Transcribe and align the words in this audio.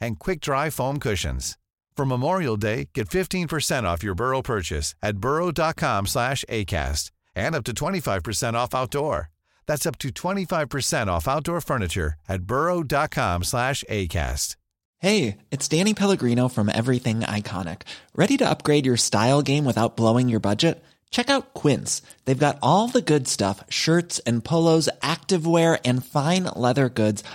and 0.00 0.18
quick-dry 0.18 0.70
foam 0.70 0.98
cushions. 0.98 1.56
For 1.96 2.04
Memorial 2.04 2.56
Day, 2.56 2.90
get 2.92 3.08
15% 3.08 3.84
off 3.84 4.02
your 4.02 4.14
Burrow 4.14 4.42
purchase 4.42 4.94
at 5.02 5.18
burrow.com 5.18 6.06
slash 6.06 6.44
ACAST 6.48 7.10
and 7.34 7.54
up 7.54 7.64
to 7.64 7.72
25% 7.72 8.54
off 8.54 8.74
outdoor. 8.74 9.30
That's 9.66 9.86
up 9.86 9.98
to 9.98 10.10
25% 10.10 11.06
off 11.08 11.26
outdoor 11.26 11.60
furniture 11.60 12.14
at 12.28 12.42
burrow.com 12.42 13.44
slash 13.44 13.82
ACAST. 13.90 14.56
Hey, 14.98 15.38
it's 15.50 15.68
Danny 15.68 15.94
Pellegrino 15.94 16.48
from 16.48 16.70
Everything 16.72 17.20
Iconic. 17.20 17.82
Ready 18.14 18.36
to 18.38 18.48
upgrade 18.48 18.86
your 18.86 18.96
style 18.96 19.42
game 19.42 19.64
without 19.64 19.96
blowing 19.96 20.28
your 20.28 20.40
budget? 20.40 20.82
Check 21.10 21.30
out 21.30 21.54
Quince. 21.54 22.02
They've 22.24 22.38
got 22.38 22.58
all 22.62 22.88
the 22.88 23.02
good 23.02 23.28
stuff, 23.28 23.62
shirts 23.68 24.18
and 24.20 24.42
polos, 24.42 24.88
activewear, 25.02 25.78
and 25.84 26.04
fine 26.04 26.44
leather 26.44 26.90
goods– 26.90 27.24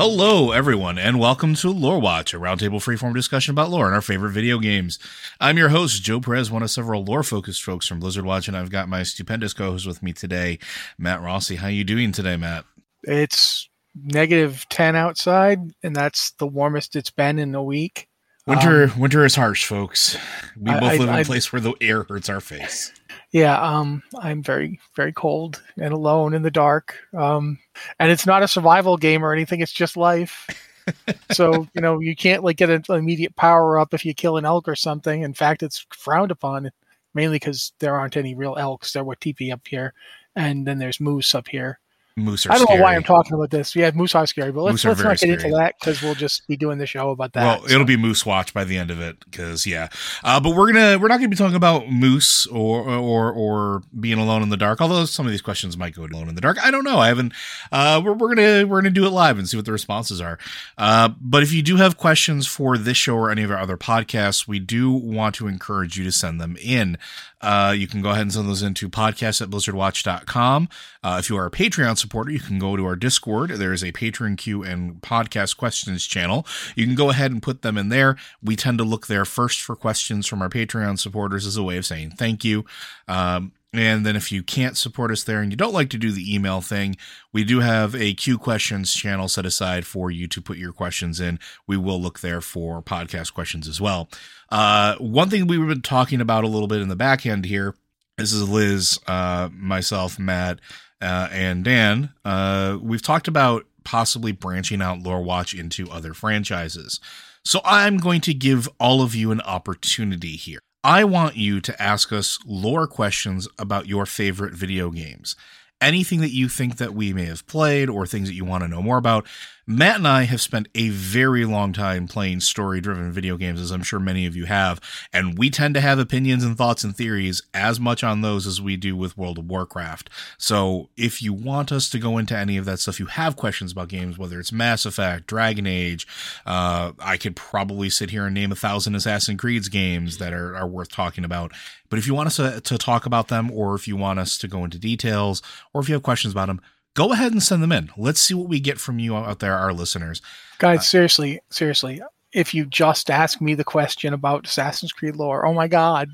Hello, 0.00 0.52
everyone, 0.52 0.96
and 0.96 1.18
welcome 1.18 1.56
to 1.56 1.70
Lore 1.70 1.98
Watch, 1.98 2.32
a 2.32 2.38
roundtable 2.38 2.78
freeform 2.78 3.14
discussion 3.14 3.50
about 3.50 3.68
lore 3.68 3.86
and 3.86 3.94
our 3.96 4.00
favorite 4.00 4.30
video 4.30 4.60
games. 4.60 4.96
I'm 5.40 5.58
your 5.58 5.70
host, 5.70 6.04
Joe 6.04 6.20
Perez, 6.20 6.52
one 6.52 6.62
of 6.62 6.70
several 6.70 7.02
lore-focused 7.02 7.64
folks 7.64 7.88
from 7.88 7.98
Blizzard 7.98 8.24
Watch, 8.24 8.46
and 8.46 8.56
I've 8.56 8.70
got 8.70 8.88
my 8.88 9.02
stupendous 9.02 9.52
co-host 9.52 9.88
with 9.88 10.00
me 10.00 10.12
today, 10.12 10.60
Matt 10.98 11.20
Rossi. 11.20 11.56
How 11.56 11.66
you 11.66 11.82
doing 11.82 12.12
today, 12.12 12.36
Matt? 12.36 12.64
It's 13.02 13.68
negative 14.00 14.64
10 14.68 14.94
outside, 14.94 15.72
and 15.82 15.96
that's 15.96 16.30
the 16.30 16.46
warmest 16.46 16.94
it's 16.94 17.10
been 17.10 17.40
in 17.40 17.56
a 17.56 17.62
week. 17.64 18.06
Winter, 18.46 18.84
um, 18.84 19.00
winter 19.00 19.24
is 19.24 19.34
harsh, 19.34 19.66
folks. 19.66 20.16
We 20.56 20.70
both 20.70 20.82
I, 20.84 20.96
live 20.98 21.08
in 21.08 21.14
a 21.16 21.24
place 21.24 21.52
where 21.52 21.60
the 21.60 21.74
air 21.80 22.04
hurts 22.04 22.28
our 22.28 22.40
face 22.40 22.92
yeah 23.32 23.60
um 23.60 24.02
i'm 24.20 24.42
very 24.42 24.80
very 24.96 25.12
cold 25.12 25.62
and 25.78 25.92
alone 25.92 26.32
in 26.32 26.42
the 26.42 26.50
dark 26.50 26.96
um 27.16 27.58
and 27.98 28.10
it's 28.10 28.26
not 28.26 28.42
a 28.42 28.48
survival 28.48 28.96
game 28.96 29.24
or 29.24 29.32
anything 29.32 29.60
it's 29.60 29.72
just 29.72 29.96
life. 29.96 30.46
So 31.32 31.68
you 31.74 31.82
know 31.82 32.00
you 32.00 32.16
can't 32.16 32.42
like 32.42 32.56
get 32.56 32.70
an 32.70 32.82
immediate 32.88 33.36
power 33.36 33.78
up 33.78 33.92
if 33.92 34.06
you 34.06 34.14
kill 34.14 34.38
an 34.38 34.46
elk 34.46 34.66
or 34.66 34.74
something. 34.74 35.20
In 35.20 35.34
fact 35.34 35.62
it's 35.62 35.84
frowned 35.90 36.30
upon 36.30 36.70
mainly 37.12 37.36
because 37.36 37.74
there 37.78 37.94
aren't 37.94 38.16
any 38.16 38.34
real 38.34 38.56
elks 38.56 38.94
there 38.94 39.04
were 39.04 39.16
TP 39.16 39.52
up 39.52 39.60
here 39.68 39.92
and 40.34 40.66
then 40.66 40.78
there's 40.78 40.98
moose 40.98 41.34
up 41.34 41.46
here 41.46 41.78
moose 42.18 42.46
are 42.46 42.52
I 42.52 42.56
don't 42.56 42.64
scary. 42.64 42.78
know 42.78 42.84
why 42.84 42.96
I'm 42.96 43.02
talking 43.02 43.34
about 43.34 43.50
this. 43.50 43.74
Yeah, 43.74 43.90
moose 43.94 44.14
are 44.14 44.26
scary, 44.26 44.52
but 44.52 44.62
let's, 44.62 44.84
let's 44.84 45.00
not 45.00 45.10
get 45.10 45.18
scary. 45.18 45.32
into 45.34 45.50
that 45.50 45.74
because 45.78 46.02
we'll 46.02 46.14
just 46.14 46.46
be 46.48 46.56
doing 46.56 46.78
the 46.78 46.86
show 46.86 47.10
about 47.10 47.32
that. 47.34 47.44
Well, 47.44 47.68
so. 47.68 47.74
it'll 47.74 47.86
be 47.86 47.96
Moose 47.96 48.26
Watch 48.26 48.52
by 48.52 48.64
the 48.64 48.76
end 48.76 48.90
of 48.90 49.00
it 49.00 49.18
because 49.24 49.66
yeah. 49.66 49.88
Uh, 50.22 50.40
but 50.40 50.54
we're 50.54 50.72
gonna 50.72 50.98
we're 50.98 51.08
not 51.08 51.18
gonna 51.18 51.28
be 51.28 51.36
talking 51.36 51.56
about 51.56 51.88
moose 51.88 52.46
or 52.46 52.88
or 52.88 53.32
or 53.32 53.82
being 53.98 54.18
alone 54.18 54.42
in 54.42 54.48
the 54.48 54.56
dark. 54.56 54.80
Although 54.80 55.04
some 55.04 55.26
of 55.26 55.32
these 55.32 55.42
questions 55.42 55.76
might 55.76 55.94
go 55.94 56.04
alone 56.04 56.28
in 56.28 56.34
the 56.34 56.40
dark. 56.40 56.58
I 56.64 56.70
don't 56.70 56.84
know. 56.84 56.98
I 56.98 57.08
haven't. 57.08 57.32
Uh, 57.72 58.00
we're 58.04 58.12
we're 58.12 58.34
gonna 58.34 58.66
we're 58.66 58.80
gonna 58.80 58.90
do 58.90 59.06
it 59.06 59.10
live 59.10 59.38
and 59.38 59.48
see 59.48 59.56
what 59.56 59.66
the 59.66 59.72
responses 59.72 60.20
are. 60.20 60.38
Uh, 60.76 61.10
but 61.20 61.42
if 61.42 61.52
you 61.52 61.62
do 61.62 61.76
have 61.76 61.96
questions 61.96 62.46
for 62.46 62.76
this 62.76 62.96
show 62.96 63.14
or 63.14 63.30
any 63.30 63.42
of 63.42 63.50
our 63.50 63.58
other 63.58 63.76
podcasts, 63.76 64.48
we 64.48 64.58
do 64.58 64.90
want 64.90 65.34
to 65.36 65.46
encourage 65.46 65.96
you 65.96 66.04
to 66.04 66.12
send 66.12 66.40
them 66.40 66.56
in. 66.60 66.98
Uh, 67.40 67.74
you 67.76 67.86
can 67.86 68.02
go 68.02 68.10
ahead 68.10 68.22
and 68.22 68.32
send 68.32 68.48
those 68.48 68.62
into 68.62 68.88
podcast 68.88 69.40
at 69.40 69.48
blizzardwatch.com. 69.48 70.68
Uh, 71.02 71.16
if 71.20 71.30
you 71.30 71.36
are 71.36 71.46
a 71.46 71.50
Patreon 71.50 71.96
supporter, 71.96 72.30
you 72.30 72.40
can 72.40 72.58
go 72.58 72.76
to 72.76 72.84
our 72.84 72.96
Discord. 72.96 73.50
There 73.50 73.72
is 73.72 73.84
a 73.84 73.92
Patreon 73.92 74.36
queue 74.38 74.62
and 74.62 75.00
podcast 75.00 75.56
questions 75.56 76.06
channel. 76.06 76.46
You 76.74 76.86
can 76.86 76.94
go 76.94 77.10
ahead 77.10 77.30
and 77.30 77.42
put 77.42 77.62
them 77.62 77.78
in 77.78 77.88
there. 77.88 78.16
We 78.42 78.56
tend 78.56 78.78
to 78.78 78.84
look 78.84 79.06
there 79.06 79.24
first 79.24 79.60
for 79.60 79.76
questions 79.76 80.26
from 80.26 80.42
our 80.42 80.48
Patreon 80.48 80.98
supporters 80.98 81.46
as 81.46 81.56
a 81.56 81.62
way 81.62 81.76
of 81.76 81.86
saying 81.86 82.12
thank 82.12 82.44
you. 82.44 82.64
Um, 83.06 83.52
and 83.72 84.06
then 84.06 84.16
if 84.16 84.32
you 84.32 84.42
can't 84.42 84.76
support 84.76 85.10
us 85.10 85.24
there 85.24 85.40
and 85.40 85.52
you 85.52 85.56
don't 85.56 85.74
like 85.74 85.90
to 85.90 85.98
do 85.98 86.10
the 86.10 86.34
email 86.34 86.60
thing, 86.60 86.96
we 87.32 87.44
do 87.44 87.60
have 87.60 87.94
a 87.94 88.14
Q 88.14 88.38
questions 88.38 88.94
channel 88.94 89.28
set 89.28 89.44
aside 89.44 89.86
for 89.86 90.10
you 90.10 90.26
to 90.28 90.40
put 90.40 90.56
your 90.56 90.72
questions 90.72 91.20
in. 91.20 91.38
We 91.66 91.76
will 91.76 92.00
look 92.00 92.20
there 92.20 92.40
for 92.40 92.82
podcast 92.82 93.34
questions 93.34 93.68
as 93.68 93.80
well. 93.80 94.08
Uh, 94.48 94.96
one 94.96 95.28
thing 95.28 95.46
we've 95.46 95.66
been 95.66 95.82
talking 95.82 96.20
about 96.20 96.44
a 96.44 96.48
little 96.48 96.68
bit 96.68 96.80
in 96.80 96.88
the 96.88 96.96
back 96.96 97.26
end 97.26 97.44
here. 97.44 97.74
This 98.16 98.32
is 98.32 98.48
Liz, 98.48 98.98
uh, 99.06 99.50
myself, 99.52 100.18
Matt, 100.18 100.60
uh, 101.00 101.28
and 101.30 101.62
Dan. 101.62 102.14
Uh, 102.24 102.78
we've 102.80 103.02
talked 103.02 103.28
about 103.28 103.64
possibly 103.84 104.32
branching 104.32 104.82
out 104.82 105.00
Lore 105.00 105.22
Watch 105.22 105.54
into 105.54 105.90
other 105.90 106.14
franchises. 106.14 107.00
So 107.44 107.60
I'm 107.64 107.98
going 107.98 108.20
to 108.22 108.34
give 108.34 108.68
all 108.80 109.02
of 109.02 109.14
you 109.14 109.30
an 109.30 109.40
opportunity 109.42 110.36
here. 110.36 110.60
I 110.88 111.04
want 111.04 111.36
you 111.36 111.60
to 111.60 111.82
ask 111.82 112.14
us 112.14 112.38
lore 112.46 112.86
questions 112.86 113.46
about 113.58 113.86
your 113.86 114.06
favorite 114.06 114.54
video 114.54 114.88
games. 114.88 115.36
Anything 115.82 116.22
that 116.22 116.32
you 116.32 116.48
think 116.48 116.78
that 116.78 116.94
we 116.94 117.12
may 117.12 117.26
have 117.26 117.46
played 117.46 117.90
or 117.90 118.06
things 118.06 118.26
that 118.30 118.34
you 118.34 118.46
want 118.46 118.62
to 118.62 118.68
know 118.68 118.80
more 118.80 118.96
about, 118.96 119.26
Matt 119.70 119.96
and 119.96 120.08
I 120.08 120.22
have 120.22 120.40
spent 120.40 120.66
a 120.74 120.88
very 120.88 121.44
long 121.44 121.74
time 121.74 122.08
playing 122.08 122.40
story 122.40 122.80
driven 122.80 123.12
video 123.12 123.36
games, 123.36 123.60
as 123.60 123.70
I'm 123.70 123.82
sure 123.82 124.00
many 124.00 124.24
of 124.24 124.34
you 124.34 124.46
have, 124.46 124.80
and 125.12 125.36
we 125.36 125.50
tend 125.50 125.74
to 125.74 125.82
have 125.82 125.98
opinions 125.98 126.42
and 126.42 126.56
thoughts 126.56 126.84
and 126.84 126.96
theories 126.96 127.42
as 127.52 127.78
much 127.78 128.02
on 128.02 128.22
those 128.22 128.46
as 128.46 128.62
we 128.62 128.78
do 128.78 128.96
with 128.96 129.18
World 129.18 129.36
of 129.36 129.44
Warcraft. 129.44 130.08
So 130.38 130.88
if 130.96 131.20
you 131.20 131.34
want 131.34 131.70
us 131.70 131.90
to 131.90 131.98
go 131.98 132.16
into 132.16 132.34
any 132.34 132.56
of 132.56 132.64
that 132.64 132.78
stuff, 132.78 132.98
you 132.98 133.06
have 133.06 133.36
questions 133.36 133.72
about 133.72 133.88
games, 133.88 134.16
whether 134.16 134.40
it's 134.40 134.52
Mass 134.52 134.86
Effect, 134.86 135.26
Dragon 135.26 135.66
Age, 135.66 136.06
uh, 136.46 136.92
I 136.98 137.18
could 137.18 137.36
probably 137.36 137.90
sit 137.90 138.08
here 138.08 138.24
and 138.24 138.34
name 138.34 138.52
a 138.52 138.56
thousand 138.56 138.94
Assassin's 138.94 139.38
Creed's 139.38 139.68
games 139.68 140.16
that 140.16 140.32
are, 140.32 140.56
are 140.56 140.66
worth 140.66 140.90
talking 140.90 141.26
about. 141.26 141.52
But 141.90 141.98
if 141.98 142.06
you 142.06 142.14
want 142.14 142.28
us 142.28 142.36
to, 142.36 142.62
to 142.62 142.78
talk 142.78 143.04
about 143.04 143.28
them, 143.28 143.50
or 143.50 143.74
if 143.74 143.86
you 143.86 143.96
want 143.96 144.18
us 144.18 144.38
to 144.38 144.48
go 144.48 144.64
into 144.64 144.78
details, 144.78 145.42
or 145.74 145.82
if 145.82 145.90
you 145.90 145.94
have 145.94 146.02
questions 146.02 146.32
about 146.32 146.46
them, 146.46 146.62
go 146.98 147.12
ahead 147.12 147.30
and 147.30 147.40
send 147.40 147.62
them 147.62 147.70
in. 147.70 147.90
Let's 147.96 148.20
see 148.20 148.34
what 148.34 148.48
we 148.48 148.58
get 148.58 148.80
from 148.80 148.98
you 148.98 149.14
out 149.16 149.38
there, 149.38 149.54
our 149.54 149.72
listeners. 149.72 150.20
Guys, 150.58 150.80
uh, 150.80 150.82
seriously, 150.82 151.40
seriously, 151.48 152.02
if 152.32 152.52
you 152.52 152.66
just 152.66 153.08
ask 153.08 153.40
me 153.40 153.54
the 153.54 153.62
question 153.62 154.12
about 154.12 154.48
Assassin's 154.48 154.90
Creed 154.90 155.14
lore, 155.14 155.46
oh 155.46 155.54
my 155.54 155.68
god, 155.68 156.08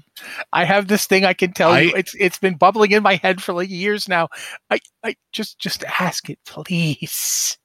I 0.53 0.65
have 0.65 0.87
this 0.87 1.07
thing 1.07 1.25
I 1.25 1.33
can 1.33 1.55
tell 1.55 1.71
I, 1.71 1.81
you. 1.81 1.93
It's 1.97 2.15
it's 2.21 2.39
been 2.39 2.57
bubbling 2.57 2.93
in 2.93 3.03
my 3.03 3.15
head 3.17 3.43
for 3.43 3.55
like 3.55 3.71
years 3.71 4.11
now. 4.11 4.29
I 4.69 4.79
I 5.03 5.17
just 5.33 5.59
just 5.59 5.85
ask 5.85 6.29
it, 6.29 6.39
please. 6.45 7.57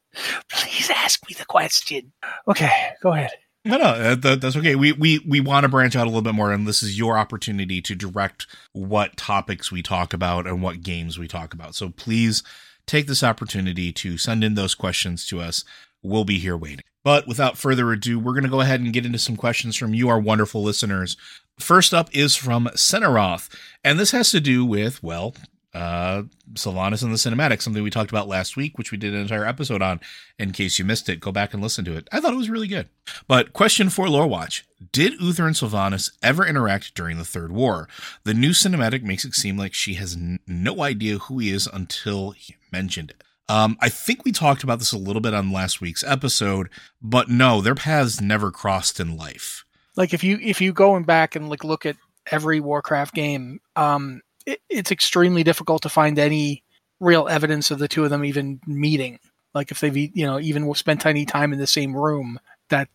Please 0.50 0.90
ask 0.90 1.20
me 1.30 1.36
the 1.38 1.46
question. 1.46 2.14
Okay, 2.48 2.72
go 3.04 3.12
ahead. 3.12 3.32
No, 3.66 3.78
no, 3.78 4.16
that, 4.16 4.40
that's 4.40 4.56
okay. 4.56 4.76
We 4.76 4.94
we 4.94 5.20
we 5.28 5.42
want 5.42 5.66
to 5.66 5.70
branch 5.70 5.98
out 5.98 6.06
a 6.06 6.10
little 6.10 6.22
bit 6.22 6.36
more, 6.36 6.54
and 6.54 6.66
this 6.66 6.82
is 6.82 6.98
your 6.98 7.18
opportunity 7.18 7.82
to 7.82 7.96
direct 7.96 8.48
what 8.72 9.18
topics 9.18 9.74
we 9.74 9.84
talk 9.84 10.14
about 10.14 10.48
and 10.48 10.62
what 10.62 10.82
games 10.82 11.20
we 11.20 11.28
talk 11.28 11.54
about. 11.54 11.76
So 11.76 11.90
please 11.90 12.44
take 12.90 13.08
this 13.08 13.24
opportunity 13.24 13.92
to 13.94 14.18
send 14.18 14.44
in 14.44 14.56
those 14.56 14.76
questions 14.76 15.26
to 15.28 15.40
us. 15.40 15.64
We'll 16.02 16.26
be 16.26 16.40
here 16.40 16.58
waiting. 16.58 16.84
But 17.04 17.28
without 17.28 17.58
further 17.58 17.92
ado, 17.92 18.20
we're 18.20 18.34
going 18.34 18.44
to 18.44 18.50
go 18.50 18.62
ahead 18.62 18.82
and 18.82 18.92
get 18.92 19.06
into 19.06 19.20
some 19.20 19.36
questions 19.36 19.76
from 19.76 19.94
you, 19.94 20.10
our 20.10 20.20
wonderful 20.20 20.64
listeners. 20.64 21.16
First 21.60 21.94
up 21.94 22.10
is 22.14 22.36
from 22.36 22.70
Senaroth, 22.76 23.50
and 23.84 24.00
this 24.00 24.12
has 24.12 24.32
to 24.32 24.40
do 24.40 24.66
with, 24.66 25.02
well, 25.04 25.34
uh, 25.74 26.24
Sylvanas 26.54 27.04
and 27.04 27.12
the 27.12 27.18
cinematic, 27.18 27.62
something 27.62 27.84
we 27.84 27.90
talked 27.90 28.10
about 28.10 28.28
last 28.28 28.58
week, 28.58 28.78
which 28.78 28.92
we 28.92 28.98
did 28.98 29.14
an 29.14 29.22
entire 29.22 29.46
episode 29.46 29.82
on. 29.82 30.00
In 30.38 30.52
case 30.52 30.80
you 30.80 30.86
missed 30.86 31.10
it, 31.10 31.20
go 31.20 31.32
back 31.32 31.54
and 31.54 31.62
listen 31.62 31.86
to 31.86 31.96
it. 31.96 32.08
I 32.12 32.20
thought 32.20 32.34
it 32.34 32.38
was 32.38 32.50
really 32.50 32.68
good. 32.68 32.90
But 33.28 33.54
question 33.54 33.90
for 33.90 34.10
Lore 34.10 34.28
Watch 34.28 34.66
Did 34.92 35.14
Uther 35.22 35.46
and 35.46 35.56
Sylvanas 35.56 36.12
ever 36.24 36.46
interact 36.46 36.96
during 36.96 37.18
the 37.18 37.26
Third 37.26 37.52
War? 37.52 37.88
The 38.24 38.34
new 38.34 38.52
cinematic 38.52 39.04
makes 39.04 39.26
it 39.26 39.36
seem 39.36 39.58
like 39.58 39.74
she 39.74 39.96
has 39.96 40.16
n- 40.16 40.40
no 40.48 40.82
idea 40.82 41.18
who 41.20 41.40
he 41.40 41.52
is 41.52 41.68
until 41.68 42.32
he 42.32 42.56
mentioned 42.72 43.12
it. 43.12 43.24
Um, 43.48 43.78
I 43.82 43.90
think 43.90 44.24
we 44.24 44.32
talked 44.32 44.64
about 44.64 44.78
this 44.78 44.92
a 44.92 44.98
little 44.98 45.22
bit 45.22 45.34
on 45.34 45.52
last 45.52 45.82
week's 45.82 46.04
episode, 46.04 46.70
but 47.02 47.30
no, 47.30 47.62
their 47.62 47.74
paths 47.74 48.22
never 48.22 48.52
crossed 48.52 49.00
in 49.00 49.18
life. 49.18 49.66
Like 49.96 50.14
if 50.14 50.24
you 50.24 50.38
if 50.42 50.62
you 50.62 50.72
go 50.72 50.96
and 50.96 51.06
back 51.06 51.36
and 51.36 51.50
like 51.50 51.64
look 51.64 51.86
at 51.86 51.98
every 52.32 52.60
Warcraft 52.60 53.14
game, 53.16 53.60
um, 53.76 54.22
it, 54.46 54.62
it's 54.70 54.92
extremely 54.92 55.44
difficult 55.44 55.82
to 55.84 55.90
find 55.90 56.18
any 56.20 56.64
real 57.00 57.28
evidence 57.28 57.72
of 57.72 57.80
the 57.80 57.88
two 57.88 58.04
of 58.04 58.10
them 58.10 58.26
even 58.26 58.60
meeting. 58.68 59.20
Like 59.54 59.72
if 59.72 59.80
they've 59.80 59.96
you 59.96 60.26
know 60.26 60.40
even 60.40 60.72
spent 60.76 61.06
any 61.06 61.26
time 61.26 61.54
in 61.54 61.60
the 61.60 61.68
same 61.68 61.96
room. 61.96 62.40
That 62.70 62.88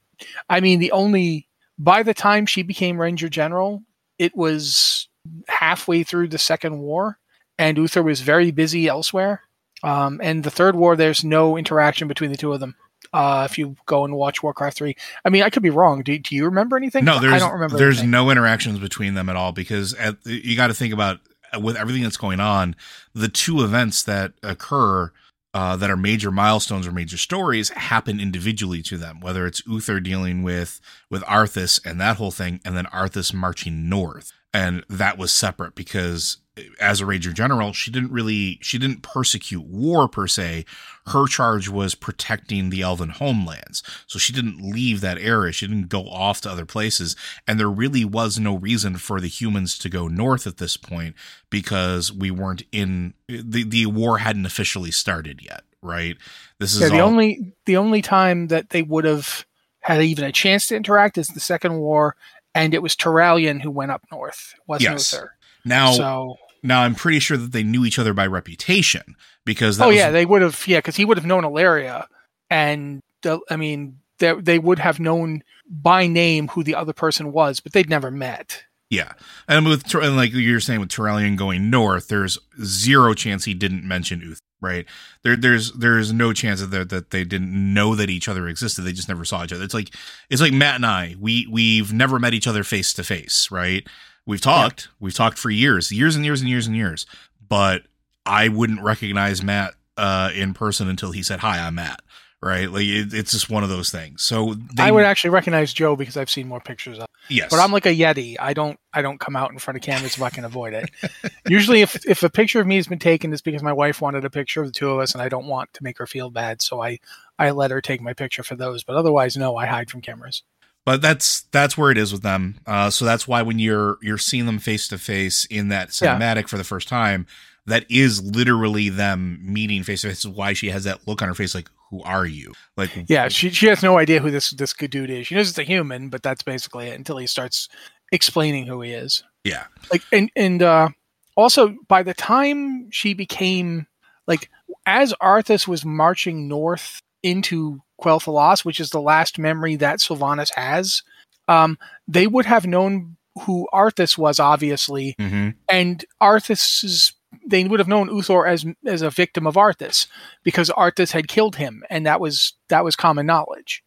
I 0.48 0.60
mean, 0.60 0.78
the 0.78 0.92
only 0.92 1.48
by 1.78 2.02
the 2.02 2.14
time 2.14 2.46
she 2.46 2.62
became 2.62 3.00
Ranger 3.00 3.28
General, 3.28 3.82
it 4.18 4.36
was 4.36 5.08
halfway 5.48 6.02
through 6.02 6.28
the 6.28 6.38
Second 6.38 6.78
War, 6.78 7.18
and 7.58 7.76
Uther 7.76 8.02
was 8.02 8.20
very 8.20 8.50
busy 8.50 8.86
elsewhere. 8.86 9.42
Um, 9.82 10.20
and 10.22 10.44
the 10.44 10.50
Third 10.50 10.76
War, 10.76 10.96
there's 10.96 11.24
no 11.24 11.56
interaction 11.56 12.08
between 12.08 12.30
the 12.30 12.36
two 12.36 12.52
of 12.52 12.60
them. 12.60 12.76
Uh, 13.12 13.46
if 13.48 13.58
you 13.58 13.76
go 13.86 14.04
and 14.04 14.14
watch 14.14 14.42
Warcraft 14.42 14.76
three, 14.76 14.96
I 15.24 15.28
mean, 15.28 15.42
I 15.42 15.50
could 15.50 15.62
be 15.62 15.70
wrong. 15.70 16.02
Do, 16.02 16.18
do 16.18 16.34
you 16.34 16.46
remember 16.46 16.76
anything? 16.76 17.04
No, 17.04 17.20
there's 17.20 17.34
I 17.34 17.38
don't 17.38 17.52
remember. 17.52 17.76
there's 17.76 17.98
anything. 17.98 18.10
no 18.10 18.30
interactions 18.30 18.78
between 18.78 19.14
them 19.14 19.28
at 19.28 19.36
all 19.36 19.52
because 19.52 19.94
at, 19.94 20.16
you 20.24 20.56
got 20.56 20.68
to 20.68 20.74
think 20.74 20.94
about 20.94 21.20
with 21.60 21.76
everything 21.76 22.02
that's 22.02 22.16
going 22.16 22.40
on, 22.40 22.76
the 23.14 23.28
two 23.28 23.62
events 23.62 24.02
that 24.04 24.32
occur 24.42 25.12
uh, 25.54 25.76
that 25.76 25.88
are 25.88 25.96
major 25.96 26.32
milestones 26.32 26.86
or 26.86 26.92
major 26.92 27.16
stories 27.16 27.68
happen 27.70 28.18
individually 28.18 28.82
to 28.82 28.98
them. 28.98 29.20
Whether 29.20 29.46
it's 29.46 29.62
Uther 29.66 30.00
dealing 30.00 30.42
with 30.42 30.80
with 31.10 31.22
Arthas 31.22 31.80
and 31.86 32.00
that 32.00 32.16
whole 32.16 32.32
thing, 32.32 32.60
and 32.64 32.76
then 32.76 32.86
Arthas 32.86 33.32
marching 33.32 33.88
north, 33.88 34.32
and 34.54 34.84
that 34.88 35.18
was 35.18 35.32
separate 35.32 35.74
because 35.74 36.38
as 36.80 37.00
a 37.00 37.06
Ranger 37.06 37.32
General, 37.32 37.72
she 37.72 37.90
didn't 37.90 38.12
really 38.12 38.58
she 38.62 38.78
didn't 38.78 39.02
persecute 39.02 39.66
war 39.66 40.08
per 40.08 40.28
se. 40.28 40.64
Her 41.08 41.26
charge 41.26 41.68
was 41.68 41.96
protecting 41.96 42.70
the 42.70 42.82
Elven 42.82 43.08
homelands. 43.08 43.82
So 44.06 44.20
she 44.20 44.32
didn't 44.32 44.62
leave 44.62 45.00
that 45.00 45.18
area. 45.18 45.52
She 45.52 45.66
didn't 45.66 45.88
go 45.88 46.08
off 46.08 46.40
to 46.42 46.50
other 46.50 46.64
places. 46.64 47.16
And 47.48 47.58
there 47.58 47.68
really 47.68 48.04
was 48.04 48.38
no 48.38 48.56
reason 48.56 48.96
for 48.96 49.20
the 49.20 49.28
humans 49.28 49.76
to 49.80 49.88
go 49.88 50.06
north 50.06 50.46
at 50.46 50.58
this 50.58 50.76
point 50.76 51.16
because 51.50 52.12
we 52.12 52.30
weren't 52.30 52.62
in 52.70 53.14
the 53.28 53.64
the 53.64 53.86
war 53.86 54.18
hadn't 54.18 54.46
officially 54.46 54.92
started 54.92 55.42
yet, 55.42 55.64
right? 55.82 56.16
This 56.60 56.74
is 56.74 56.82
yeah, 56.82 56.88
the 56.90 57.00
all, 57.00 57.08
only 57.08 57.52
the 57.66 57.76
only 57.76 58.02
time 58.02 58.46
that 58.48 58.70
they 58.70 58.82
would 58.82 59.04
have 59.04 59.44
had 59.80 60.00
even 60.00 60.24
a 60.24 60.32
chance 60.32 60.68
to 60.68 60.76
interact 60.76 61.18
is 61.18 61.28
the 61.28 61.40
Second 61.40 61.78
War, 61.78 62.16
and 62.54 62.74
it 62.74 62.82
was 62.82 62.94
Turalyon 62.94 63.60
who 63.60 63.70
went 63.70 63.90
up 63.90 64.02
north. 64.10 64.54
Wasn't 64.66 64.92
Yes. 64.92 65.12
Uther? 65.12 65.36
now 65.64 65.92
So 65.92 66.36
now 66.62 66.82
I'm 66.82 66.94
pretty 66.94 67.18
sure 67.18 67.36
that 67.36 67.52
they 67.52 67.62
knew 67.62 67.84
each 67.84 67.98
other 67.98 68.14
by 68.14 68.26
reputation 68.26 69.16
because 69.44 69.76
that 69.76 69.84
oh 69.84 69.88
was, 69.88 69.96
yeah, 69.96 70.10
they 70.10 70.26
would 70.26 70.42
have 70.42 70.66
yeah 70.66 70.78
because 70.78 70.96
he 70.96 71.04
would 71.04 71.18
have 71.18 71.26
known 71.26 71.44
Alleria, 71.44 72.06
and 72.50 73.00
the, 73.22 73.40
I 73.50 73.56
mean 73.56 73.98
they 74.18 74.34
they 74.34 74.58
would 74.58 74.78
have 74.78 74.98
known 75.00 75.42
by 75.68 76.06
name 76.06 76.48
who 76.48 76.62
the 76.62 76.74
other 76.74 76.92
person 76.92 77.32
was, 77.32 77.60
but 77.60 77.72
they'd 77.72 77.90
never 77.90 78.10
met. 78.10 78.64
Yeah, 78.90 79.12
and 79.48 79.66
with 79.66 79.92
and 79.94 80.16
like 80.16 80.32
you're 80.32 80.60
saying 80.60 80.80
with 80.80 80.90
Turalyon 80.90 81.36
going 81.36 81.70
north, 81.70 82.08
there's 82.08 82.38
zero 82.62 83.14
chance 83.14 83.44
he 83.44 83.54
didn't 83.54 83.86
mention 83.86 84.22
Uth. 84.22 84.38
Right 84.64 84.86
there, 85.22 85.36
there's 85.36 85.70
there's 85.72 86.12
no 86.12 86.32
chance 86.32 86.60
that 86.60 86.70
they- 86.70 86.84
that 86.84 87.10
they 87.10 87.22
didn't 87.24 87.52
know 87.74 87.94
that 87.94 88.10
each 88.10 88.28
other 88.28 88.48
existed. 88.48 88.82
They 88.82 88.92
just 88.92 89.08
never 89.08 89.24
saw 89.24 89.44
each 89.44 89.52
other. 89.52 89.62
It's 89.62 89.74
like 89.74 89.94
it's 90.30 90.40
like 90.42 90.52
Matt 90.52 90.76
and 90.76 90.86
I. 90.86 91.14
We 91.20 91.46
we've 91.50 91.92
never 91.92 92.18
met 92.18 92.34
each 92.34 92.46
other 92.48 92.64
face 92.64 92.92
to 92.94 93.04
face. 93.04 93.48
Right? 93.50 93.86
We've 94.26 94.40
talked. 94.40 94.88
We've 95.00 95.14
talked 95.14 95.38
for 95.38 95.50
years, 95.50 95.92
years 95.92 96.16
and 96.16 96.24
years 96.24 96.40
and 96.40 96.48
years 96.48 96.66
and 96.66 96.74
years. 96.74 97.04
But 97.46 97.82
I 98.24 98.48
wouldn't 98.48 98.80
recognize 98.82 99.42
Matt 99.42 99.74
uh, 99.98 100.30
in 100.34 100.54
person 100.54 100.88
until 100.88 101.12
he 101.12 101.22
said, 101.22 101.40
"Hi, 101.40 101.58
I'm 101.58 101.74
Matt." 101.74 102.00
Right? 102.44 102.70
Like 102.70 102.84
it, 102.84 103.14
it's 103.14 103.30
just 103.32 103.48
one 103.48 103.62
of 103.62 103.70
those 103.70 103.90
things. 103.90 104.22
So 104.22 104.54
they, 104.74 104.82
I 104.82 104.90
would 104.90 105.04
actually 105.04 105.30
recognize 105.30 105.72
Joe 105.72 105.96
because 105.96 106.16
I've 106.16 106.28
seen 106.28 106.46
more 106.46 106.60
pictures 106.60 106.98
of. 106.98 107.06
yes, 107.30 107.48
But 107.50 107.58
I'm 107.58 107.72
like 107.72 107.86
a 107.86 107.94
yeti. 107.94 108.36
I 108.38 108.52
don't 108.52 108.78
I 108.92 109.00
don't 109.00 109.18
come 109.18 109.34
out 109.34 109.50
in 109.50 109.58
front 109.58 109.76
of 109.78 109.82
cameras 109.82 110.14
if 110.16 110.22
I 110.22 110.28
can 110.30 110.44
avoid 110.44 110.74
it. 110.74 110.90
Usually, 111.48 111.80
if 111.80 112.04
if 112.06 112.22
a 112.22 112.28
picture 112.28 112.60
of 112.60 112.66
me 112.66 112.76
has 112.76 112.86
been 112.86 112.98
taken, 112.98 113.32
it's 113.32 113.40
because 113.42 113.62
my 113.62 113.72
wife 113.72 114.00
wanted 114.02 114.24
a 114.26 114.30
picture 114.30 114.60
of 114.60 114.66
the 114.66 114.72
two 114.72 114.90
of 114.90 114.98
us, 114.98 115.14
and 115.14 115.22
I 115.22 115.28
don't 115.30 115.46
want 115.46 115.72
to 115.72 115.82
make 115.82 115.96
her 115.98 116.06
feel 116.06 116.28
bad, 116.30 116.60
so 116.60 116.82
I 116.82 116.98
I 117.38 117.50
let 117.50 117.70
her 117.70 117.80
take 117.80 118.00
my 118.02 118.12
picture 118.12 118.42
for 118.42 118.56
those. 118.56 118.84
But 118.84 118.96
otherwise, 118.96 119.36
no, 119.36 119.56
I 119.56 119.64
hide 119.66 119.90
from 119.90 120.02
cameras. 120.02 120.42
but 120.84 121.00
that's 121.00 121.42
that's 121.50 121.78
where 121.78 121.90
it 121.90 121.96
is 121.96 122.12
with 122.12 122.22
them. 122.22 122.56
Uh, 122.66 122.90
so 122.90 123.06
that's 123.06 123.26
why 123.26 123.40
when 123.40 123.58
you're 123.58 123.96
you're 124.02 124.18
seeing 124.18 124.44
them 124.44 124.58
face 124.58 124.86
to 124.88 124.98
face 124.98 125.46
in 125.46 125.68
that 125.68 125.98
Yeah. 126.00 126.18
cinematic 126.18 126.48
for 126.48 126.58
the 126.58 126.64
first 126.64 126.88
time, 126.88 127.26
that 127.64 127.86
is 127.90 128.22
literally 128.22 128.90
them 128.90 129.38
meeting 129.42 129.82
face 129.82 130.02
to 130.02 130.08
face. 130.08 130.18
Is 130.18 130.28
Why 130.28 130.52
she 130.52 130.68
has 130.68 130.84
that 130.84 131.08
look 131.08 131.22
on 131.22 131.28
her 131.28 131.34
face, 131.34 131.54
like 131.54 131.70
"Who 131.94 132.02
are 132.02 132.26
you?" 132.26 132.54
Like 132.76 132.90
Yeah, 133.08 133.28
she 133.28 133.50
she 133.50 133.66
has 133.66 133.82
no 133.82 133.98
idea 133.98 134.20
who 134.20 134.30
this 134.30 134.50
this 134.50 134.72
good 134.72 134.90
dude 134.90 135.10
is. 135.10 135.26
She 135.26 135.34
knows 135.34 135.48
it's 135.50 135.58
a 135.58 135.62
human, 135.62 136.08
but 136.08 136.22
that's 136.22 136.42
basically 136.42 136.88
it 136.88 136.98
until 136.98 137.18
he 137.18 137.26
starts 137.26 137.68
explaining 138.12 138.66
who 138.66 138.80
he 138.82 138.92
is. 138.92 139.22
yeah, 139.44 139.64
like 139.92 140.02
and 140.12 140.30
and 140.36 140.62
uh 140.62 140.88
also 141.36 141.74
by 141.88 142.02
the 142.02 142.14
time 142.14 142.88
she 142.90 143.14
became 143.14 143.86
like 144.26 144.50
as 144.86 145.12
arthas 145.22 145.66
was 145.68 145.84
marching 145.84 146.48
north 146.48 147.00
into 147.22 147.80
quel'thalas 148.00 148.64
which 148.64 148.80
is 148.80 148.90
the 148.90 149.00
last 149.00 149.38
memory 149.38 149.76
that 149.76 149.98
sylvanas 149.98 150.52
has 150.54 151.02
um 151.48 151.78
they 152.06 152.26
would 152.26 152.46
have 152.46 152.66
known 152.66 153.16
who 153.42 153.66
arthas 153.72 154.18
was 154.18 154.38
obviously 154.38 155.14
hmm 155.18 155.50
and 155.68 156.04
arthas's 156.22 157.14
they 157.46 157.64
would 157.64 157.80
have 157.80 157.88
known 157.88 158.08
uther 158.08 158.46
as 158.46 158.64
as 158.86 159.02
a 159.02 159.10
victim 159.10 159.46
of 159.46 159.54
arthas 159.54 160.06
because 160.42 160.70
arthas 160.70 161.12
had 161.12 161.28
killed 161.28 161.56
him 161.56 161.82
and 161.90 162.06
that 162.06 162.20
was 162.20 162.54
that 162.68 162.84
was 162.84 162.96
common 162.96 163.26
knowledge. 163.26 163.82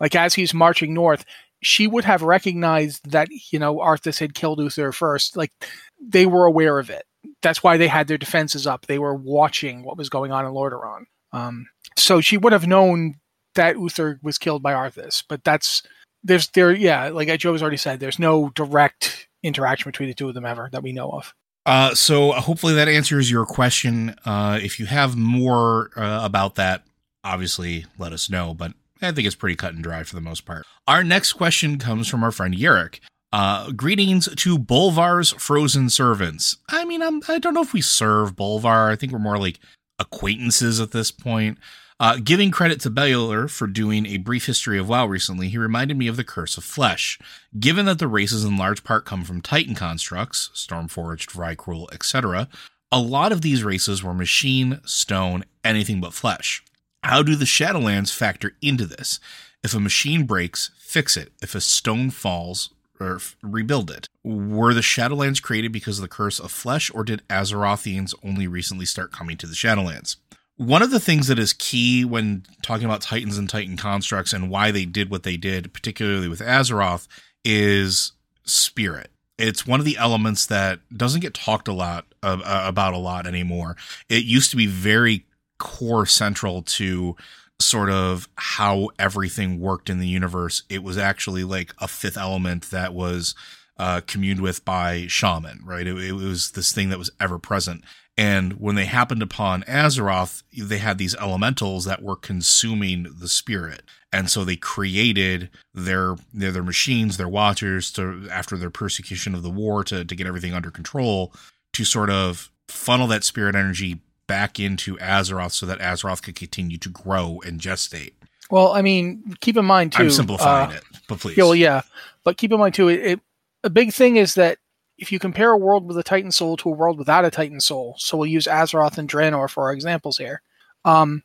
Like 0.00 0.14
as 0.14 0.34
he's 0.34 0.54
marching 0.54 0.94
north 0.94 1.24
she 1.62 1.86
would 1.86 2.04
have 2.04 2.22
recognized 2.22 3.10
that 3.10 3.28
you 3.50 3.58
know 3.58 3.76
arthas 3.76 4.18
had 4.18 4.34
killed 4.34 4.58
uther 4.58 4.92
first. 4.92 5.36
Like 5.36 5.52
they 6.00 6.26
were 6.26 6.44
aware 6.44 6.78
of 6.78 6.90
it. 6.90 7.04
That's 7.40 7.62
why 7.62 7.76
they 7.76 7.88
had 7.88 8.08
their 8.08 8.18
defenses 8.18 8.66
up. 8.66 8.86
They 8.86 8.98
were 8.98 9.14
watching 9.14 9.84
what 9.84 9.96
was 9.96 10.08
going 10.08 10.32
on 10.32 10.44
in 10.44 10.52
lordaeron. 10.52 11.04
Um, 11.32 11.68
so 11.96 12.20
she 12.20 12.36
would 12.36 12.52
have 12.52 12.66
known 12.66 13.14
that 13.54 13.76
uther 13.76 14.18
was 14.22 14.38
killed 14.38 14.62
by 14.62 14.72
arthas 14.72 15.22
but 15.28 15.44
that's 15.44 15.82
there's 16.24 16.48
there 16.50 16.72
yeah 16.72 17.08
like 17.08 17.38
Joe 17.38 17.52
has 17.52 17.62
already 17.62 17.76
said 17.76 18.00
there's 18.00 18.18
no 18.18 18.50
direct 18.50 19.28
interaction 19.42 19.90
between 19.90 20.08
the 20.08 20.14
two 20.14 20.28
of 20.28 20.34
them 20.34 20.46
ever 20.46 20.68
that 20.72 20.82
we 20.82 20.92
know 20.92 21.10
of 21.10 21.34
Uh, 21.64 21.94
so 21.94 22.32
hopefully 22.32 22.74
that 22.74 22.88
answers 22.88 23.30
your 23.30 23.46
question. 23.46 24.14
Uh, 24.24 24.58
if 24.60 24.80
you 24.80 24.86
have 24.86 25.16
more 25.16 25.90
uh, 25.96 26.20
about 26.24 26.56
that, 26.56 26.84
obviously 27.24 27.86
let 27.98 28.12
us 28.12 28.28
know. 28.28 28.54
But 28.54 28.72
I 29.00 29.12
think 29.12 29.26
it's 29.26 29.36
pretty 29.36 29.56
cut 29.56 29.74
and 29.74 29.82
dry 29.82 30.02
for 30.02 30.14
the 30.14 30.20
most 30.20 30.44
part. 30.44 30.64
Our 30.88 31.04
next 31.04 31.34
question 31.34 31.78
comes 31.78 32.08
from 32.08 32.24
our 32.24 32.32
friend 32.32 32.54
Yerrick. 32.54 33.00
Uh, 33.32 33.70
greetings 33.70 34.28
to 34.36 34.58
Bolvar's 34.58 35.30
frozen 35.38 35.88
servants. 35.88 36.58
I 36.68 36.84
mean, 36.84 37.00
I'm, 37.00 37.22
I 37.28 37.38
don't 37.38 37.54
know 37.54 37.62
if 37.62 37.72
we 37.72 37.80
serve 37.80 38.36
Bolvar. 38.36 38.90
I 38.90 38.96
think 38.96 39.12
we're 39.12 39.18
more 39.18 39.38
like 39.38 39.58
acquaintances 39.98 40.80
at 40.80 40.90
this 40.90 41.10
point. 41.10 41.58
Uh, 42.02 42.16
giving 42.16 42.50
credit 42.50 42.80
to 42.80 42.90
Bellular 42.90 43.48
for 43.48 43.68
doing 43.68 44.06
a 44.06 44.16
brief 44.16 44.46
history 44.46 44.76
of 44.76 44.88
WoW 44.88 45.06
recently, 45.06 45.48
he 45.48 45.56
reminded 45.56 45.96
me 45.96 46.08
of 46.08 46.16
the 46.16 46.24
Curse 46.24 46.58
of 46.58 46.64
Flesh. 46.64 47.16
Given 47.60 47.86
that 47.86 48.00
the 48.00 48.08
races 48.08 48.42
in 48.42 48.56
large 48.56 48.82
part 48.82 49.04
come 49.04 49.22
from 49.22 49.40
Titan 49.40 49.76
constructs, 49.76 50.50
Stormforged, 50.52 51.30
Vrykul, 51.30 51.86
etc., 51.94 52.48
a 52.90 52.98
lot 52.98 53.30
of 53.30 53.42
these 53.42 53.62
races 53.62 54.02
were 54.02 54.14
machine, 54.14 54.80
stone, 54.84 55.44
anything 55.62 56.00
but 56.00 56.12
flesh. 56.12 56.64
How 57.04 57.22
do 57.22 57.36
the 57.36 57.44
Shadowlands 57.44 58.12
factor 58.12 58.56
into 58.60 58.84
this? 58.84 59.20
If 59.62 59.72
a 59.72 59.78
machine 59.78 60.26
breaks, 60.26 60.72
fix 60.80 61.16
it. 61.16 61.30
If 61.40 61.54
a 61.54 61.60
stone 61.60 62.10
falls, 62.10 62.70
or 62.98 63.20
rebuild 63.44 63.92
it. 63.92 64.08
Were 64.24 64.74
the 64.74 64.80
Shadowlands 64.80 65.40
created 65.40 65.70
because 65.70 65.98
of 65.98 66.02
the 66.02 66.08
curse 66.08 66.40
of 66.40 66.50
flesh, 66.50 66.90
or 66.92 67.04
did 67.04 67.22
Azerothians 67.28 68.12
only 68.24 68.48
recently 68.48 68.86
start 68.86 69.12
coming 69.12 69.36
to 69.36 69.46
the 69.46 69.54
Shadowlands? 69.54 70.16
One 70.56 70.82
of 70.82 70.90
the 70.90 71.00
things 71.00 71.28
that 71.28 71.38
is 71.38 71.52
key 71.52 72.04
when 72.04 72.44
talking 72.62 72.84
about 72.84 73.00
Titans 73.00 73.38
and 73.38 73.48
Titan 73.48 73.76
constructs 73.76 74.32
and 74.32 74.50
why 74.50 74.70
they 74.70 74.84
did 74.84 75.10
what 75.10 75.22
they 75.22 75.36
did, 75.36 75.72
particularly 75.72 76.28
with 76.28 76.40
Azeroth, 76.40 77.08
is 77.44 78.12
spirit. 78.44 79.10
It's 79.38 79.66
one 79.66 79.80
of 79.80 79.86
the 79.86 79.96
elements 79.96 80.46
that 80.46 80.80
doesn't 80.94 81.20
get 81.20 81.34
talked 81.34 81.68
a 81.68 81.72
lot 81.72 82.06
uh, 82.22 82.40
about 82.44 82.94
a 82.94 82.98
lot 82.98 83.26
anymore. 83.26 83.76
It 84.08 84.24
used 84.24 84.50
to 84.50 84.56
be 84.56 84.66
very 84.66 85.26
core 85.58 86.06
central 86.06 86.62
to 86.62 87.16
sort 87.60 87.90
of 87.90 88.28
how 88.36 88.90
everything 88.98 89.60
worked 89.60 89.88
in 89.88 89.98
the 89.98 90.06
universe. 90.06 90.64
It 90.68 90.82
was 90.82 90.98
actually 90.98 91.44
like 91.44 91.72
a 91.78 91.88
fifth 91.88 92.16
element 92.16 92.70
that 92.70 92.92
was 92.92 93.34
uh, 93.78 94.00
communed 94.06 94.40
with 94.40 94.64
by 94.64 95.06
shaman, 95.08 95.60
right? 95.64 95.86
It, 95.86 95.96
it 95.96 96.12
was 96.12 96.52
this 96.52 96.72
thing 96.72 96.90
that 96.90 96.98
was 96.98 97.10
ever 97.18 97.38
present. 97.38 97.82
And 98.16 98.54
when 98.54 98.74
they 98.74 98.84
happened 98.84 99.22
upon 99.22 99.62
Azeroth, 99.62 100.42
they 100.56 100.78
had 100.78 100.98
these 100.98 101.14
elementals 101.16 101.86
that 101.86 102.02
were 102.02 102.16
consuming 102.16 103.06
the 103.18 103.28
spirit. 103.28 103.82
And 104.12 104.30
so 104.30 104.44
they 104.44 104.56
created 104.56 105.48
their 105.72 106.16
their, 106.34 106.52
their 106.52 106.62
machines, 106.62 107.16
their 107.16 107.28
watchers 107.28 107.90
to 107.92 108.28
after 108.30 108.58
their 108.58 108.70
persecution 108.70 109.34
of 109.34 109.42
the 109.42 109.50
war 109.50 109.82
to, 109.84 110.04
to 110.04 110.14
get 110.14 110.26
everything 110.26 110.52
under 110.52 110.70
control 110.70 111.32
to 111.72 111.84
sort 111.84 112.10
of 112.10 112.50
funnel 112.68 113.06
that 113.06 113.24
spirit 113.24 113.54
energy 113.54 114.00
back 114.26 114.60
into 114.60 114.96
Azeroth 114.98 115.52
so 115.52 115.66
that 115.66 115.78
Azeroth 115.78 116.22
could 116.22 116.34
continue 116.34 116.78
to 116.78 116.88
grow 116.90 117.40
and 117.44 117.60
gestate. 117.60 118.12
Well, 118.50 118.72
I 118.72 118.82
mean, 118.82 119.36
keep 119.40 119.56
in 119.56 119.64
mind 119.64 119.92
too. 119.92 120.02
I'm 120.04 120.10
simplifying 120.10 120.72
uh, 120.72 120.74
it, 120.74 120.84
but 121.08 121.20
please. 121.20 121.36
Well, 121.38 121.54
yeah, 121.54 121.82
but 122.24 122.36
keep 122.36 122.52
in 122.52 122.58
mind 122.58 122.74
too. 122.74 122.88
It, 122.88 123.00
it 123.00 123.20
a 123.64 123.70
big 123.70 123.92
thing 123.92 124.16
is 124.16 124.34
that 124.34 124.58
if 125.02 125.10
you 125.10 125.18
compare 125.18 125.50
a 125.50 125.58
world 125.58 125.84
with 125.86 125.98
a 125.98 126.02
Titan 126.04 126.30
soul 126.30 126.56
to 126.58 126.68
a 126.68 126.72
world 126.72 126.96
without 126.96 127.24
a 127.24 127.30
Titan 127.30 127.60
soul, 127.60 127.96
so 127.98 128.16
we'll 128.16 128.28
use 128.28 128.46
Azeroth 128.46 128.96
and 128.98 129.08
Draenor 129.08 129.50
for 129.50 129.64
our 129.64 129.72
examples 129.72 130.16
here. 130.16 130.42
Um, 130.84 131.24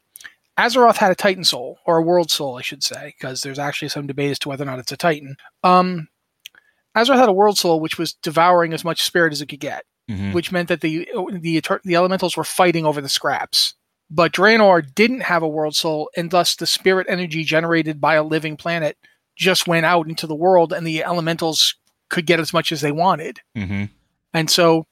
Azeroth 0.57 0.97
had 0.97 1.11
a 1.11 1.15
Titan 1.15 1.43
soul, 1.43 1.77
or 1.85 1.97
a 1.97 2.01
world 2.01 2.31
soul, 2.31 2.57
I 2.57 2.63
should 2.63 2.83
say, 2.83 3.13
because 3.17 3.41
there's 3.41 3.59
actually 3.59 3.89
some 3.89 4.07
debate 4.07 4.31
as 4.31 4.39
to 4.39 4.49
whether 4.49 4.63
or 4.63 4.65
not 4.65 4.79
it's 4.79 4.91
a 4.91 4.97
Titan. 4.97 5.37
Um, 5.63 6.07
Azeroth 6.97 7.19
had 7.19 7.29
a 7.29 7.33
world 7.33 7.59
soul 7.59 7.79
which 7.79 7.99
was 7.99 8.13
devouring 8.13 8.73
as 8.73 8.83
much 8.83 9.03
spirit 9.03 9.31
as 9.31 9.41
it 9.41 9.45
could 9.45 9.59
get, 9.59 9.85
Mhm. 10.09 10.33
which 10.33 10.51
meant 10.51 10.69
that 10.69 10.81
the 10.81 11.07
the 11.31 11.61
the 11.83 11.95
elementals 11.95 12.35
were 12.35 12.43
fighting 12.43 12.85
over 12.85 12.99
the 12.99 13.09
scraps. 13.09 13.75
But 14.09 14.33
Draenor 14.33 14.95
didn't 14.95 15.21
have 15.21 15.43
a 15.43 15.47
world 15.47 15.75
soul, 15.75 16.09
and 16.17 16.31
thus 16.31 16.55
the 16.55 16.65
spirit 16.65 17.05
energy 17.07 17.43
generated 17.43 18.01
by 18.01 18.15
a 18.15 18.23
living 18.23 18.57
planet 18.57 18.97
just 19.35 19.67
went 19.67 19.85
out 19.85 20.07
into 20.07 20.25
the 20.25 20.33
world, 20.35 20.73
and 20.73 20.87
the 20.87 21.03
elementals 21.03 21.75
could 22.09 22.25
get 22.25 22.39
as 22.39 22.53
much 22.53 22.71
as 22.71 22.81
they 22.81 22.91
wanted. 22.91 23.39
Mhm. 23.55 23.89
And 24.33 24.49
so, 24.49 24.85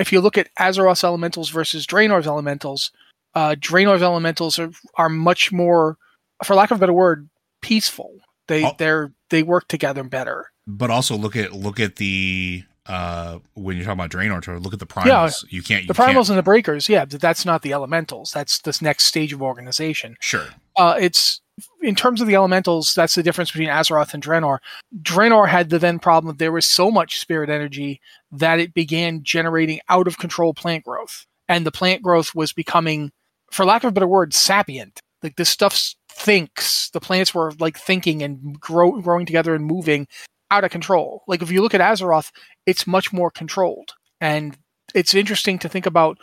if 0.00 0.12
you 0.12 0.20
look 0.20 0.38
at 0.38 0.48
Azeroth's 0.58 1.04
elementals 1.04 1.50
versus 1.50 1.86
Draenor's 1.86 2.26
elementals, 2.26 2.90
uh, 3.34 3.54
Draenor's 3.58 4.02
elementals 4.02 4.58
are, 4.58 4.70
are 4.96 5.08
much 5.08 5.52
more, 5.52 5.96
for 6.44 6.54
lack 6.54 6.70
of 6.70 6.78
a 6.78 6.80
better 6.80 6.92
word, 6.92 7.28
peaceful. 7.62 8.16
They 8.46 8.64
Oh. 8.64 8.72
they're 8.78 9.12
they 9.30 9.42
work 9.42 9.68
together 9.68 10.02
better. 10.04 10.50
But 10.66 10.90
also 10.90 11.16
look 11.16 11.36
at 11.36 11.52
look 11.52 11.78
at 11.80 11.96
the 11.96 12.64
uh 12.86 13.38
when 13.54 13.76
you're 13.76 13.84
talking 13.84 14.00
about 14.00 14.10
Draenor, 14.10 14.62
look 14.64 14.72
at 14.72 14.78
the 14.78 14.86
primals. 14.86 15.06
Yeah, 15.06 15.30
you 15.50 15.62
can't 15.62 15.82
you 15.82 15.88
The 15.88 15.94
primals 15.94 16.14
can't- 16.14 16.28
and 16.30 16.38
the 16.38 16.42
breakers, 16.42 16.88
yeah, 16.88 17.04
that's 17.04 17.44
not 17.44 17.60
the 17.62 17.72
elementals. 17.74 18.32
That's 18.32 18.58
this 18.60 18.80
next 18.80 19.04
stage 19.04 19.32
of 19.34 19.42
organization. 19.42 20.16
Sure. 20.20 20.46
Uh, 20.76 20.96
it's 20.98 21.40
in 21.82 21.94
terms 21.94 22.20
of 22.20 22.26
the 22.26 22.34
elementals, 22.34 22.94
that's 22.94 23.14
the 23.14 23.22
difference 23.22 23.50
between 23.50 23.68
Azeroth 23.68 24.14
and 24.14 24.22
Draenor. 24.22 24.58
Draenor 25.02 25.48
had 25.48 25.70
the 25.70 25.78
then 25.78 25.98
problem 25.98 26.32
that 26.32 26.38
there 26.38 26.52
was 26.52 26.66
so 26.66 26.90
much 26.90 27.18
spirit 27.18 27.50
energy 27.50 28.00
that 28.32 28.60
it 28.60 28.74
began 28.74 29.22
generating 29.22 29.80
out 29.88 30.06
of 30.06 30.18
control 30.18 30.54
plant 30.54 30.84
growth. 30.84 31.26
And 31.48 31.64
the 31.64 31.72
plant 31.72 32.02
growth 32.02 32.34
was 32.34 32.52
becoming, 32.52 33.10
for 33.50 33.64
lack 33.64 33.84
of 33.84 33.88
a 33.88 33.92
better 33.92 34.06
word, 34.06 34.34
sapient. 34.34 35.00
Like 35.22 35.36
this 35.36 35.48
stuff 35.48 35.94
thinks. 36.10 36.90
The 36.90 37.00
plants 37.00 37.34
were 37.34 37.52
like 37.58 37.78
thinking 37.78 38.22
and 38.22 38.58
grow, 38.60 39.00
growing 39.00 39.26
together 39.26 39.54
and 39.54 39.64
moving 39.64 40.06
out 40.50 40.64
of 40.64 40.70
control. 40.70 41.22
Like 41.26 41.42
if 41.42 41.50
you 41.50 41.62
look 41.62 41.74
at 41.74 41.80
Azeroth, 41.80 42.30
it's 42.66 42.86
much 42.86 43.12
more 43.12 43.30
controlled. 43.30 43.92
And 44.20 44.56
it's 44.94 45.14
interesting 45.14 45.58
to 45.60 45.68
think 45.68 45.86
about 45.86 46.18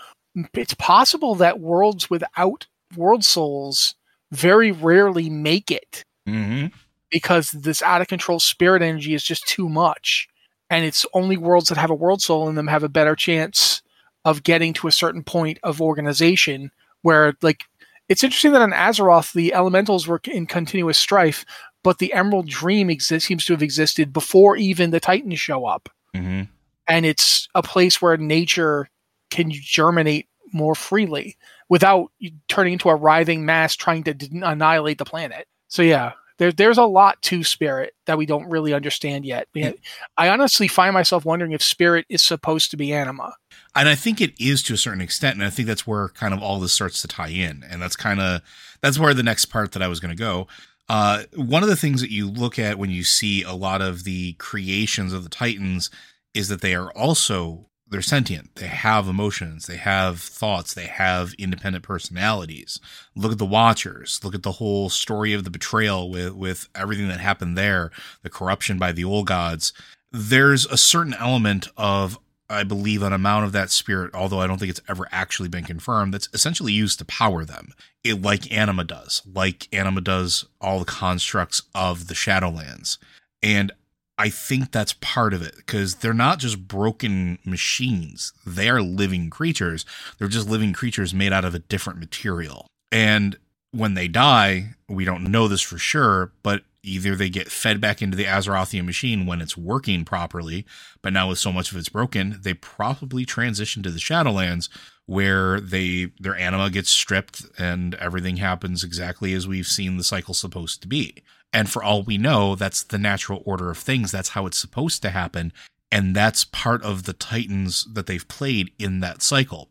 it's 0.53 0.73
possible 0.73 1.35
that 1.35 1.59
worlds 1.59 2.09
without 2.09 2.67
world 2.95 3.23
souls 3.23 3.95
very 4.31 4.71
rarely 4.71 5.29
make 5.29 5.71
it 5.71 6.03
hmm 6.25 6.67
because 7.11 7.51
this 7.51 7.81
out 7.81 8.01
of 8.01 8.07
control 8.07 8.39
spirit 8.39 8.81
energy 8.81 9.13
is 9.13 9.23
just 9.23 9.47
too 9.47 9.69
much. 9.69 10.27
And 10.69 10.83
it's 10.83 11.05
only 11.13 11.37
worlds 11.37 11.69
that 11.69 11.77
have 11.77 11.91
a 11.91 11.95
world 11.95 12.21
soul 12.21 12.49
in 12.49 12.55
them 12.55 12.67
have 12.67 12.83
a 12.83 12.89
better 12.89 13.15
chance 13.15 13.81
of 14.25 14.43
getting 14.43 14.73
to 14.73 14.87
a 14.87 14.91
certain 14.91 15.23
point 15.23 15.59
of 15.63 15.81
organization 15.81 16.71
where, 17.03 17.33
like, 17.41 17.63
it's 18.09 18.23
interesting 18.23 18.51
that 18.51 18.61
on 18.61 18.71
Azeroth, 18.71 19.33
the 19.33 19.53
elementals 19.53 20.07
were 20.07 20.19
in 20.25 20.45
continuous 20.47 20.97
strife, 20.97 21.45
but 21.83 21.99
the 21.99 22.11
Emerald 22.13 22.47
Dream 22.47 22.89
exists, 22.89 23.27
seems 23.27 23.45
to 23.45 23.53
have 23.53 23.63
existed 23.63 24.11
before 24.11 24.57
even 24.57 24.91
the 24.91 24.99
Titans 24.99 25.39
show 25.39 25.65
up. 25.65 25.87
hmm 26.13 26.41
And 26.87 27.05
it's 27.05 27.47
a 27.55 27.63
place 27.63 28.01
where 28.01 28.17
nature 28.17 28.89
can 29.29 29.51
germinate 29.51 30.27
more 30.51 30.75
freely 30.75 31.37
without 31.69 32.11
turning 32.47 32.73
into 32.73 32.89
a 32.89 32.95
writhing 32.95 33.45
mass 33.45 33.75
trying 33.75 34.03
to 34.03 34.15
annihilate 34.43 34.97
the 34.97 35.05
planet. 35.05 35.47
So 35.67 35.81
yeah, 35.81 36.13
there, 36.37 36.51
there's 36.51 36.77
a 36.77 36.83
lot 36.85 37.21
to 37.23 37.43
spirit 37.43 37.93
that 38.05 38.17
we 38.17 38.25
don't 38.25 38.49
really 38.49 38.73
understand 38.73 39.25
yet. 39.25 39.47
We- 39.53 39.73
I 40.17 40.29
honestly 40.29 40.67
find 40.67 40.93
myself 40.93 41.25
wondering 41.25 41.53
if 41.53 41.63
spirit 41.63 42.05
is 42.09 42.23
supposed 42.23 42.71
to 42.71 42.77
be 42.77 42.93
anima. 42.93 43.33
And 43.73 43.89
I 43.89 43.95
think 43.95 44.21
it 44.21 44.33
is 44.39 44.61
to 44.63 44.73
a 44.73 44.77
certain 44.77 45.01
extent, 45.01 45.35
and 45.35 45.43
I 45.43 45.49
think 45.49 45.67
that's 45.67 45.87
where 45.87 46.09
kind 46.09 46.33
of 46.33 46.41
all 46.41 46.59
this 46.59 46.73
starts 46.73 47.01
to 47.01 47.07
tie 47.07 47.29
in, 47.29 47.63
and 47.69 47.81
that's 47.81 47.95
kind 47.95 48.19
of 48.21 48.41
that's 48.81 48.99
where 48.99 49.13
the 49.13 49.23
next 49.23 49.45
part 49.45 49.71
that 49.73 49.81
I 49.81 49.87
was 49.87 49.99
going 49.99 50.15
to 50.15 50.21
go. 50.21 50.47
Uh, 50.87 51.23
one 51.35 51.63
of 51.63 51.69
the 51.69 51.75
things 51.75 51.99
that 52.01 52.11
you 52.11 52.29
look 52.29 52.59
at 52.59 52.77
when 52.77 52.91
you 52.91 53.03
see 53.03 53.41
a 53.41 53.53
lot 53.53 53.81
of 53.81 54.03
the 54.03 54.33
creations 54.33 55.13
of 55.13 55.23
the 55.23 55.29
Titans 55.29 55.89
is 56.33 56.47
that 56.49 56.61
they 56.61 56.75
are 56.75 56.91
also 56.91 57.65
they're 57.87 58.01
sentient. 58.01 58.55
They 58.55 58.67
have 58.67 59.07
emotions. 59.07 59.67
They 59.67 59.77
have 59.77 60.19
thoughts. 60.19 60.73
They 60.73 60.87
have 60.87 61.33
independent 61.37 61.83
personalities. 61.83 62.79
Look 63.15 63.31
at 63.33 63.37
the 63.37 63.45
Watchers. 63.45 64.19
Look 64.23 64.35
at 64.35 64.43
the 64.43 64.53
whole 64.53 64.89
story 64.89 65.33
of 65.33 65.43
the 65.43 65.51
betrayal 65.51 66.09
with 66.09 66.33
with 66.33 66.67
everything 66.73 67.07
that 67.09 67.19
happened 67.19 67.57
there, 67.57 67.91
the 68.23 68.29
corruption 68.29 68.77
by 68.77 68.91
the 68.91 69.03
old 69.03 69.27
gods. 69.27 69.73
There's 70.11 70.65
a 70.65 70.77
certain 70.77 71.13
element 71.13 71.67
of 71.77 72.17
I 72.49 72.63
believe, 72.63 73.01
an 73.01 73.13
amount 73.13 73.45
of 73.45 73.53
that 73.53 73.71
spirit, 73.71 74.13
although 74.13 74.39
I 74.39 74.47
don't 74.47 74.59
think 74.59 74.69
it's 74.69 74.81
ever 74.87 75.07
actually 75.11 75.49
been 75.49 75.63
confirmed, 75.63 76.13
that's 76.13 76.29
essentially 76.31 76.73
used 76.73 76.99
to 76.99 77.05
power 77.05 77.43
them. 77.43 77.73
It 78.03 78.21
like 78.21 78.51
Anima 78.51 78.83
does, 78.83 79.23
like 79.25 79.67
Anima 79.73 80.01
does 80.01 80.45
all 80.61 80.77
the 80.77 80.85
constructs 80.85 81.63
of 81.73 82.07
the 82.07 82.13
Shadowlands. 82.13 82.99
And 83.41 83.71
I 84.17 84.29
think 84.29 84.71
that's 84.71 84.93
part 84.93 85.33
of 85.33 85.41
it 85.41 85.55
because 85.57 85.95
they're 85.95 86.13
not 86.13 86.39
just 86.39 86.67
broken 86.67 87.37
machines. 87.45 88.31
They 88.45 88.69
are 88.69 88.81
living 88.81 89.29
creatures. 89.29 89.85
They're 90.17 90.27
just 90.27 90.49
living 90.49 90.73
creatures 90.73 91.13
made 91.13 91.33
out 91.33 91.45
of 91.45 91.53
a 91.53 91.59
different 91.59 91.99
material. 91.99 92.67
And 92.91 93.37
when 93.71 93.93
they 93.93 94.07
die, 94.07 94.75
we 94.87 95.03
don't 95.03 95.25
know 95.25 95.47
this 95.47 95.61
for 95.61 95.77
sure, 95.77 96.31
but 96.43 96.63
either 96.81 97.15
they 97.15 97.29
get 97.29 97.51
fed 97.51 97.81
back 97.81 98.01
into 98.01 98.15
the 98.15 98.25
Azerothian 98.25 98.85
machine 98.85 99.25
when 99.25 99.41
it's 99.41 99.57
working 99.57 100.05
properly, 100.05 100.65
but 101.01 101.11
now 101.11 101.27
with 101.27 101.39
so 101.39 101.51
much 101.51 101.71
of 101.71 101.77
it's 101.77 101.89
broken, 101.89 102.39
they 102.41 102.53
probably 102.53 103.25
transition 103.25 103.83
to 103.83 103.91
the 103.91 103.99
Shadowlands 103.99 104.69
where 105.07 105.59
they 105.59 106.11
their 106.19 106.35
anima 106.35 106.69
gets 106.69 106.89
stripped 106.89 107.45
and 107.57 107.95
everything 107.95 108.37
happens 108.37 108.83
exactly 108.83 109.33
as 109.33 109.47
we've 109.47 109.67
seen 109.67 109.97
the 109.97 110.03
cycle 110.03 110.33
supposed 110.33 110.81
to 110.81 110.87
be. 110.87 111.23
And 111.53 111.69
for 111.69 111.83
all 111.83 112.03
we 112.03 112.17
know, 112.17 112.55
that's 112.55 112.83
the 112.83 112.97
natural 112.97 113.41
order 113.45 113.69
of 113.69 113.77
things. 113.77 114.11
That's 114.11 114.29
how 114.29 114.45
it's 114.45 114.57
supposed 114.57 115.01
to 115.03 115.09
happen. 115.09 115.53
And 115.91 116.15
that's 116.15 116.43
part 116.43 116.83
of 116.83 117.03
the 117.03 117.13
Titans 117.13 117.87
that 117.93 118.07
they've 118.07 118.27
played 118.27 118.71
in 118.77 118.99
that 118.99 119.21
cycle. 119.21 119.69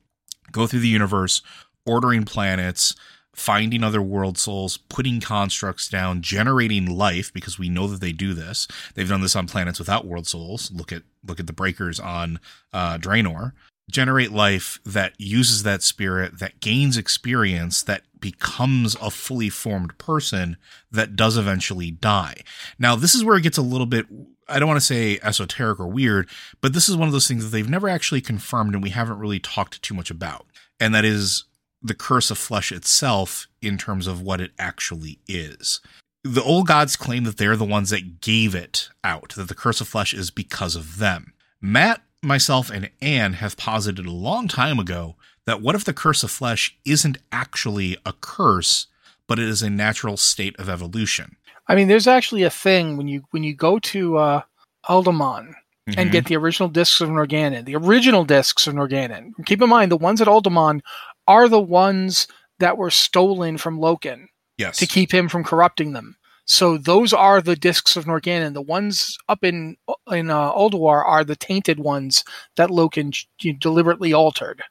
Go 0.50 0.66
through 0.66 0.80
the 0.80 0.88
universe, 0.88 1.42
ordering 1.84 2.24
planets, 2.24 2.94
finding 3.34 3.82
other 3.82 4.00
world 4.00 4.38
souls, 4.38 4.76
putting 4.76 5.20
constructs 5.20 5.88
down, 5.88 6.22
generating 6.22 6.86
life 6.86 7.32
because 7.32 7.58
we 7.58 7.68
know 7.68 7.86
that 7.88 8.00
they 8.00 8.12
do 8.12 8.32
this. 8.32 8.68
They've 8.94 9.08
done 9.08 9.20
this 9.20 9.36
on 9.36 9.46
planets 9.46 9.78
without 9.78 10.06
world 10.06 10.26
souls. 10.26 10.70
Look 10.72 10.92
at 10.92 11.02
look 11.26 11.40
at 11.40 11.46
the 11.46 11.52
breakers 11.52 11.98
on 11.98 12.38
uh, 12.72 12.98
Draenor. 12.98 13.52
Generate 13.90 14.32
life 14.32 14.78
that 14.86 15.12
uses 15.18 15.62
that 15.64 15.82
spirit, 15.82 16.38
that 16.38 16.60
gains 16.60 16.96
experience, 16.96 17.82
that 17.82 18.02
becomes 18.24 18.96
a 19.02 19.10
fully 19.10 19.50
formed 19.50 19.98
person 19.98 20.56
that 20.90 21.14
does 21.14 21.36
eventually 21.36 21.90
die. 21.90 22.36
Now, 22.78 22.96
this 22.96 23.14
is 23.14 23.22
where 23.22 23.36
it 23.36 23.42
gets 23.42 23.58
a 23.58 23.62
little 23.62 23.86
bit 23.86 24.06
I 24.48 24.58
don't 24.58 24.68
want 24.68 24.80
to 24.80 24.86
say 24.86 25.18
esoteric 25.22 25.78
or 25.78 25.86
weird, 25.86 26.28
but 26.62 26.72
this 26.72 26.88
is 26.88 26.96
one 26.96 27.06
of 27.06 27.12
those 27.12 27.28
things 27.28 27.44
that 27.44 27.50
they've 27.50 27.68
never 27.68 27.86
actually 27.86 28.22
confirmed 28.22 28.74
and 28.74 28.82
we 28.82 28.90
haven't 28.90 29.18
really 29.18 29.38
talked 29.38 29.82
too 29.82 29.92
much 29.92 30.10
about. 30.10 30.46
And 30.80 30.94
that 30.94 31.04
is 31.04 31.44
the 31.82 31.94
curse 31.94 32.30
of 32.30 32.38
flesh 32.38 32.72
itself 32.72 33.46
in 33.60 33.76
terms 33.76 34.06
of 34.06 34.22
what 34.22 34.40
it 34.40 34.52
actually 34.58 35.18
is. 35.28 35.80
The 36.22 36.42
old 36.42 36.66
gods 36.66 36.96
claim 36.96 37.24
that 37.24 37.36
they're 37.36 37.56
the 37.56 37.64
ones 37.64 37.90
that 37.90 38.22
gave 38.22 38.54
it 38.54 38.88
out, 39.02 39.34
that 39.36 39.48
the 39.48 39.54
curse 39.54 39.82
of 39.82 39.88
flesh 39.88 40.14
is 40.14 40.30
because 40.30 40.76
of 40.76 40.96
them. 40.98 41.34
Matt, 41.60 42.02
myself, 42.22 42.70
and 42.70 42.90
Anne 43.02 43.34
have 43.34 43.58
posited 43.58 44.06
a 44.06 44.10
long 44.10 44.48
time 44.48 44.78
ago 44.78 45.16
that 45.46 45.60
what 45.60 45.74
if 45.74 45.84
the 45.84 45.92
curse 45.92 46.22
of 46.22 46.30
flesh 46.30 46.76
isn't 46.84 47.18
actually 47.32 47.96
a 48.06 48.12
curse, 48.20 48.86
but 49.26 49.38
it 49.38 49.48
is 49.48 49.62
a 49.62 49.70
natural 49.70 50.16
state 50.16 50.58
of 50.58 50.68
evolution? 50.68 51.36
I 51.68 51.74
mean, 51.74 51.88
there's 51.88 52.06
actually 52.06 52.42
a 52.42 52.50
thing 52.50 52.96
when 52.96 53.08
you 53.08 53.24
when 53.30 53.42
you 53.42 53.54
go 53.54 53.78
to 53.78 54.18
uh, 54.18 54.42
Uldaman 54.88 55.54
Mhm. 55.88 55.98
and 55.98 56.10
get 56.10 56.24
the 56.26 56.36
original 56.36 56.70
discs 56.70 57.02
of 57.02 57.10
Norgannon, 57.10 57.66
the 57.66 57.76
original 57.76 58.24
discs 58.24 58.66
of 58.66 58.72
Norgannon. 58.74 59.32
Keep 59.44 59.60
in 59.60 59.68
mind, 59.68 59.92
the 59.92 59.98
ones 59.98 60.22
at 60.22 60.28
Uldaman 60.28 60.80
are 61.28 61.46
the 61.46 61.60
ones 61.60 62.26
that 62.58 62.78
were 62.78 62.90
stolen 62.90 63.58
from 63.58 63.78
Loken 63.78 64.26
yes. 64.56 64.78
to 64.78 64.86
keep 64.86 65.12
him 65.12 65.28
from 65.28 65.44
corrupting 65.44 65.92
them. 65.92 66.16
So 66.46 66.78
those 66.78 67.12
are 67.12 67.42
the 67.42 67.56
discs 67.56 67.96
of 67.98 68.06
Norgannon. 68.06 68.54
The 68.54 68.62
ones 68.62 69.18
up 69.28 69.44
in 69.44 69.76
in 70.10 70.30
uh, 70.30 70.52
Ulduar 70.52 71.04
are 71.04 71.24
the 71.24 71.36
tainted 71.36 71.78
ones 71.80 72.24
that 72.56 72.70
Loken 72.70 73.14
deliberately 73.60 74.12
altered. 74.14 74.62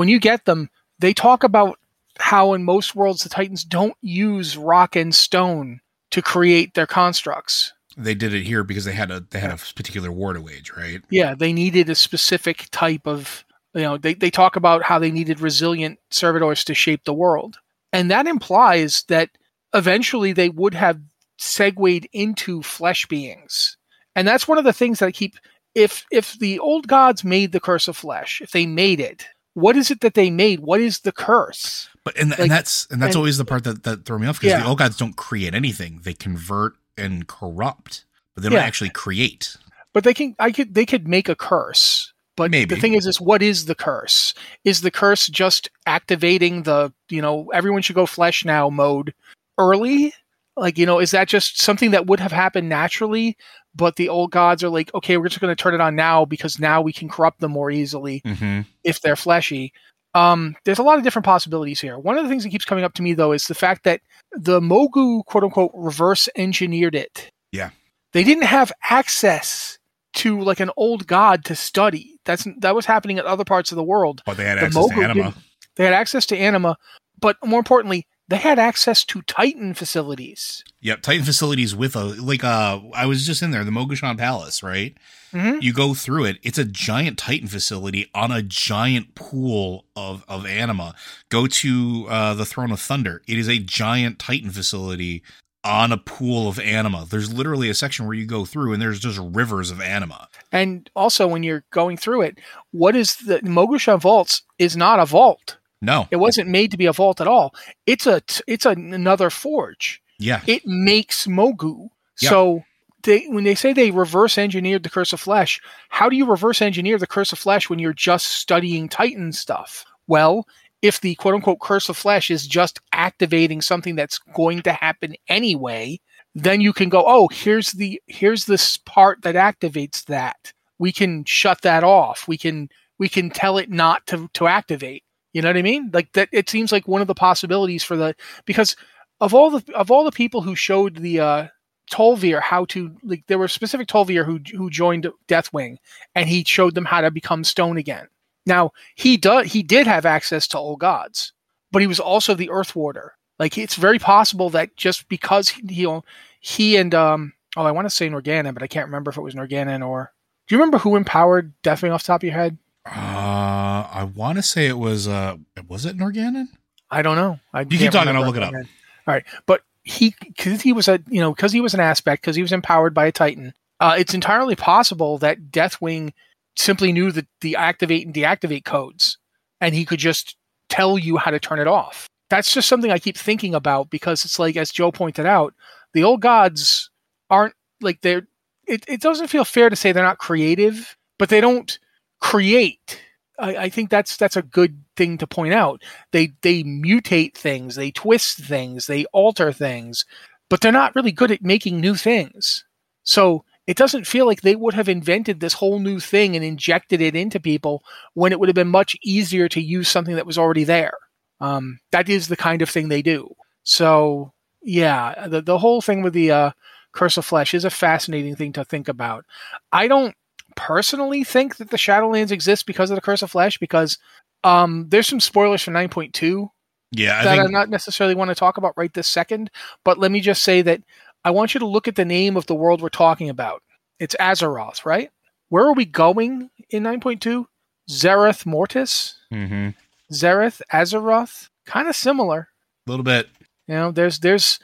When 0.00 0.08
you 0.08 0.18
get 0.18 0.46
them, 0.46 0.70
they 0.98 1.12
talk 1.12 1.44
about 1.44 1.78
how 2.18 2.54
in 2.54 2.64
most 2.64 2.94
worlds 2.94 3.22
the 3.22 3.28
Titans 3.28 3.64
don't 3.64 3.92
use 4.00 4.56
rock 4.56 4.96
and 4.96 5.14
stone 5.14 5.80
to 6.12 6.22
create 6.22 6.72
their 6.72 6.86
constructs. 6.86 7.74
they 7.98 8.14
did 8.14 8.32
it 8.32 8.44
here 8.44 8.64
because 8.64 8.86
they 8.86 8.94
had 8.94 9.10
a 9.10 9.20
they 9.20 9.38
had 9.38 9.50
a 9.50 9.58
particular 9.74 10.10
war 10.10 10.32
to 10.32 10.40
wage, 10.40 10.72
right? 10.74 11.02
Yeah, 11.10 11.34
they 11.34 11.52
needed 11.52 11.90
a 11.90 11.94
specific 11.94 12.68
type 12.70 13.06
of 13.06 13.44
You 13.74 13.82
know, 13.82 13.98
they, 13.98 14.14
they 14.14 14.30
talk 14.30 14.56
about 14.56 14.84
how 14.84 14.98
they 14.98 15.10
needed 15.10 15.38
resilient 15.38 15.98
servitors 16.10 16.64
to 16.64 16.72
shape 16.72 17.04
the 17.04 17.12
world. 17.12 17.58
And 17.92 18.10
that 18.10 18.26
implies 18.26 19.04
that 19.08 19.28
eventually 19.74 20.32
they 20.32 20.48
would 20.48 20.72
have 20.72 20.98
segued 21.36 22.08
into 22.14 22.62
flesh 22.62 23.04
beings. 23.04 23.76
And 24.16 24.26
that's 24.26 24.48
one 24.48 24.56
of 24.56 24.64
the 24.64 24.72
things 24.72 25.00
that 25.00 25.08
I 25.08 25.12
keep 25.12 25.36
if 25.74 26.06
if 26.10 26.38
the 26.38 26.58
old 26.58 26.88
gods 26.88 27.22
made 27.22 27.52
the 27.52 27.60
curse 27.60 27.86
of 27.86 27.98
flesh, 27.98 28.40
if 28.40 28.52
they 28.52 28.64
made 28.64 28.98
it, 28.98 29.26
what 29.60 29.76
is 29.76 29.90
it 29.90 30.00
that 30.00 30.14
they 30.14 30.30
made? 30.30 30.60
What 30.60 30.80
is 30.80 31.00
the 31.00 31.12
curse? 31.12 31.88
But 32.04 32.16
and, 32.18 32.30
Like, 32.30 32.38
and 32.40 32.50
that's 32.50 32.86
and 32.90 33.00
that's 33.00 33.14
and- 33.14 33.16
always 33.18 33.38
the 33.38 33.44
part 33.44 33.64
that 33.64 33.82
that 33.84 34.04
throw 34.04 34.18
me 34.18 34.26
off 34.26 34.40
because 34.40 34.52
Yeah. 34.52 34.60
the 34.62 34.68
old 34.68 34.78
gods 34.78 34.96
don't 34.96 35.16
create 35.16 35.54
anything; 35.54 36.00
they 36.04 36.14
convert 36.14 36.74
and 36.96 37.26
corrupt, 37.26 38.04
but 38.34 38.42
they 38.42 38.48
don't 38.48 38.58
Yeah. 38.58 38.64
actually 38.64 38.90
create. 38.90 39.56
But 39.92 40.04
they 40.04 40.14
can 40.14 40.34
I 40.38 40.50
could 40.52 40.74
they 40.74 40.86
could 40.86 41.06
make 41.08 41.28
a 41.28 41.34
curse. 41.34 42.12
But 42.36 42.50
Maybe. 42.50 42.74
the 42.74 42.80
thing 42.80 42.94
is 42.94 43.06
is 43.06 43.20
what 43.20 43.42
is 43.42 43.66
the 43.66 43.74
curse? 43.74 44.32
Is 44.64 44.80
the 44.80 44.90
curse 44.90 45.26
just 45.26 45.68
activating 45.86 46.62
the, 46.62 46.90
you 47.10 47.20
know, 47.20 47.50
everyone 47.52 47.82
should 47.82 47.96
go 47.96 48.06
flesh 48.06 48.44
now 48.46 48.70
mode 48.70 49.12
early? 49.58 50.14
Like, 50.56 50.78
you 50.78 50.86
know, 50.86 50.98
is 50.98 51.12
that 51.12 51.28
just 51.28 51.60
something 51.60 51.92
that 51.92 52.06
would 52.06 52.20
have 52.20 52.32
happened 52.32 52.68
naturally, 52.68 53.36
but 53.74 53.96
the 53.96 54.08
old 54.08 54.30
gods 54.32 54.62
are 54.64 54.68
like, 54.68 54.92
okay, 54.94 55.16
we're 55.16 55.28
just 55.28 55.40
going 55.40 55.54
to 55.54 55.60
turn 55.62 55.74
it 55.74 55.80
on 55.80 55.94
now 55.96 56.24
because 56.24 56.58
now 56.58 56.82
we 56.82 56.92
can 56.92 57.08
corrupt 57.08 57.40
them 57.40 57.52
more 57.52 57.70
easily 57.70 58.20
Mm-hmm. 58.24 58.62
if 58.84 59.00
they're 59.00 59.16
fleshy. 59.16 59.72
Um, 60.14 60.56
there's 60.64 60.80
a 60.80 60.82
lot 60.82 60.98
of 60.98 61.04
different 61.04 61.24
possibilities 61.24 61.80
here. 61.80 61.96
One 61.96 62.18
of 62.18 62.24
the 62.24 62.28
things 62.28 62.42
that 62.42 62.50
keeps 62.50 62.64
coming 62.64 62.82
up 62.84 62.94
to 62.94 63.02
me 63.02 63.14
though 63.14 63.30
is 63.32 63.46
the 63.46 63.54
fact 63.54 63.84
that 63.84 64.00
the 64.32 64.60
Mogu 64.60 65.24
quote 65.24 65.44
unquote 65.44 65.70
reverse 65.72 66.28
engineered 66.36 66.96
it. 66.96 67.30
Yeah. 67.52 67.70
They 68.12 68.24
didn't 68.24 68.44
have 68.44 68.72
access 68.90 69.78
to 70.14 70.40
like 70.40 70.58
an 70.58 70.72
old 70.76 71.06
god 71.06 71.44
to 71.44 71.54
study. 71.54 72.18
That's 72.24 72.44
that 72.58 72.74
was 72.74 72.86
happening 72.86 73.18
in 73.18 73.24
other 73.26 73.44
parts 73.44 73.70
of 73.70 73.76
the 73.76 73.84
world. 73.84 74.22
But 74.26 74.36
they 74.36 74.44
had 74.46 74.58
The 74.58 74.62
access 74.66 74.88
to 74.88 74.94
anima. 75.00 75.34
They 75.76 75.84
had 75.84 75.94
access 75.94 76.26
to 76.26 76.36
anima, 76.36 76.76
but 77.20 77.36
more 77.44 77.60
importantly, 77.60 78.08
they 78.30 78.36
had 78.38 78.58
access 78.58 79.04
to 79.04 79.22
Titan 79.22 79.74
facilities. 79.74 80.64
Yep, 80.80 81.02
Titan 81.02 81.24
facilities 81.24 81.74
with 81.76 81.94
a 81.94 82.04
like 82.04 82.42
uh 82.42 82.80
I 82.94 83.04
was 83.06 83.26
just 83.26 83.42
in 83.42 83.50
there, 83.50 83.64
the 83.64 83.70
Mogu'shan 83.70 84.16
Palace, 84.16 84.62
right? 84.62 84.96
Mhm. 85.32 85.60
You 85.62 85.72
go 85.72 85.94
through 85.94 86.24
it, 86.24 86.38
it's 86.42 86.58
a 86.58 86.64
giant 86.64 87.18
Titan 87.18 87.48
facility 87.48 88.08
on 88.14 88.30
a 88.30 88.40
giant 88.42 89.14
pool 89.14 89.84
of 89.94 90.24
of 90.28 90.46
anima. 90.46 90.94
Go 91.28 91.46
to 91.46 92.06
uh 92.08 92.34
the 92.34 92.46
Throne 92.46 92.72
of 92.72 92.80
Thunder. 92.80 93.20
It 93.26 93.36
is 93.36 93.48
a 93.48 93.58
giant 93.58 94.18
Titan 94.18 94.50
facility 94.50 95.22
on 95.62 95.92
a 95.92 95.98
pool 95.98 96.48
of 96.48 96.58
anima. 96.58 97.06
There's 97.10 97.32
literally 97.32 97.68
a 97.68 97.74
section 97.74 98.06
where 98.06 98.14
you 98.14 98.24
go 98.24 98.46
through 98.46 98.72
and 98.72 98.80
there's 98.80 98.98
just 98.98 99.18
rivers 99.20 99.70
of 99.70 99.80
anima. 99.80 100.28
And 100.50 100.88
also, 100.96 101.26
when 101.26 101.42
you're 101.42 101.64
going 101.70 101.98
through 101.98 102.22
it, 102.22 102.38
what 102.70 102.96
is 102.96 103.16
the 103.16 103.40
Mogu'shan 103.40 104.00
Vaults 104.00 104.42
is 104.58 104.74
not 104.76 104.98
a 105.00 105.04
vault. 105.04 105.58
No. 105.82 106.08
It 106.10 106.16
wasn't 106.16 106.48
made 106.48 106.70
to 106.72 106.76
be 106.76 106.86
a 106.86 106.92
vault 106.92 107.20
at 107.20 107.26
all. 107.26 107.54
It's 107.86 108.06
a 108.06 108.22
it's 108.46 108.66
a, 108.66 108.70
another 108.70 109.30
forge. 109.30 110.02
Yeah. 110.18 110.42
It 110.46 110.66
makes 110.66 111.26
Mogu. 111.26 111.88
Yeah. 112.20 112.30
So 112.30 112.64
they 113.02 113.26
when 113.28 113.44
they 113.44 113.54
say 113.54 113.72
they 113.72 113.90
reverse 113.90 114.36
engineered 114.36 114.82
the 114.82 114.90
curse 114.90 115.12
of 115.12 115.20
flesh, 115.20 115.60
how 115.88 116.08
do 116.08 116.16
you 116.16 116.26
reverse 116.26 116.60
engineer 116.60 116.98
the 116.98 117.06
curse 117.06 117.32
of 117.32 117.38
flesh 117.38 117.70
when 117.70 117.78
you're 117.78 117.92
just 117.92 118.26
studying 118.26 118.88
Titan 118.88 119.32
stuff? 119.32 119.84
Well, 120.06 120.46
if 120.82 121.00
the 121.00 121.14
quote 121.16 121.34
unquote 121.34 121.60
curse 121.60 121.88
of 121.88 121.96
flesh 121.96 122.30
is 122.30 122.46
just 122.46 122.80
activating 122.92 123.62
something 123.62 123.96
that's 123.96 124.18
going 124.18 124.62
to 124.62 124.72
happen 124.72 125.14
anyway, 125.28 125.98
then 126.34 126.60
you 126.60 126.72
can 126.72 126.88
go, 126.88 127.04
oh, 127.06 127.28
here's 127.28 127.72
the 127.72 128.00
here's 128.06 128.46
this 128.46 128.76
part 128.78 129.22
that 129.22 129.34
activates 129.34 130.04
that. 130.06 130.52
We 130.78 130.92
can 130.92 131.24
shut 131.24 131.62
that 131.62 131.84
off. 131.84 132.26
We 132.28 132.38
can 132.38 132.68
we 132.98 133.08
can 133.08 133.30
tell 133.30 133.58
it 133.58 133.70
not 133.70 134.06
to 134.08 134.28
to 134.34 134.46
activate. 134.46 135.04
You 135.32 135.42
know 135.42 135.48
what 135.48 135.56
I 135.56 135.62
mean? 135.62 135.90
Like 135.92 136.12
that. 136.12 136.28
It 136.32 136.48
seems 136.48 136.72
like 136.72 136.88
one 136.88 137.00
of 137.00 137.06
the 137.06 137.14
possibilities 137.14 137.84
for 137.84 137.96
the 137.96 138.14
because 138.46 138.76
of 139.20 139.34
all 139.34 139.50
the 139.50 139.74
of 139.74 139.90
all 139.90 140.04
the 140.04 140.10
people 140.10 140.42
who 140.42 140.56
showed 140.56 140.96
the 140.96 141.20
uh, 141.20 141.46
Tol'vir 141.90 142.40
how 142.40 142.64
to 142.66 142.96
like 143.02 143.24
there 143.26 143.38
were 143.38 143.48
specific 143.48 143.88
Tol'vir 143.88 144.24
who 144.24 144.40
who 144.56 144.70
joined 144.70 145.08
Deathwing 145.28 145.76
and 146.14 146.28
he 146.28 146.44
showed 146.44 146.74
them 146.74 146.84
how 146.84 147.00
to 147.00 147.10
become 147.10 147.44
stone 147.44 147.76
again. 147.76 148.06
Now 148.46 148.70
he 148.94 149.16
does 149.16 149.52
he 149.52 149.62
did 149.62 149.86
have 149.86 150.06
access 150.06 150.46
to 150.48 150.58
old 150.58 150.80
gods, 150.80 151.32
but 151.72 151.82
he 151.82 151.88
was 151.88 152.00
also 152.00 152.34
the 152.34 152.50
Earth 152.50 152.74
Warder. 152.74 153.14
Like 153.38 153.58
it's 153.58 153.74
very 153.74 153.98
possible 153.98 154.50
that 154.50 154.76
just 154.76 155.08
because 155.08 155.48
he 155.48 155.62
he, 155.68 156.00
he 156.40 156.76
and 156.76 156.94
um 156.94 157.32
oh 157.56 157.64
I 157.64 157.72
want 157.72 157.86
to 157.86 157.94
say 157.94 158.08
Norgannon, 158.08 158.54
but 158.54 158.62
I 158.62 158.68
can't 158.68 158.86
remember 158.86 159.10
if 159.10 159.16
it 159.16 159.22
was 159.22 159.34
Norgannon 159.34 159.86
or 159.86 160.12
do 160.46 160.54
you 160.54 160.58
remember 160.60 160.78
who 160.78 160.96
empowered 160.96 161.52
Deathwing 161.62 161.92
off 161.92 162.02
the 162.02 162.08
top 162.08 162.20
of 162.20 162.24
your 162.24 162.34
head? 162.34 162.56
Uh 162.86 163.86
I 163.92 164.10
want 164.14 164.38
to 164.38 164.42
say 164.42 164.66
it 164.66 164.78
was 164.78 165.06
uh 165.06 165.36
was 165.68 165.84
it 165.84 165.96
Norgannon? 165.96 166.48
I 166.90 167.02
don't 167.02 167.16
know. 167.16 167.38
I 167.52 167.64
keep 167.64 167.90
talking, 167.92 168.16
I'll 168.16 168.24
look 168.24 168.36
it 168.36 168.42
up. 168.42 168.52
All 168.52 168.62
right, 169.06 169.24
but 169.46 169.62
he 169.82 170.14
because 170.20 170.62
he 170.62 170.72
was 170.72 170.88
a 170.88 171.00
you 171.08 171.20
know 171.20 171.34
because 171.34 171.52
he 171.52 171.60
was 171.60 171.74
an 171.74 171.80
aspect 171.80 172.22
because 172.22 172.36
he 172.36 172.42
was 172.42 172.52
empowered 172.52 172.94
by 172.94 173.06
a 173.06 173.12
Titan. 173.12 173.54
Uh, 173.78 173.96
it's 173.98 174.14
entirely 174.14 174.56
possible 174.56 175.18
that 175.18 175.50
Deathwing 175.50 176.12
simply 176.56 176.92
knew 176.92 177.12
the 177.12 177.26
the 177.40 177.56
activate 177.56 178.06
and 178.06 178.14
deactivate 178.14 178.64
codes, 178.64 179.18
and 179.60 179.74
he 179.74 179.84
could 179.84 179.98
just 179.98 180.36
tell 180.68 180.98
you 180.98 181.16
how 181.16 181.30
to 181.30 181.40
turn 181.40 181.58
it 181.58 181.66
off. 181.66 182.06
That's 182.28 182.52
just 182.52 182.68
something 182.68 182.90
I 182.90 182.98
keep 182.98 183.16
thinking 183.16 183.54
about 183.54 183.90
because 183.90 184.24
it's 184.24 184.38
like 184.38 184.56
as 184.56 184.70
Joe 184.70 184.92
pointed 184.92 185.26
out, 185.26 185.54
the 185.94 186.04
old 186.04 186.20
gods 186.20 186.90
aren't 187.28 187.54
like 187.80 188.00
they're. 188.02 188.26
It, 188.66 188.84
it 188.86 189.00
doesn't 189.00 189.28
feel 189.28 189.44
fair 189.44 189.68
to 189.68 189.74
say 189.74 189.90
they're 189.90 190.04
not 190.04 190.18
creative, 190.18 190.96
but 191.18 191.28
they 191.28 191.40
don't 191.40 191.76
create. 192.20 193.02
I, 193.38 193.56
I 193.56 193.68
think 193.68 193.90
that's 193.90 194.16
that's 194.16 194.36
a 194.36 194.42
good 194.42 194.82
thing 194.96 195.18
to 195.18 195.26
point 195.26 195.54
out. 195.54 195.82
They 196.12 196.32
they 196.42 196.62
mutate 196.62 197.34
things 197.34 197.74
they 197.74 197.90
twist 197.90 198.38
things 198.38 198.86
they 198.86 199.04
alter 199.06 199.52
things 199.52 200.04
but 200.48 200.60
they're 200.60 200.72
not 200.72 200.94
really 200.96 201.12
good 201.12 201.30
at 201.30 201.42
making 201.42 201.80
new 201.80 201.94
things. 201.94 202.64
So 203.04 203.44
it 203.66 203.76
doesn't 203.76 204.06
feel 204.06 204.26
like 204.26 204.40
they 204.40 204.56
would 204.56 204.74
have 204.74 204.88
invented 204.88 205.38
this 205.38 205.54
whole 205.54 205.78
new 205.78 206.00
thing 206.00 206.34
and 206.34 206.44
injected 206.44 207.00
it 207.00 207.14
into 207.14 207.38
people 207.38 207.82
when 208.14 208.32
it 208.32 208.40
would 208.40 208.48
have 208.48 208.56
been 208.56 208.68
much 208.68 208.96
easier 209.02 209.48
to 209.48 209.60
use 209.60 209.88
something 209.88 210.16
that 210.16 210.26
was 210.26 210.36
already 210.36 210.64
there. 210.64 210.94
Um, 211.40 211.78
that 211.92 212.08
is 212.08 212.26
the 212.26 212.36
kind 212.36 212.62
of 212.62 212.68
thing 212.68 212.88
they 212.88 213.00
do. 213.00 213.32
So 213.62 214.32
yeah 214.62 215.26
the, 215.26 215.40
the 215.40 215.58
whole 215.58 215.80
thing 215.80 216.02
with 216.02 216.12
the 216.12 216.30
uh, 216.30 216.50
curse 216.92 217.16
of 217.16 217.24
flesh 217.24 217.54
is 217.54 217.64
a 217.64 217.70
fascinating 217.70 218.36
thing 218.36 218.52
to 218.54 218.64
think 218.64 218.88
about. 218.88 219.24
I 219.72 219.88
don't 219.88 220.14
personally 220.56 221.24
think 221.24 221.56
that 221.56 221.70
the 221.70 221.76
shadowlands 221.76 222.30
exist 222.30 222.66
because 222.66 222.90
of 222.90 222.94
the 222.96 223.00
curse 223.00 223.22
of 223.22 223.30
flesh 223.30 223.58
because 223.58 223.98
um, 224.44 224.86
there's 224.88 225.06
some 225.08 225.20
spoilers 225.20 225.62
for 225.62 225.70
9.2 225.70 226.48
Yeah, 226.92 227.20
I 227.20 227.24
that 227.24 227.36
think 227.36 227.48
I 227.48 227.50
not 227.50 227.68
necessarily 227.68 228.14
want 228.14 228.28
to 228.30 228.34
talk 228.34 228.56
about 228.56 228.74
right 228.76 228.92
this 228.92 229.08
second, 229.08 229.50
but 229.84 229.98
let 229.98 230.10
me 230.10 230.20
just 230.20 230.42
say 230.42 230.62
that 230.62 230.80
I 231.24 231.30
want 231.30 231.52
you 231.54 231.60
to 231.60 231.66
look 231.66 231.88
at 231.88 231.96
the 231.96 232.04
name 232.04 232.36
of 232.36 232.46
the 232.46 232.54
world 232.54 232.80
we're 232.80 232.88
talking 232.88 233.28
about. 233.28 233.62
It's 233.98 234.16
Azeroth, 234.18 234.84
right? 234.86 235.10
Where 235.50 235.66
are 235.66 235.74
we 235.74 235.84
going 235.84 236.48
in 236.70 236.84
9.2? 236.84 237.44
Zereth 237.90 238.46
Mortis? 238.46 239.16
Mhm. 239.32 239.74
Zereth, 240.12 240.62
Azeroth? 240.72 241.48
Kind 241.66 241.88
of 241.88 241.96
similar. 241.96 242.48
a 242.86 242.90
little 242.90 243.04
bit. 243.04 243.28
You 243.66 243.74
know, 243.74 243.90
there's 243.92 244.20
there's 244.20 244.58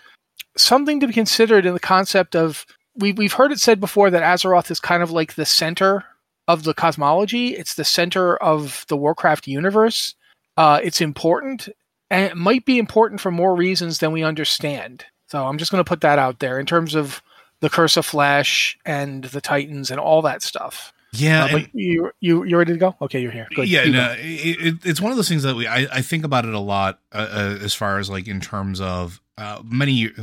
something 0.56 0.98
to 1.00 1.06
be 1.06 1.12
considered 1.12 1.66
in 1.66 1.74
the 1.74 1.80
concept 1.80 2.34
of 2.34 2.64
we 2.98 3.12
we've 3.12 3.32
heard 3.32 3.52
it 3.52 3.60
said 3.60 3.80
before 3.80 4.10
that 4.10 4.22
Azeroth 4.22 4.70
is 4.70 4.80
kind 4.80 5.02
of 5.02 5.10
like 5.10 5.34
the 5.34 5.46
center 5.46 6.04
of 6.48 6.62
the 6.64 6.74
cosmology. 6.74 7.48
It's 7.54 7.74
the 7.74 7.84
center 7.84 8.36
of 8.36 8.84
the 8.88 8.96
Warcraft 8.96 9.46
universe. 9.46 10.14
Uh, 10.56 10.80
it's 10.82 11.00
important, 11.00 11.68
and 12.10 12.24
it 12.24 12.36
might 12.36 12.64
be 12.64 12.78
important 12.78 13.20
for 13.20 13.30
more 13.30 13.54
reasons 13.54 13.98
than 13.98 14.12
we 14.12 14.22
understand. 14.22 15.04
So 15.28 15.46
I'm 15.46 15.58
just 15.58 15.70
going 15.70 15.84
to 15.84 15.88
put 15.88 16.00
that 16.02 16.18
out 16.18 16.38
there 16.38 16.58
in 16.58 16.66
terms 16.66 16.94
of 16.94 17.20
the 17.60 17.68
Curse 17.70 17.96
of 17.96 18.06
Flesh 18.06 18.78
and 18.86 19.24
the 19.24 19.40
Titans 19.40 19.90
and 19.90 19.98
all 19.98 20.22
that 20.22 20.42
stuff. 20.42 20.92
Yeah, 21.12 21.44
Uh, 21.44 21.56
and- 21.56 21.70
you 21.72 22.10
you 22.20 22.44
you 22.44 22.56
ready 22.58 22.72
to 22.72 22.78
go? 22.78 22.94
Okay, 23.00 23.20
you're 23.20 23.32
here. 23.32 23.48
Good. 23.54 23.68
yeah, 23.68 23.84
no, 23.84 24.14
it, 24.18 24.66
it, 24.66 24.74
it's 24.84 25.00
one 25.00 25.10
of 25.12 25.16
those 25.16 25.28
things 25.28 25.42
that 25.44 25.56
we 25.56 25.66
I, 25.66 25.86
I 25.90 26.02
think 26.02 26.24
about 26.24 26.44
it 26.44 26.52
a 26.54 26.58
lot 26.60 27.00
uh, 27.12 27.16
uh, 27.30 27.58
as 27.62 27.74
far 27.74 27.98
as 27.98 28.10
like 28.10 28.28
in 28.28 28.40
terms 28.40 28.80
of 28.80 29.20
uh, 29.38 29.62
many 29.64 29.92
years. 29.92 30.18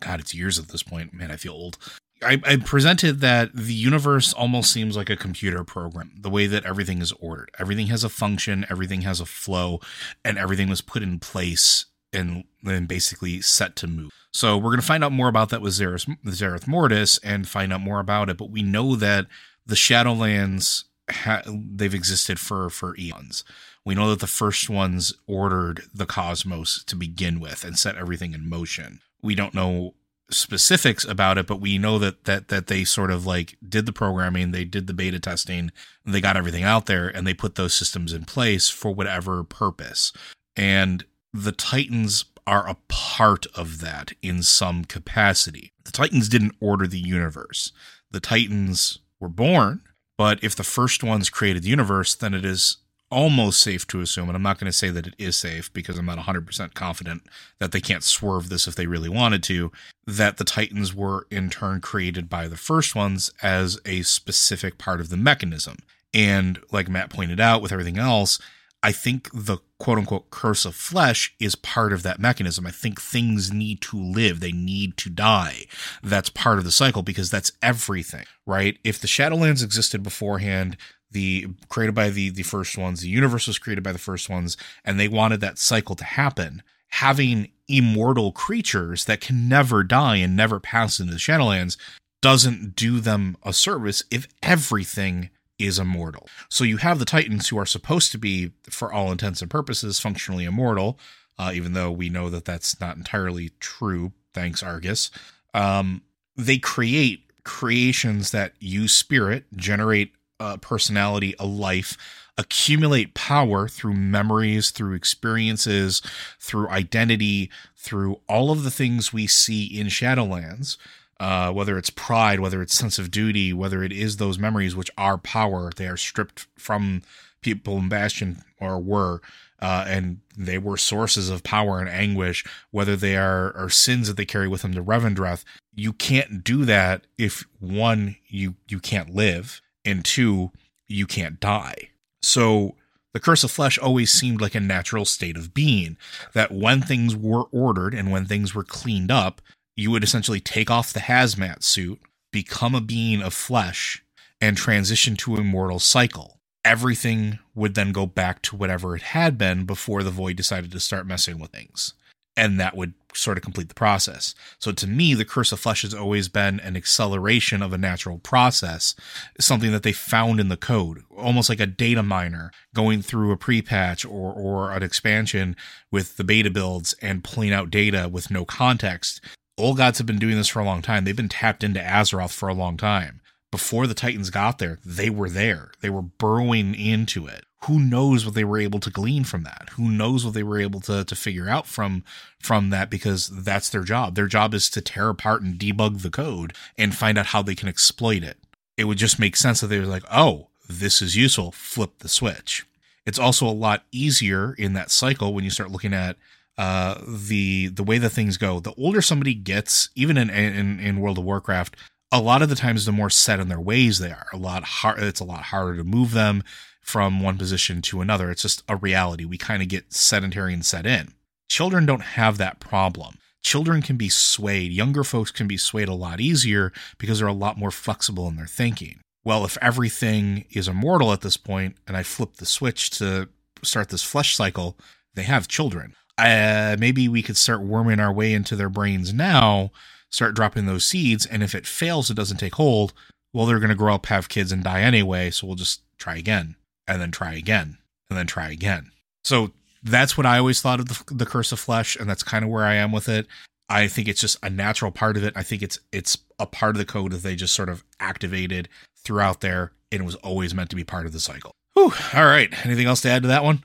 God, 0.00 0.20
it's 0.20 0.34
years 0.34 0.58
at 0.58 0.68
this 0.68 0.82
point. 0.82 1.12
Man, 1.12 1.30
I 1.30 1.36
feel 1.36 1.52
old. 1.52 1.78
I, 2.24 2.40
I 2.44 2.56
presented 2.56 3.20
that 3.20 3.50
the 3.54 3.74
universe 3.74 4.32
almost 4.32 4.72
seems 4.72 4.96
like 4.96 5.10
a 5.10 5.16
computer 5.16 5.64
program. 5.64 6.12
The 6.16 6.30
way 6.30 6.46
that 6.46 6.64
everything 6.64 7.00
is 7.00 7.12
ordered, 7.12 7.50
everything 7.58 7.88
has 7.88 8.04
a 8.04 8.08
function, 8.08 8.64
everything 8.70 9.00
has 9.02 9.20
a 9.20 9.26
flow, 9.26 9.80
and 10.24 10.38
everything 10.38 10.68
was 10.68 10.80
put 10.80 11.02
in 11.02 11.18
place 11.18 11.86
and 12.12 12.44
then 12.62 12.86
basically 12.86 13.40
set 13.40 13.74
to 13.76 13.86
move. 13.86 14.10
So 14.32 14.56
we're 14.56 14.70
going 14.70 14.80
to 14.80 14.86
find 14.86 15.02
out 15.02 15.12
more 15.12 15.28
about 15.28 15.48
that 15.48 15.62
with 15.62 15.72
Zereth, 15.72 16.06
Zereth 16.26 16.66
Mortis 16.66 17.18
and 17.18 17.48
find 17.48 17.72
out 17.72 17.80
more 17.80 18.00
about 18.00 18.28
it. 18.28 18.36
But 18.36 18.50
we 18.50 18.62
know 18.62 18.96
that 18.96 19.26
the 19.66 19.74
Shadowlands 19.74 20.84
ha- 21.10 21.42
they've 21.46 21.94
existed 21.94 22.38
for 22.38 22.70
for 22.70 22.96
eons. 22.98 23.44
We 23.84 23.94
know 23.94 24.10
that 24.10 24.20
the 24.20 24.26
first 24.26 24.70
ones 24.70 25.12
ordered 25.26 25.84
the 25.92 26.06
cosmos 26.06 26.84
to 26.84 26.96
begin 26.96 27.40
with 27.40 27.64
and 27.64 27.78
set 27.78 27.96
everything 27.96 28.32
in 28.32 28.48
motion. 28.48 29.00
We 29.22 29.34
don't 29.34 29.54
know 29.54 29.94
specifics 30.30 31.04
about 31.04 31.38
it, 31.38 31.46
but 31.46 31.60
we 31.60 31.78
know 31.78 31.98
that 31.98 32.24
that 32.24 32.48
that 32.48 32.66
they 32.66 32.84
sort 32.84 33.10
of 33.10 33.26
like 33.26 33.56
did 33.66 33.86
the 33.86 33.92
programming, 33.92 34.50
they 34.50 34.64
did 34.64 34.86
the 34.86 34.94
beta 34.94 35.18
testing, 35.18 35.70
they 36.04 36.20
got 36.20 36.36
everything 36.36 36.64
out 36.64 36.86
there, 36.86 37.08
and 37.08 37.26
they 37.26 37.34
put 37.34 37.56
those 37.56 37.74
systems 37.74 38.12
in 38.12 38.24
place 38.24 38.68
for 38.68 38.94
whatever 38.94 39.44
purpose. 39.44 40.12
And 40.56 41.04
the 41.32 41.52
Titans 41.52 42.26
are 42.46 42.68
a 42.68 42.76
part 42.88 43.46
of 43.54 43.80
that 43.80 44.12
in 44.20 44.42
some 44.42 44.84
capacity. 44.84 45.72
The 45.84 45.92
Titans 45.92 46.28
didn't 46.28 46.56
order 46.60 46.86
the 46.86 46.98
universe. 46.98 47.72
The 48.10 48.20
Titans 48.20 48.98
were 49.20 49.28
born, 49.28 49.82
but 50.18 50.42
if 50.42 50.56
the 50.56 50.64
first 50.64 51.02
ones 51.02 51.30
created 51.30 51.62
the 51.62 51.70
universe, 51.70 52.14
then 52.14 52.34
it 52.34 52.44
is 52.44 52.78
almost 53.12 53.60
safe 53.60 53.86
to 53.88 54.00
assume, 54.00 54.28
and 54.28 54.36
I'm 54.36 54.42
not 54.42 54.58
going 54.58 54.70
to 54.70 54.76
say 54.76 54.90
that 54.90 55.06
it 55.06 55.14
is 55.18 55.36
safe 55.36 55.72
because 55.72 55.98
I'm 55.98 56.06
not 56.06 56.18
100% 56.18 56.74
confident 56.74 57.22
that 57.58 57.70
they 57.70 57.80
can't 57.80 58.02
swerve 58.02 58.48
this 58.48 58.66
if 58.66 58.74
they 58.74 58.86
really 58.86 59.08
wanted 59.08 59.42
to, 59.44 59.70
that 60.06 60.38
the 60.38 60.44
Titans 60.44 60.94
were 60.94 61.26
in 61.30 61.50
turn 61.50 61.80
created 61.80 62.28
by 62.28 62.48
the 62.48 62.56
first 62.56 62.94
ones 62.94 63.30
as 63.42 63.78
a 63.84 64.02
specific 64.02 64.78
part 64.78 65.00
of 65.00 65.10
the 65.10 65.16
mechanism. 65.16 65.76
And 66.14 66.58
like 66.72 66.88
Matt 66.88 67.10
pointed 67.10 67.38
out 67.38 67.62
with 67.62 67.72
everything 67.72 67.98
else, 67.98 68.38
I 68.82 68.90
think 68.90 69.28
the 69.32 69.58
quote 69.78 69.98
unquote 69.98 70.30
curse 70.30 70.64
of 70.64 70.74
flesh 70.74 71.34
is 71.38 71.54
part 71.54 71.92
of 71.92 72.02
that 72.02 72.18
mechanism. 72.18 72.66
I 72.66 72.72
think 72.72 73.00
things 73.00 73.52
need 73.52 73.80
to 73.82 73.96
live, 73.96 74.40
they 74.40 74.52
need 74.52 74.96
to 74.98 75.10
die. 75.10 75.66
That's 76.02 76.30
part 76.30 76.58
of 76.58 76.64
the 76.64 76.72
cycle 76.72 77.02
because 77.02 77.30
that's 77.30 77.52
everything, 77.62 78.24
right? 78.44 78.78
If 78.82 79.00
the 79.00 79.06
Shadowlands 79.06 79.62
existed 79.62 80.02
beforehand, 80.02 80.76
the 81.12 81.48
created 81.68 81.94
by 81.94 82.10
the 82.10 82.30
the 82.30 82.42
first 82.42 82.76
ones 82.76 83.00
the 83.00 83.08
universe 83.08 83.46
was 83.46 83.58
created 83.58 83.84
by 83.84 83.92
the 83.92 83.98
first 83.98 84.28
ones 84.28 84.56
and 84.84 84.98
they 84.98 85.08
wanted 85.08 85.40
that 85.40 85.58
cycle 85.58 85.94
to 85.96 86.04
happen. 86.04 86.62
Having 86.88 87.50
immortal 87.68 88.32
creatures 88.32 89.06
that 89.06 89.20
can 89.20 89.48
never 89.48 89.82
die 89.82 90.16
and 90.16 90.36
never 90.36 90.60
pass 90.60 91.00
into 91.00 91.12
the 91.12 91.18
shadowlands 91.18 91.76
doesn't 92.20 92.76
do 92.76 93.00
them 93.00 93.36
a 93.42 93.52
service 93.52 94.04
if 94.10 94.28
everything 94.42 95.30
is 95.58 95.78
immortal. 95.78 96.28
So 96.50 96.64
you 96.64 96.78
have 96.78 96.98
the 96.98 97.04
titans 97.04 97.48
who 97.48 97.58
are 97.58 97.66
supposed 97.66 98.12
to 98.12 98.18
be 98.18 98.52
for 98.68 98.92
all 98.92 99.10
intents 99.10 99.40
and 99.40 99.50
purposes 99.50 100.00
functionally 100.00 100.44
immortal 100.44 100.98
uh, 101.38 101.52
even 101.54 101.72
though 101.72 101.90
we 101.90 102.08
know 102.08 102.28
that 102.30 102.44
that's 102.44 102.80
not 102.80 102.96
entirely 102.96 103.50
true 103.60 104.12
thanks 104.32 104.62
argus. 104.62 105.10
Um, 105.54 106.02
they 106.36 106.58
create 106.58 107.30
creations 107.44 108.30
that 108.30 108.54
use 108.60 108.94
spirit 108.94 109.44
generate 109.56 110.12
a 110.42 110.58
personality, 110.58 111.34
a 111.38 111.46
life, 111.46 111.96
accumulate 112.36 113.14
power 113.14 113.68
through 113.68 113.94
memories, 113.94 114.70
through 114.70 114.94
experiences, 114.94 116.02
through 116.40 116.68
identity, 116.68 117.50
through 117.76 118.20
all 118.28 118.50
of 118.50 118.64
the 118.64 118.70
things 118.70 119.12
we 119.12 119.26
see 119.26 119.64
in 119.64 119.86
Shadowlands. 119.86 120.76
Uh, 121.20 121.52
whether 121.52 121.78
it's 121.78 121.90
pride, 121.90 122.40
whether 122.40 122.60
it's 122.60 122.74
sense 122.74 122.98
of 122.98 123.08
duty, 123.08 123.52
whether 123.52 123.84
it 123.84 123.92
is 123.92 124.16
those 124.16 124.40
memories 124.40 124.74
which 124.74 124.90
are 124.98 125.16
power, 125.16 125.70
they 125.76 125.86
are 125.86 125.96
stripped 125.96 126.48
from 126.56 127.00
people 127.42 127.78
in 127.78 127.88
Bastion 127.88 128.42
or 128.58 128.80
were, 128.80 129.20
uh, 129.60 129.84
and 129.86 130.18
they 130.36 130.58
were 130.58 130.76
sources 130.76 131.30
of 131.30 131.44
power 131.44 131.78
and 131.78 131.88
anguish, 131.88 132.44
whether 132.72 132.96
they 132.96 133.16
are, 133.16 133.56
are 133.56 133.70
sins 133.70 134.08
that 134.08 134.16
they 134.16 134.24
carry 134.24 134.48
with 134.48 134.62
them 134.62 134.74
to 134.74 134.82
Revendreth. 134.82 135.44
You 135.76 135.92
can't 135.92 136.42
do 136.42 136.64
that 136.64 137.06
if 137.16 137.44
one, 137.60 138.16
you 138.26 138.56
you 138.68 138.80
can't 138.80 139.14
live, 139.14 139.61
and 139.84 140.04
two, 140.04 140.50
you 140.88 141.06
can't 141.06 141.40
die. 141.40 141.90
So 142.22 142.76
the 143.12 143.20
curse 143.20 143.44
of 143.44 143.50
flesh 143.50 143.78
always 143.78 144.10
seemed 144.10 144.40
like 144.40 144.54
a 144.54 144.60
natural 144.60 145.04
state 145.04 145.36
of 145.36 145.52
being 145.52 145.96
that 146.32 146.52
when 146.52 146.80
things 146.80 147.14
were 147.14 147.44
ordered 147.50 147.94
and 147.94 148.10
when 148.10 148.24
things 148.24 148.54
were 148.54 148.64
cleaned 148.64 149.10
up, 149.10 149.42
you 149.76 149.90
would 149.90 150.04
essentially 150.04 150.40
take 150.40 150.70
off 150.70 150.92
the 150.92 151.00
hazmat 151.00 151.62
suit, 151.62 152.00
become 152.30 152.74
a 152.74 152.80
being 152.80 153.22
of 153.22 153.34
flesh, 153.34 154.02
and 154.40 154.56
transition 154.56 155.16
to 155.16 155.36
a 155.36 155.44
mortal 155.44 155.78
cycle. 155.78 156.38
Everything 156.64 157.38
would 157.54 157.74
then 157.74 157.92
go 157.92 158.06
back 158.06 158.40
to 158.42 158.56
whatever 158.56 158.94
it 158.96 159.02
had 159.02 159.36
been 159.36 159.64
before 159.64 160.02
the 160.02 160.10
void 160.10 160.36
decided 160.36 160.70
to 160.72 160.80
start 160.80 161.06
messing 161.06 161.38
with 161.38 161.50
things. 161.50 161.94
And 162.36 162.58
that 162.60 162.76
would 162.76 162.94
sort 163.14 163.36
of 163.36 163.42
complete 163.42 163.68
the 163.68 163.74
process. 163.74 164.34
So 164.58 164.72
to 164.72 164.86
me, 164.86 165.14
the 165.14 165.24
curse 165.24 165.52
of 165.52 165.60
flesh 165.60 165.82
has 165.82 165.94
always 165.94 166.28
been 166.28 166.60
an 166.60 166.76
acceleration 166.76 167.62
of 167.62 167.72
a 167.72 167.78
natural 167.78 168.18
process, 168.18 168.94
something 169.40 169.72
that 169.72 169.82
they 169.82 169.92
found 169.92 170.40
in 170.40 170.48
the 170.48 170.56
code, 170.56 171.02
almost 171.16 171.48
like 171.48 171.60
a 171.60 171.66
data 171.66 172.02
miner 172.02 172.50
going 172.74 173.02
through 173.02 173.32
a 173.32 173.36
pre-patch 173.36 174.04
or 174.04 174.32
or 174.32 174.72
an 174.72 174.82
expansion 174.82 175.56
with 175.90 176.16
the 176.16 176.24
beta 176.24 176.50
builds 176.50 176.94
and 177.02 177.24
pulling 177.24 177.52
out 177.52 177.70
data 177.70 178.08
with 178.10 178.30
no 178.30 178.44
context. 178.44 179.20
Old 179.58 179.76
gods 179.76 179.98
have 179.98 180.06
been 180.06 180.18
doing 180.18 180.36
this 180.36 180.48
for 180.48 180.60
a 180.60 180.64
long 180.64 180.82
time. 180.82 181.04
They've 181.04 181.14
been 181.14 181.28
tapped 181.28 181.62
into 181.62 181.80
Azeroth 181.80 182.32
for 182.32 182.48
a 182.48 182.54
long 182.54 182.76
time. 182.76 183.20
Before 183.50 183.86
the 183.86 183.94
Titans 183.94 184.30
got 184.30 184.58
there, 184.58 184.78
they 184.84 185.10
were 185.10 185.28
there. 185.28 185.72
They 185.82 185.90
were 185.90 186.02
burrowing 186.02 186.74
into 186.74 187.26
it 187.26 187.44
who 187.64 187.78
knows 187.78 188.24
what 188.24 188.34
they 188.34 188.44
were 188.44 188.58
able 188.58 188.80
to 188.80 188.90
glean 188.90 189.24
from 189.24 189.44
that? 189.44 189.70
Who 189.72 189.88
knows 189.88 190.24
what 190.24 190.34
they 190.34 190.42
were 190.42 190.60
able 190.60 190.80
to 190.82 191.04
to 191.04 191.14
figure 191.14 191.48
out 191.48 191.66
from 191.66 192.04
from 192.40 192.70
that 192.70 192.90
because 192.90 193.28
that's 193.28 193.68
their 193.68 193.84
job. 193.84 194.14
Their 194.14 194.26
job 194.26 194.54
is 194.54 194.68
to 194.70 194.80
tear 194.80 195.08
apart 195.08 195.42
and 195.42 195.58
debug 195.58 196.02
the 196.02 196.10
code 196.10 196.54
and 196.76 196.94
find 196.94 197.18
out 197.18 197.26
how 197.26 197.42
they 197.42 197.54
can 197.54 197.68
exploit 197.68 198.24
it. 198.24 198.38
It 198.76 198.84
would 198.84 198.98
just 198.98 199.18
make 199.18 199.36
sense 199.36 199.60
that 199.60 199.68
they 199.68 199.78
were 199.78 199.86
like 199.86 200.04
oh 200.10 200.48
this 200.68 201.02
is 201.02 201.16
useful. 201.16 201.52
Flip 201.52 201.98
the 201.98 202.08
switch. 202.08 202.66
It's 203.04 203.18
also 203.18 203.46
a 203.46 203.50
lot 203.50 203.84
easier 203.92 204.54
in 204.54 204.72
that 204.74 204.90
cycle 204.90 205.34
when 205.34 205.44
you 205.44 205.50
start 205.50 205.70
looking 205.70 205.94
at 205.94 206.16
uh 206.58 207.00
the 207.06 207.68
the 207.68 207.84
way 207.84 207.98
that 207.98 208.10
things 208.10 208.36
go. 208.36 208.58
The 208.58 208.74
older 208.74 209.02
somebody 209.02 209.34
gets 209.34 209.88
even 209.94 210.16
in 210.16 210.30
in, 210.30 210.80
in 210.80 211.00
world 211.00 211.18
of 211.18 211.24
warcraft 211.24 211.76
a 212.14 212.20
lot 212.20 212.42
of 212.42 212.50
the 212.50 212.54
times 212.54 212.84
the 212.84 212.92
more 212.92 213.08
set 213.08 213.40
in 213.40 213.48
their 213.48 213.58
ways 213.60 213.98
they 213.98 214.10
are. 214.10 214.26
A 214.32 214.36
lot 214.36 214.64
hard 214.64 214.98
it's 214.98 215.20
a 215.20 215.24
lot 215.24 215.44
harder 215.44 215.76
to 215.76 215.84
move 215.84 216.10
them 216.10 216.42
from 216.82 217.20
one 217.20 217.38
position 217.38 217.80
to 217.80 218.00
another. 218.00 218.30
It's 218.30 218.42
just 218.42 218.62
a 218.68 218.76
reality. 218.76 219.24
We 219.24 219.38
kind 219.38 219.62
of 219.62 219.68
get 219.68 219.92
sedentary 219.92 220.52
and 220.52 220.64
set 220.64 220.84
in. 220.84 221.14
Children 221.48 221.86
don't 221.86 222.02
have 222.02 222.38
that 222.38 222.60
problem. 222.60 223.16
Children 223.40 223.82
can 223.82 223.96
be 223.96 224.08
swayed. 224.08 224.72
Younger 224.72 225.04
folks 225.04 225.30
can 225.30 225.46
be 225.46 225.56
swayed 225.56 225.88
a 225.88 225.94
lot 225.94 226.20
easier 226.20 226.72
because 226.98 227.18
they're 227.18 227.28
a 227.28 227.32
lot 227.32 227.58
more 227.58 227.70
flexible 227.70 228.28
in 228.28 228.36
their 228.36 228.46
thinking. 228.46 229.00
Well, 229.24 229.44
if 229.44 229.56
everything 229.62 230.44
is 230.50 230.68
immortal 230.68 231.12
at 231.12 231.20
this 231.20 231.36
point 231.36 231.76
and 231.86 231.96
I 231.96 232.02
flip 232.02 232.34
the 232.34 232.46
switch 232.46 232.90
to 232.98 233.28
start 233.62 233.88
this 233.88 234.02
flesh 234.02 234.36
cycle, 234.36 234.76
they 235.14 235.22
have 235.22 235.48
children. 235.48 235.94
Uh, 236.18 236.76
maybe 236.78 237.08
we 237.08 237.22
could 237.22 237.36
start 237.36 237.62
worming 237.62 238.00
our 238.00 238.12
way 238.12 238.32
into 238.32 238.56
their 238.56 238.68
brains 238.68 239.12
now, 239.12 239.70
start 240.10 240.34
dropping 240.34 240.66
those 240.66 240.84
seeds, 240.84 241.24
and 241.24 241.42
if 241.42 241.54
it 241.54 241.66
fails, 241.66 242.10
it 242.10 242.14
doesn't 242.14 242.36
take 242.36 242.56
hold, 242.56 242.92
well, 243.32 243.46
they're 243.46 243.58
going 243.58 243.70
to 243.70 243.74
grow 243.74 243.94
up, 243.94 244.06
have 244.06 244.28
kids, 244.28 244.52
and 244.52 244.62
die 244.62 244.82
anyway, 244.82 245.30
so 245.30 245.46
we'll 245.46 245.56
just 245.56 245.80
try 245.96 246.16
again 246.16 246.56
and 246.92 247.00
then 247.00 247.10
try 247.10 247.34
again 247.34 247.78
and 248.10 248.18
then 248.18 248.26
try 248.26 248.50
again. 248.50 248.90
So 249.24 249.52
that's 249.82 250.16
what 250.16 250.26
I 250.26 250.38
always 250.38 250.60
thought 250.60 250.80
of 250.80 250.88
the, 250.88 251.14
the 251.14 251.26
curse 251.26 251.50
of 251.52 251.58
flesh, 251.58 251.96
and 251.96 252.08
that's 252.08 252.22
kind 252.22 252.44
of 252.44 252.50
where 252.50 252.64
I 252.64 252.74
am 252.74 252.92
with 252.92 253.08
it. 253.08 253.26
I 253.68 253.88
think 253.88 254.06
it's 254.06 254.20
just 254.20 254.36
a 254.42 254.50
natural 254.50 254.90
part 254.90 255.16
of 255.16 255.24
it. 255.24 255.32
I 255.34 255.42
think 255.42 255.62
it's 255.62 255.78
it's 255.92 256.18
a 256.38 256.46
part 256.46 256.74
of 256.74 256.78
the 256.78 256.84
code 256.84 257.12
that 257.12 257.22
they 257.22 257.34
just 257.34 257.54
sort 257.54 257.70
of 257.70 257.82
activated 257.98 258.68
throughout 258.98 259.40
there, 259.40 259.72
and 259.90 260.02
it 260.02 260.04
was 260.04 260.16
always 260.16 260.54
meant 260.54 260.70
to 260.70 260.76
be 260.76 260.84
part 260.84 261.06
of 261.06 261.12
the 261.12 261.20
cycle. 261.20 261.52
Whew. 261.72 261.92
All 262.12 262.26
right. 262.26 262.52
Anything 262.66 262.86
else 262.86 263.00
to 263.02 263.08
add 263.08 263.22
to 263.22 263.28
that 263.28 263.44
one? 263.44 263.64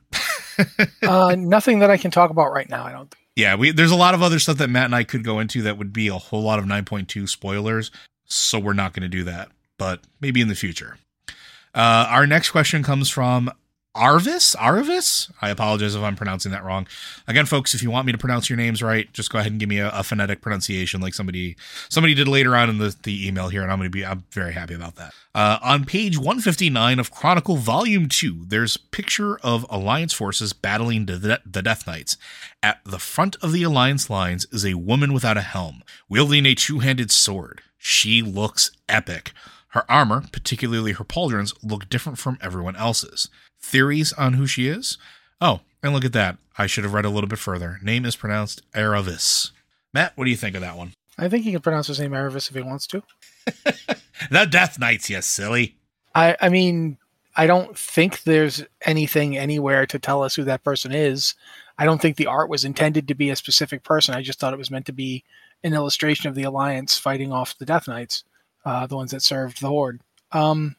uh, 1.04 1.36
nothing 1.36 1.80
that 1.80 1.92
I 1.92 1.98
can 1.98 2.10
talk 2.10 2.30
about 2.30 2.54
right 2.54 2.70
now. 2.70 2.86
I 2.86 2.94
don't. 2.94 3.12
Think. 3.12 3.24
Yeah, 3.36 3.56
we 3.56 3.72
there's 3.72 3.92
a 3.92 3.98
lot 3.98 4.14
of 4.14 4.24
other 4.24 4.40
stuff 4.40 4.58
that 4.58 4.70
Matt 4.70 4.86
and 4.86 4.96
I 4.96 5.04
could 5.04 5.26
go 5.26 5.40
into 5.40 5.64
that 5.64 5.78
would 5.78 5.92
be 5.92 6.08
a 6.08 6.18
whole 6.18 6.42
lot 6.42 6.58
of 6.58 6.66
9.2 6.66 7.28
spoilers, 7.28 7.92
so 8.26 8.60
we're 8.60 8.74
not 8.74 8.94
going 8.94 9.04
to 9.04 9.10
do 9.10 9.26
that. 9.26 9.50
But 9.78 10.02
maybe 10.22 10.42
in 10.42 10.48
the 10.48 10.56
future. 10.56 10.98
Uh, 11.78 12.08
our 12.10 12.26
next 12.26 12.50
question 12.50 12.82
comes 12.82 13.08
from 13.08 13.52
Arvis. 13.96 14.56
Arvis. 14.56 15.32
I 15.44 15.52
apologize 15.52 15.94
if 15.94 16.02
I'm 16.02 16.16
pronouncing 16.16 16.52
that 16.52 16.64
wrong. 16.64 16.88
Again, 17.28 17.46
folks, 17.46 17.76
if 17.76 17.84
you 17.84 17.92
want 17.92 18.08
me 18.08 18.12
to 18.12 18.18
pronounce 18.18 18.50
your 18.50 18.58
names 18.58 18.82
right, 18.82 19.12
just 19.14 19.32
go 19.32 19.38
ahead 19.38 19.52
and 19.52 19.60
give 19.60 19.70
me 19.70 19.78
a, 19.78 19.90
a 19.90 20.04
phonetic 20.04 20.42
pronunciation, 20.42 21.02
like 21.02 21.14
somebody 21.14 21.56
somebody 21.88 22.16
did 22.16 22.28
later 22.28 22.56
on 22.56 22.72
in 22.72 22.80
the, 22.80 22.96
the 23.04 23.28
email 23.28 23.50
here, 23.50 23.62
and 23.62 23.72
I'm 23.72 23.80
to 23.80 23.92
be 23.92 24.04
I'm 24.04 24.24
very 24.32 24.54
happy 24.54 24.74
about 24.74 24.96
that. 24.96 25.14
Uh, 25.36 25.60
on 25.62 25.86
page 25.86 26.18
159 26.18 26.98
of 26.98 27.12
Chronicle 27.12 27.58
Volume 27.58 28.10
Two, 28.10 28.44
there's 28.48 28.78
picture 28.78 29.38
of 29.40 29.64
Alliance 29.70 30.14
forces 30.14 30.54
battling 30.54 31.06
the, 31.06 31.42
the 31.46 31.62
Death 31.62 31.86
Knights. 31.86 32.18
At 32.64 32.80
the 32.86 33.00
front 33.00 33.36
of 33.44 33.52
the 33.52 33.62
Alliance 33.62 34.10
lines 34.10 34.48
is 34.52 34.66
a 34.66 34.74
woman 34.74 35.14
without 35.14 35.38
a 35.38 35.42
helm, 35.42 35.84
wielding 36.10 36.48
a 36.48 36.56
two-handed 36.56 37.12
sword. 37.12 37.62
She 37.78 38.24
looks 38.24 38.72
epic. 38.90 39.32
Her 39.78 39.86
armor, 39.92 40.24
particularly 40.32 40.94
her 40.94 41.04
pauldrons, 41.04 41.54
look 41.62 41.88
different 41.88 42.18
from 42.18 42.40
everyone 42.42 42.76
else's. 42.76 43.30
Theories 43.62 44.12
on 44.14 44.34
who 44.34 44.48
she 44.48 44.68
is? 44.68 44.98
Oh, 45.40 45.60
and 45.84 45.94
look 45.94 46.04
at 46.04 46.14
that. 46.14 46.40
I 46.58 46.66
should 46.66 46.84
have 46.84 46.96
read 46.96 47.06
a 47.06 47.12
little 47.12 47.28
bit 47.28 47.38
further. 47.38 47.78
Name 47.84 48.04
is 48.04 48.16
pronounced 48.16 48.64
Aravis. 48.72 49.52
Matt, 49.94 50.14
what 50.16 50.26
do 50.26 50.32
you 50.32 50.36
think 50.36 50.56
of 50.56 50.62
that 50.62 50.78
one? 50.78 50.94
I 51.16 51.30
think 51.30 51.44
he 51.44 51.52
can 51.52 51.62
pronounce 51.62 51.86
his 51.86 52.00
name 52.00 52.14
Aravis 52.14 52.50
if 52.50 52.56
he 52.56 52.62
wants 52.64 52.88
to. 52.88 53.04
the 54.32 54.48
Death 54.50 54.80
Knights, 54.80 55.12
you 55.12 55.22
silly. 55.22 55.76
I, 56.16 56.36
I 56.42 56.50
mean, 56.50 56.98
I 57.36 57.46
don't 57.46 57.78
think 57.78 58.24
there's 58.24 58.64
anything 58.82 59.38
anywhere 59.38 59.86
to 59.86 60.00
tell 60.00 60.24
us 60.24 60.34
who 60.34 60.44
that 60.46 60.64
person 60.64 60.92
is. 60.92 61.36
I 61.78 61.86
don't 61.86 62.02
think 62.02 62.18
the 62.18 62.26
art 62.26 62.50
was 62.50 62.66
intended 62.66 63.08
to 63.10 63.14
be 63.14 63.30
a 63.30 63.36
specific 63.36 63.84
person. 63.84 64.16
I 64.16 64.24
just 64.24 64.40
thought 64.40 64.54
it 64.54 64.58
was 64.58 64.72
meant 64.72 64.88
to 64.88 64.92
be 64.92 65.24
an 65.64 65.76
illustration 65.76 66.30
of 66.30 66.34
the 66.34 66.44
Alliance 66.46 66.98
fighting 66.98 67.32
off 67.32 67.60
the 67.60 67.66
Death 67.66 67.88
Knights, 67.88 68.24
uh, 68.68 68.86
the 68.86 68.98
ones 68.98 69.12
that 69.12 69.24
served 69.24 69.62
the 69.62 69.70
Horde. 69.70 70.02
Um, 70.34 70.76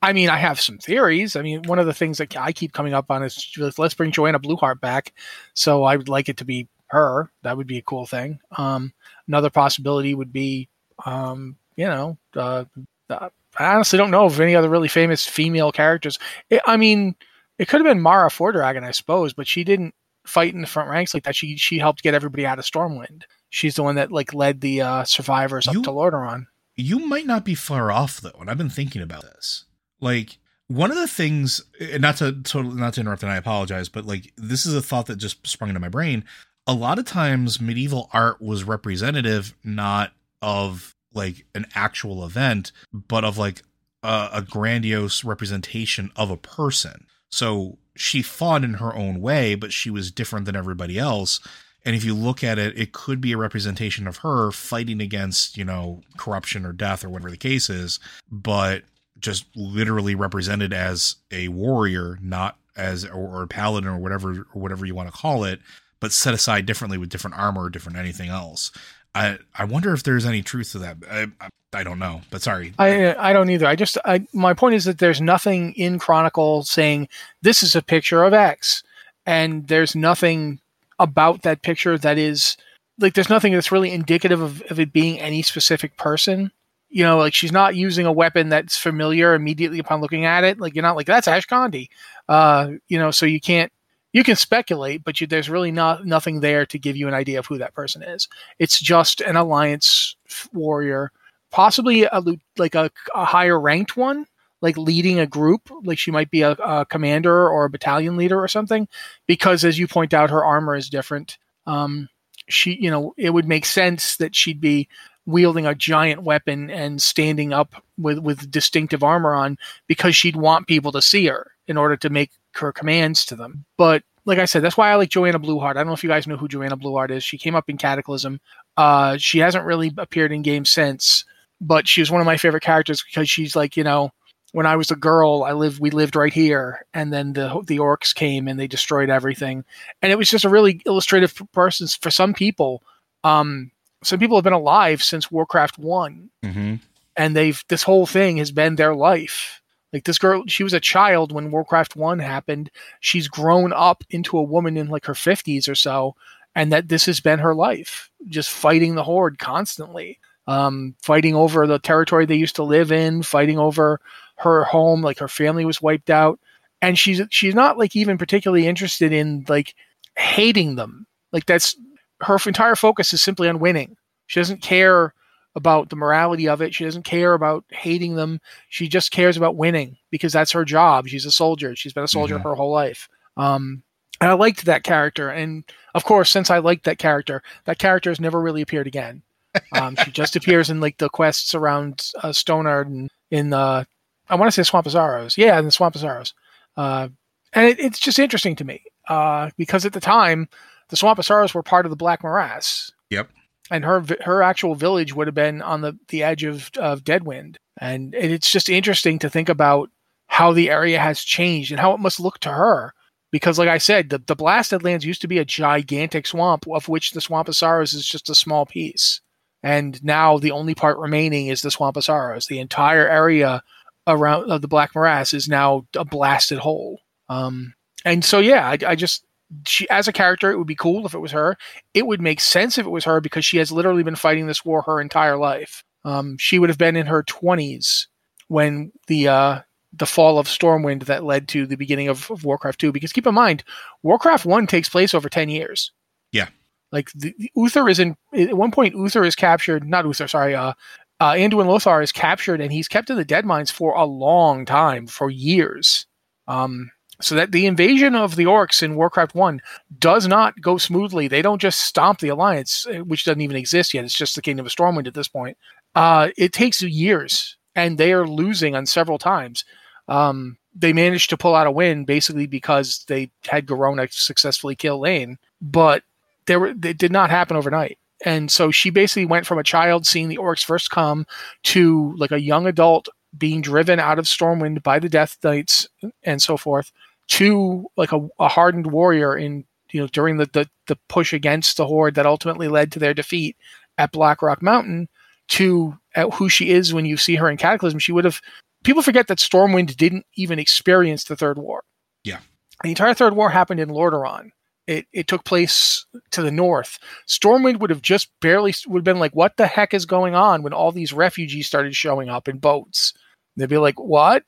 I 0.00 0.14
mean, 0.14 0.30
I 0.30 0.38
have 0.38 0.58
some 0.58 0.78
theories. 0.78 1.36
I 1.36 1.42
mean, 1.42 1.62
one 1.64 1.78
of 1.78 1.84
the 1.84 1.92
things 1.92 2.16
that 2.16 2.34
I 2.36 2.50
keep 2.52 2.72
coming 2.72 2.94
up 2.94 3.10
on 3.10 3.22
is 3.22 3.54
let's 3.76 3.94
bring 3.94 4.10
Joanna 4.10 4.40
Blueheart 4.40 4.80
back. 4.80 5.12
So 5.52 5.84
I 5.84 5.96
would 5.96 6.08
like 6.08 6.30
it 6.30 6.38
to 6.38 6.46
be 6.46 6.66
her. 6.86 7.30
That 7.42 7.58
would 7.58 7.66
be 7.66 7.76
a 7.76 7.82
cool 7.82 8.06
thing. 8.06 8.40
Um, 8.56 8.92
another 9.28 9.50
possibility 9.50 10.14
would 10.14 10.32
be, 10.32 10.68
um, 11.04 11.56
you 11.76 11.86
know, 11.86 12.16
uh, 12.34 12.64
I 13.10 13.30
honestly 13.58 13.98
don't 13.98 14.10
know 14.10 14.24
of 14.24 14.40
any 14.40 14.56
other 14.56 14.70
really 14.70 14.88
famous 14.88 15.26
female 15.26 15.72
characters. 15.72 16.18
It, 16.48 16.62
I 16.66 16.78
mean, 16.78 17.16
it 17.58 17.68
could 17.68 17.80
have 17.80 17.86
been 17.86 18.00
Mara 18.00 18.30
Fordragon, 18.30 18.82
I 18.82 18.92
suppose, 18.92 19.34
but 19.34 19.46
she 19.46 19.62
didn't 19.62 19.94
fight 20.26 20.54
in 20.54 20.62
the 20.62 20.66
front 20.66 20.88
ranks 20.88 21.12
like 21.12 21.24
that. 21.24 21.36
She 21.36 21.56
she 21.56 21.78
helped 21.78 22.02
get 22.02 22.14
everybody 22.14 22.46
out 22.46 22.58
of 22.58 22.64
Stormwind. 22.64 23.24
She's 23.50 23.76
the 23.76 23.82
one 23.82 23.96
that 23.96 24.10
like 24.10 24.32
led 24.32 24.60
the 24.62 24.80
uh, 24.80 25.04
survivors 25.04 25.66
you, 25.66 25.78
up 25.78 25.84
to 25.84 25.90
Lordaeron. 25.90 26.46
You 26.76 27.06
might 27.06 27.26
not 27.26 27.44
be 27.44 27.54
far 27.54 27.90
off 27.90 28.20
though, 28.20 28.36
and 28.40 28.50
I've 28.50 28.58
been 28.58 28.70
thinking 28.70 29.02
about 29.02 29.22
this. 29.22 29.64
Like 30.00 30.38
one 30.66 30.90
of 30.90 30.96
the 30.96 31.06
things, 31.08 31.62
not 31.98 32.16
to 32.16 32.32
totally 32.42 32.76
not 32.76 32.94
to 32.94 33.00
interrupt, 33.00 33.22
and 33.22 33.32
I 33.32 33.36
apologize, 33.36 33.88
but 33.88 34.06
like 34.06 34.32
this 34.36 34.66
is 34.66 34.74
a 34.74 34.82
thought 34.82 35.06
that 35.06 35.16
just 35.16 35.46
sprung 35.46 35.70
into 35.70 35.80
my 35.80 35.88
brain. 35.88 36.24
A 36.66 36.74
lot 36.74 36.98
of 36.98 37.04
times, 37.04 37.60
medieval 37.60 38.08
art 38.12 38.40
was 38.40 38.64
representative 38.64 39.54
not 39.62 40.12
of 40.40 40.94
like 41.12 41.46
an 41.54 41.66
actual 41.74 42.24
event, 42.24 42.72
but 42.92 43.24
of 43.24 43.38
like 43.38 43.62
a, 44.02 44.28
a 44.34 44.42
grandiose 44.42 45.24
representation 45.24 46.10
of 46.16 46.30
a 46.30 46.36
person. 46.36 47.06
So 47.30 47.78
she 47.96 48.22
fought 48.22 48.64
in 48.64 48.74
her 48.74 48.94
own 48.94 49.20
way, 49.20 49.54
but 49.54 49.72
she 49.72 49.90
was 49.90 50.10
different 50.10 50.46
than 50.46 50.56
everybody 50.56 50.98
else. 50.98 51.40
And 51.84 51.94
if 51.94 52.04
you 52.04 52.14
look 52.14 52.42
at 52.42 52.58
it, 52.58 52.78
it 52.78 52.92
could 52.92 53.20
be 53.20 53.32
a 53.32 53.36
representation 53.36 54.06
of 54.06 54.18
her 54.18 54.50
fighting 54.50 55.00
against, 55.00 55.56
you 55.58 55.64
know, 55.64 56.00
corruption 56.16 56.64
or 56.64 56.72
death 56.72 57.04
or 57.04 57.10
whatever 57.10 57.30
the 57.30 57.36
case 57.36 57.68
is, 57.68 58.00
but 58.30 58.84
just 59.18 59.46
literally 59.54 60.14
represented 60.14 60.72
as 60.72 61.16
a 61.30 61.48
warrior, 61.48 62.18
not 62.22 62.56
as 62.76 63.04
or, 63.04 63.42
a 63.42 63.46
paladin 63.46 63.88
or 63.88 63.98
whatever 63.98 64.46
or 64.54 64.60
whatever 64.60 64.86
you 64.86 64.94
want 64.94 65.12
to 65.12 65.16
call 65.16 65.44
it, 65.44 65.60
but 66.00 66.12
set 66.12 66.34
aside 66.34 66.66
differently 66.66 66.98
with 66.98 67.08
different 67.08 67.36
armor 67.36 67.64
or 67.64 67.70
different 67.70 67.98
anything 67.98 68.28
else. 68.28 68.70
I 69.14 69.38
I 69.54 69.64
wonder 69.64 69.92
if 69.92 70.02
there's 70.02 70.26
any 70.26 70.42
truth 70.42 70.72
to 70.72 70.78
that. 70.80 70.96
I, 71.08 71.48
I 71.72 71.84
don't 71.84 71.98
know, 71.98 72.22
but 72.30 72.42
sorry. 72.42 72.74
I 72.78 73.14
I 73.14 73.32
don't 73.32 73.50
either. 73.50 73.66
I 73.66 73.76
just 73.76 73.96
I 74.04 74.26
my 74.32 74.54
point 74.54 74.74
is 74.74 74.84
that 74.86 74.98
there's 74.98 75.20
nothing 75.20 75.72
in 75.74 75.98
Chronicle 75.98 76.64
saying 76.64 77.08
this 77.42 77.62
is 77.62 77.76
a 77.76 77.82
picture 77.82 78.24
of 78.24 78.34
X, 78.34 78.82
and 79.24 79.68
there's 79.68 79.94
nothing 79.94 80.60
about 80.98 81.42
that 81.42 81.62
picture 81.62 81.98
that 81.98 82.18
is 82.18 82.56
like 82.98 83.14
there's 83.14 83.30
nothing 83.30 83.52
that's 83.52 83.72
really 83.72 83.90
indicative 83.90 84.40
of, 84.40 84.62
of 84.70 84.78
it 84.78 84.92
being 84.92 85.20
any 85.20 85.42
specific 85.42 85.96
person. 85.96 86.52
You 86.88 87.02
know, 87.02 87.18
like 87.18 87.34
she's 87.34 87.52
not 87.52 87.74
using 87.74 88.06
a 88.06 88.12
weapon 88.12 88.50
that's 88.50 88.76
familiar 88.76 89.34
immediately 89.34 89.80
upon 89.80 90.00
looking 90.00 90.24
at 90.26 90.44
it. 90.44 90.60
Like 90.60 90.74
you're 90.74 90.82
not 90.82 90.96
like 90.96 91.06
that's 91.06 91.26
Ashkandi. 91.26 91.88
Uh, 92.28 92.72
you 92.88 92.98
know, 92.98 93.10
so 93.10 93.26
you 93.26 93.40
can't 93.40 93.72
you 94.12 94.22
can 94.22 94.36
speculate, 94.36 95.02
but 95.02 95.20
you, 95.20 95.26
there's 95.26 95.50
really 95.50 95.72
not 95.72 96.06
nothing 96.06 96.38
there 96.40 96.64
to 96.66 96.78
give 96.78 96.96
you 96.96 97.08
an 97.08 97.14
idea 97.14 97.40
of 97.40 97.46
who 97.46 97.58
that 97.58 97.74
person 97.74 98.02
is. 98.02 98.28
It's 98.60 98.78
just 98.78 99.20
an 99.20 99.34
alliance 99.34 100.14
warrior, 100.52 101.10
possibly 101.50 102.04
a 102.04 102.22
like 102.56 102.76
a, 102.76 102.90
a 103.12 103.24
higher 103.24 103.58
ranked 103.60 103.96
one, 103.96 104.26
like 104.64 104.78
leading 104.78 105.20
a 105.20 105.26
group. 105.26 105.70
Like 105.84 105.98
she 105.98 106.10
might 106.10 106.30
be 106.30 106.40
a, 106.40 106.52
a, 106.52 106.86
commander 106.86 107.50
or 107.50 107.66
a 107.66 107.70
battalion 107.70 108.16
leader 108.16 108.42
or 108.42 108.48
something. 108.48 108.88
Because 109.26 109.62
as 109.62 109.78
you 109.78 109.86
point 109.86 110.14
out, 110.14 110.30
her 110.30 110.42
armor 110.42 110.74
is 110.74 110.88
different. 110.88 111.36
Um, 111.66 112.08
she, 112.48 112.78
you 112.80 112.90
know, 112.90 113.12
it 113.18 113.30
would 113.30 113.46
make 113.46 113.66
sense 113.66 114.16
that 114.16 114.34
she'd 114.34 114.62
be 114.62 114.88
wielding 115.26 115.66
a 115.66 115.74
giant 115.74 116.22
weapon 116.22 116.70
and 116.70 117.00
standing 117.00 117.52
up 117.52 117.82
with 117.98 118.18
with 118.18 118.50
distinctive 118.50 119.02
armor 119.02 119.34
on 119.34 119.58
because 119.86 120.16
she'd 120.16 120.36
want 120.36 120.66
people 120.66 120.92
to 120.92 121.02
see 121.02 121.26
her 121.26 121.52
in 121.68 121.76
order 121.76 121.96
to 121.98 122.08
make 122.08 122.30
her 122.54 122.72
commands 122.72 123.26
to 123.26 123.36
them. 123.36 123.66
But 123.76 124.02
like 124.24 124.38
I 124.38 124.46
said, 124.46 124.62
that's 124.62 124.78
why 124.78 124.90
I 124.90 124.94
like 124.94 125.10
Joanna 125.10 125.40
Blueheart. 125.40 125.72
I 125.72 125.74
don't 125.74 125.88
know 125.88 125.92
if 125.92 126.02
you 126.02 126.08
guys 126.08 126.26
know 126.26 126.38
who 126.38 126.48
Joanna 126.48 126.78
Blueheart 126.78 127.10
is. 127.10 127.22
She 127.22 127.36
came 127.36 127.54
up 127.54 127.68
in 127.68 127.76
Cataclysm. 127.76 128.40
Uh, 128.78 129.18
she 129.18 129.40
hasn't 129.40 129.66
really 129.66 129.92
appeared 129.98 130.32
in 130.32 130.40
games 130.40 130.70
since, 130.70 131.26
but 131.60 131.86
she 131.86 132.00
was 132.00 132.10
one 132.10 132.22
of 132.22 132.26
my 132.26 132.38
favorite 132.38 132.62
characters 132.62 133.02
because 133.02 133.28
she's 133.28 133.54
like, 133.54 133.76
you 133.76 133.84
know, 133.84 134.10
when 134.54 134.66
I 134.66 134.76
was 134.76 134.90
a 134.90 134.96
girl, 134.96 135.42
I 135.44 135.52
lived 135.52 135.80
we 135.80 135.90
lived 135.90 136.16
right 136.16 136.32
here, 136.32 136.86
and 136.94 137.12
then 137.12 137.32
the 137.32 137.62
the 137.66 137.78
orcs 137.78 138.14
came 138.14 138.46
and 138.48 138.58
they 138.58 138.68
destroyed 138.68 139.10
everything, 139.10 139.64
and 140.00 140.12
it 140.12 140.16
was 140.16 140.30
just 140.30 140.44
a 140.44 140.48
really 140.48 140.80
illustrative 140.86 141.34
person 141.52 141.88
for 141.88 142.10
some 142.10 142.32
people. 142.32 142.82
Um, 143.24 143.72
some 144.02 144.18
people 144.18 144.36
have 144.36 144.44
been 144.44 144.52
alive 144.52 145.02
since 145.02 145.30
Warcraft 145.30 145.78
one, 145.78 146.30
mm-hmm. 146.42 146.76
and 147.16 147.36
they've 147.36 147.64
this 147.68 147.82
whole 147.82 148.06
thing 148.06 148.36
has 148.36 148.52
been 148.52 148.76
their 148.76 148.94
life 148.94 149.60
like 149.94 150.04
this 150.04 150.18
girl, 150.18 150.42
she 150.48 150.64
was 150.64 150.74
a 150.74 150.80
child 150.80 151.30
when 151.30 151.52
Warcraft 151.52 151.94
1 151.94 152.18
happened. 152.18 152.68
She's 152.98 153.28
grown 153.28 153.72
up 153.72 154.02
into 154.10 154.36
a 154.36 154.42
woman 154.42 154.76
in 154.76 154.88
like 154.88 155.06
her 155.06 155.14
50s 155.14 155.68
or 155.68 155.76
so, 155.76 156.16
and 156.56 156.72
that 156.72 156.88
this 156.88 157.06
has 157.06 157.20
been 157.20 157.38
her 157.38 157.54
life, 157.54 158.10
just 158.26 158.50
fighting 158.50 158.96
the 158.96 159.04
Horde 159.04 159.38
constantly. 159.38 160.18
Um, 160.48 160.94
fighting 161.00 161.34
over 161.34 161.66
the 161.66 161.78
territory 161.78 162.26
they 162.26 162.34
used 162.34 162.56
to 162.56 162.64
live 162.64 162.92
in, 162.92 163.22
fighting 163.22 163.58
over 163.58 164.00
her 164.36 164.64
home, 164.64 165.02
like 165.02 165.18
her 165.18 165.28
family 165.28 165.64
was 165.64 165.82
wiped 165.82 166.10
out. 166.10 166.38
And 166.82 166.98
she's 166.98 167.20
she's 167.30 167.54
not 167.54 167.78
like 167.78 167.96
even 167.96 168.18
particularly 168.18 168.66
interested 168.66 169.12
in 169.12 169.44
like 169.48 169.74
hating 170.16 170.76
them. 170.76 171.06
Like 171.32 171.46
that's 171.46 171.76
her 172.20 172.38
entire 172.46 172.76
focus 172.76 173.12
is 173.12 173.22
simply 173.22 173.48
on 173.48 173.58
winning. 173.58 173.96
She 174.26 174.40
doesn't 174.40 174.62
care 174.62 175.14
about 175.56 175.88
the 175.88 175.96
morality 175.96 176.48
of 176.48 176.60
it. 176.60 176.74
She 176.74 176.84
doesn't 176.84 177.04
care 177.04 177.34
about 177.34 177.64
hating 177.70 178.16
them. 178.16 178.40
She 178.68 178.88
just 178.88 179.12
cares 179.12 179.36
about 179.36 179.56
winning 179.56 179.96
because 180.10 180.32
that's 180.32 180.52
her 180.52 180.64
job. 180.64 181.06
She's 181.06 181.26
a 181.26 181.30
soldier. 181.30 181.76
She's 181.76 181.92
been 181.92 182.04
a 182.04 182.08
soldier 182.08 182.36
mm-hmm. 182.36 182.48
her 182.48 182.54
whole 182.54 182.72
life. 182.72 183.08
Um, 183.36 183.82
and 184.20 184.30
I 184.30 184.34
liked 184.34 184.64
that 184.64 184.82
character. 184.82 185.28
And 185.28 185.64
of 185.94 186.04
course, 186.04 186.30
since 186.30 186.50
I 186.50 186.58
liked 186.58 186.84
that 186.84 186.98
character, 186.98 187.42
that 187.66 187.78
character 187.78 188.10
has 188.10 188.20
never 188.20 188.40
really 188.40 188.62
appeared 188.62 188.86
again. 188.86 189.22
Um, 189.72 189.94
she 189.94 190.10
just 190.10 190.34
appears 190.34 190.68
in 190.68 190.80
like 190.80 190.98
the 190.98 191.08
quests 191.08 191.54
around 191.54 192.10
uh, 192.16 192.30
Stonard 192.30 192.86
and 192.86 193.08
in 193.30 193.50
the, 193.50 193.56
uh, 193.56 193.84
I 194.28 194.36
want 194.36 194.48
to 194.48 194.52
say 194.52 194.62
Swamp 194.66 194.86
of 194.86 194.92
Sorrows. 194.92 195.36
Yeah, 195.36 195.58
in 195.58 195.64
the 195.64 195.70
Swamp 195.70 195.94
of 195.94 196.00
Sorrows. 196.00 196.34
Uh, 196.76 197.08
and 197.52 197.68
it, 197.68 197.80
it's 197.80 197.98
just 197.98 198.18
interesting 198.18 198.56
to 198.56 198.64
me 198.64 198.82
uh, 199.08 199.50
because 199.56 199.84
at 199.84 199.92
the 199.92 200.00
time, 200.00 200.48
the 200.88 200.96
Swamp 200.96 201.18
of 201.18 201.24
Sorrows 201.24 201.54
were 201.54 201.62
part 201.62 201.86
of 201.86 201.90
the 201.90 201.96
Black 201.96 202.22
Morass. 202.22 202.90
Yep 203.10 203.28
and 203.70 203.84
her 203.84 204.04
her 204.24 204.42
actual 204.42 204.74
village 204.74 205.14
would 205.14 205.26
have 205.26 205.34
been 205.34 205.62
on 205.62 205.80
the 205.80 205.98
the 206.08 206.22
edge 206.22 206.44
of 206.44 206.70
of 206.76 207.04
Deadwind, 207.04 207.58
and 207.78 208.14
it's 208.14 208.50
just 208.50 208.68
interesting 208.68 209.18
to 209.20 209.30
think 209.30 209.48
about 209.48 209.90
how 210.26 210.52
the 210.52 210.70
area 210.70 210.98
has 210.98 211.22
changed 211.22 211.70
and 211.70 211.80
how 211.80 211.92
it 211.92 212.00
must 212.00 212.20
look 212.20 212.38
to 212.40 212.50
her. 212.50 212.94
Because, 213.30 213.58
like 213.58 213.68
I 213.68 213.78
said, 213.78 214.10
the, 214.10 214.18
the 214.18 214.36
Blasted 214.36 214.84
Lands 214.84 215.04
used 215.04 215.20
to 215.22 215.28
be 215.28 215.38
a 215.38 215.44
gigantic 215.44 216.24
swamp, 216.24 216.66
of 216.68 216.88
which 216.88 217.10
the 217.10 217.20
Swamp 217.20 217.48
of 217.48 217.56
Sorrows 217.56 217.92
is 217.92 218.06
just 218.06 218.30
a 218.30 218.34
small 218.34 218.64
piece. 218.64 219.20
And 219.60 220.02
now 220.04 220.38
the 220.38 220.52
only 220.52 220.76
part 220.76 220.98
remaining 220.98 221.48
is 221.48 221.60
the 221.60 221.72
Swamp 221.72 221.96
of 221.96 222.04
Sorrows. 222.04 222.46
The 222.46 222.60
entire 222.60 223.08
area 223.08 223.64
around 224.06 224.50
of 224.50 224.62
the 224.62 224.68
Black 224.68 224.94
Morass 224.94 225.32
is 225.32 225.48
now 225.48 225.86
a 225.94 226.04
blasted 226.04 226.58
hole. 226.58 227.00
Um, 227.28 227.74
and 228.04 228.24
so, 228.24 228.38
yeah, 228.38 228.68
I, 228.68 228.78
I 228.86 228.94
just 228.94 229.24
she 229.66 229.88
as 229.90 230.08
a 230.08 230.12
character 230.12 230.50
it 230.50 230.58
would 230.58 230.66
be 230.66 230.74
cool 230.74 231.06
if 231.06 231.14
it 231.14 231.20
was 231.20 231.32
her. 231.32 231.56
It 231.92 232.06
would 232.06 232.20
make 232.20 232.40
sense 232.40 232.78
if 232.78 232.86
it 232.86 232.90
was 232.90 233.04
her 233.04 233.20
because 233.20 233.44
she 233.44 233.58
has 233.58 233.72
literally 233.72 234.02
been 234.02 234.16
fighting 234.16 234.46
this 234.46 234.64
war 234.64 234.82
her 234.82 235.00
entire 235.00 235.36
life. 235.36 235.84
Um, 236.04 236.36
she 236.38 236.58
would 236.58 236.68
have 236.70 236.78
been 236.78 236.96
in 236.96 237.06
her 237.06 237.22
20s 237.22 238.06
when 238.48 238.92
the 239.06 239.28
uh, 239.28 239.60
the 239.92 240.06
fall 240.06 240.38
of 240.38 240.46
stormwind 240.46 241.04
that 241.04 241.24
led 241.24 241.48
to 241.48 241.66
the 241.66 241.76
beginning 241.76 242.08
of, 242.08 242.30
of 242.30 242.44
warcraft 242.44 242.80
2 242.80 242.92
because 242.92 243.12
keep 243.12 243.26
in 243.26 243.34
mind 243.34 243.64
warcraft 244.02 244.44
1 244.44 244.66
takes 244.66 244.88
place 244.88 245.14
over 245.14 245.28
10 245.28 245.48
years. 245.48 245.92
Yeah. 246.32 246.48
Like 246.90 247.10
the, 247.12 247.34
the 247.38 247.50
uther 247.56 247.88
is 247.88 247.98
in 247.98 248.16
at 248.32 248.54
one 248.54 248.70
point 248.70 248.94
uther 248.94 249.24
is 249.24 249.34
captured 249.34 249.86
not 249.88 250.04
uther 250.04 250.28
sorry 250.28 250.54
uh 250.54 250.74
uh, 251.20 251.32
Anduin 251.32 251.66
Lothar 251.66 252.02
is 252.02 252.12
captured 252.12 252.60
and 252.60 252.72
he's 252.72 252.88
kept 252.88 253.10
in 253.10 253.16
the 253.16 253.24
dead 253.24 253.44
mines 253.44 253.70
for 253.70 253.94
a 253.94 254.04
long 254.04 254.64
time, 254.64 255.06
for 255.06 255.30
years. 255.30 256.06
Um, 256.48 256.90
so 257.20 257.34
that 257.36 257.52
the 257.52 257.66
invasion 257.66 258.14
of 258.14 258.36
the 258.36 258.44
orcs 258.44 258.82
in 258.82 258.96
Warcraft 258.96 259.34
1 259.34 259.60
does 259.98 260.26
not 260.26 260.60
go 260.60 260.78
smoothly. 260.78 261.28
They 261.28 261.42
don't 261.42 261.60
just 261.60 261.80
stomp 261.80 262.18
the 262.18 262.28
alliance, 262.28 262.86
eh, 262.90 262.98
which 262.98 263.24
doesn't 263.24 263.40
even 263.40 263.56
exist 263.56 263.94
yet. 263.94 264.04
It's 264.04 264.18
just 264.18 264.34
the 264.34 264.42
Kingdom 264.42 264.66
of 264.66 264.72
Stormwind 264.72 265.06
at 265.06 265.14
this 265.14 265.28
point. 265.28 265.56
Uh, 265.94 266.30
it 266.36 266.52
takes 266.52 266.82
years, 266.82 267.56
and 267.76 267.98
they 267.98 268.12
are 268.12 268.26
losing 268.26 268.74
on 268.74 268.84
several 268.84 269.18
times. 269.18 269.64
Um, 270.08 270.58
they 270.74 270.92
managed 270.92 271.30
to 271.30 271.36
pull 271.36 271.54
out 271.54 271.68
a 271.68 271.70
win 271.70 272.04
basically 272.04 272.46
because 272.46 273.04
they 273.06 273.30
had 273.46 273.66
Garona 273.66 274.12
successfully 274.12 274.74
kill 274.74 275.00
Llane, 275.00 275.38
but 275.62 276.02
there 276.46 276.58
were, 276.58 276.68
it 276.68 276.98
did 276.98 277.12
not 277.12 277.30
happen 277.30 277.56
overnight. 277.56 277.98
And 278.24 278.50
so 278.50 278.70
she 278.70 278.90
basically 278.90 279.26
went 279.26 279.46
from 279.46 279.58
a 279.58 279.64
child 279.64 280.06
seeing 280.06 280.28
the 280.28 280.38
orcs 280.38 280.64
first 280.64 280.90
come 280.90 281.26
to 281.64 282.14
like 282.16 282.30
a 282.30 282.40
young 282.40 282.66
adult 282.66 283.08
being 283.36 283.60
driven 283.60 283.98
out 283.98 284.18
of 284.18 284.26
Stormwind 284.26 284.82
by 284.82 284.98
the 284.98 285.08
Death 285.08 285.36
Knights 285.42 285.88
and 286.22 286.40
so 286.40 286.56
forth 286.56 286.92
to 287.28 287.86
like 287.96 288.12
a, 288.12 288.26
a 288.38 288.48
hardened 288.48 288.86
warrior 288.86 289.36
in 289.36 289.64
you 289.90 290.00
know 290.00 290.06
during 290.08 290.36
the, 290.36 290.46
the 290.52 290.68
the 290.86 290.96
push 291.08 291.32
against 291.32 291.76
the 291.76 291.86
horde 291.86 292.14
that 292.14 292.26
ultimately 292.26 292.68
led 292.68 292.92
to 292.92 292.98
their 292.98 293.14
defeat 293.14 293.56
at 293.98 294.12
Blackrock 294.12 294.62
Mountain 294.62 295.08
to 295.48 295.96
who 296.34 296.48
she 296.48 296.70
is 296.70 296.94
when 296.94 297.04
you 297.04 297.16
see 297.16 297.34
her 297.36 297.50
in 297.50 297.56
Cataclysm, 297.56 297.98
she 297.98 298.12
would 298.12 298.24
have. 298.24 298.40
People 298.82 299.02
forget 299.02 299.28
that 299.28 299.38
Stormwind 299.38 299.96
didn't 299.96 300.26
even 300.36 300.58
experience 300.58 301.24
the 301.24 301.36
Third 301.36 301.58
War. 301.58 301.82
Yeah. 302.22 302.38
The 302.82 302.90
entire 302.90 303.14
Third 303.14 303.34
War 303.34 303.50
happened 303.50 303.80
in 303.80 303.88
Lordaeron. 303.88 304.50
It, 304.86 305.06
it 305.12 305.28
took 305.28 305.44
place 305.44 306.04
to 306.32 306.42
the 306.42 306.50
north. 306.50 306.98
Stormwind 307.26 307.78
would 307.78 307.90
have 307.90 308.02
just 308.02 308.28
barely 308.40 308.74
would 308.86 309.00
have 309.00 309.04
been 309.04 309.18
like, 309.18 309.34
"What 309.34 309.56
the 309.56 309.66
heck 309.66 309.94
is 309.94 310.06
going 310.06 310.34
on?" 310.34 310.62
When 310.62 310.72
all 310.74 310.92
these 310.92 311.12
refugees 311.12 311.66
started 311.66 311.96
showing 311.96 312.28
up 312.28 312.48
in 312.48 312.58
boats, 312.58 313.14
they'd 313.56 313.68
be 313.68 313.78
like, 313.78 313.98
"What? 313.98 314.44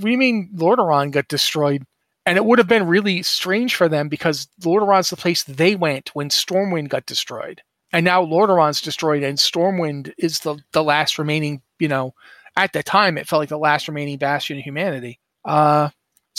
We 0.00 0.16
mean 0.16 0.50
Lordaeron 0.54 1.10
got 1.10 1.28
destroyed?" 1.28 1.84
And 2.26 2.36
it 2.36 2.44
would 2.44 2.58
have 2.58 2.68
been 2.68 2.86
really 2.86 3.22
strange 3.22 3.74
for 3.74 3.88
them 3.88 4.08
because 4.08 4.48
Lordaeron's 4.62 5.10
the 5.10 5.16
place 5.16 5.42
they 5.44 5.74
went 5.74 6.10
when 6.14 6.28
Stormwind 6.28 6.88
got 6.88 7.06
destroyed 7.06 7.62
and 7.92 8.04
now 8.04 8.22
Lordaeron's 8.22 8.80
destroyed, 8.80 9.22
and 9.22 9.38
Stormwind 9.38 10.12
is 10.18 10.40
the 10.40 10.56
the 10.72 10.82
last 10.82 11.18
remaining. 11.18 11.62
You 11.78 11.88
know, 11.88 12.14
at 12.56 12.72
the 12.72 12.82
time, 12.82 13.18
it 13.18 13.26
felt 13.26 13.40
like 13.40 13.48
the 13.48 13.58
last 13.58 13.88
remaining 13.88 14.18
bastion 14.18 14.58
of 14.58 14.64
humanity. 14.64 15.18
Uh, 15.44 15.90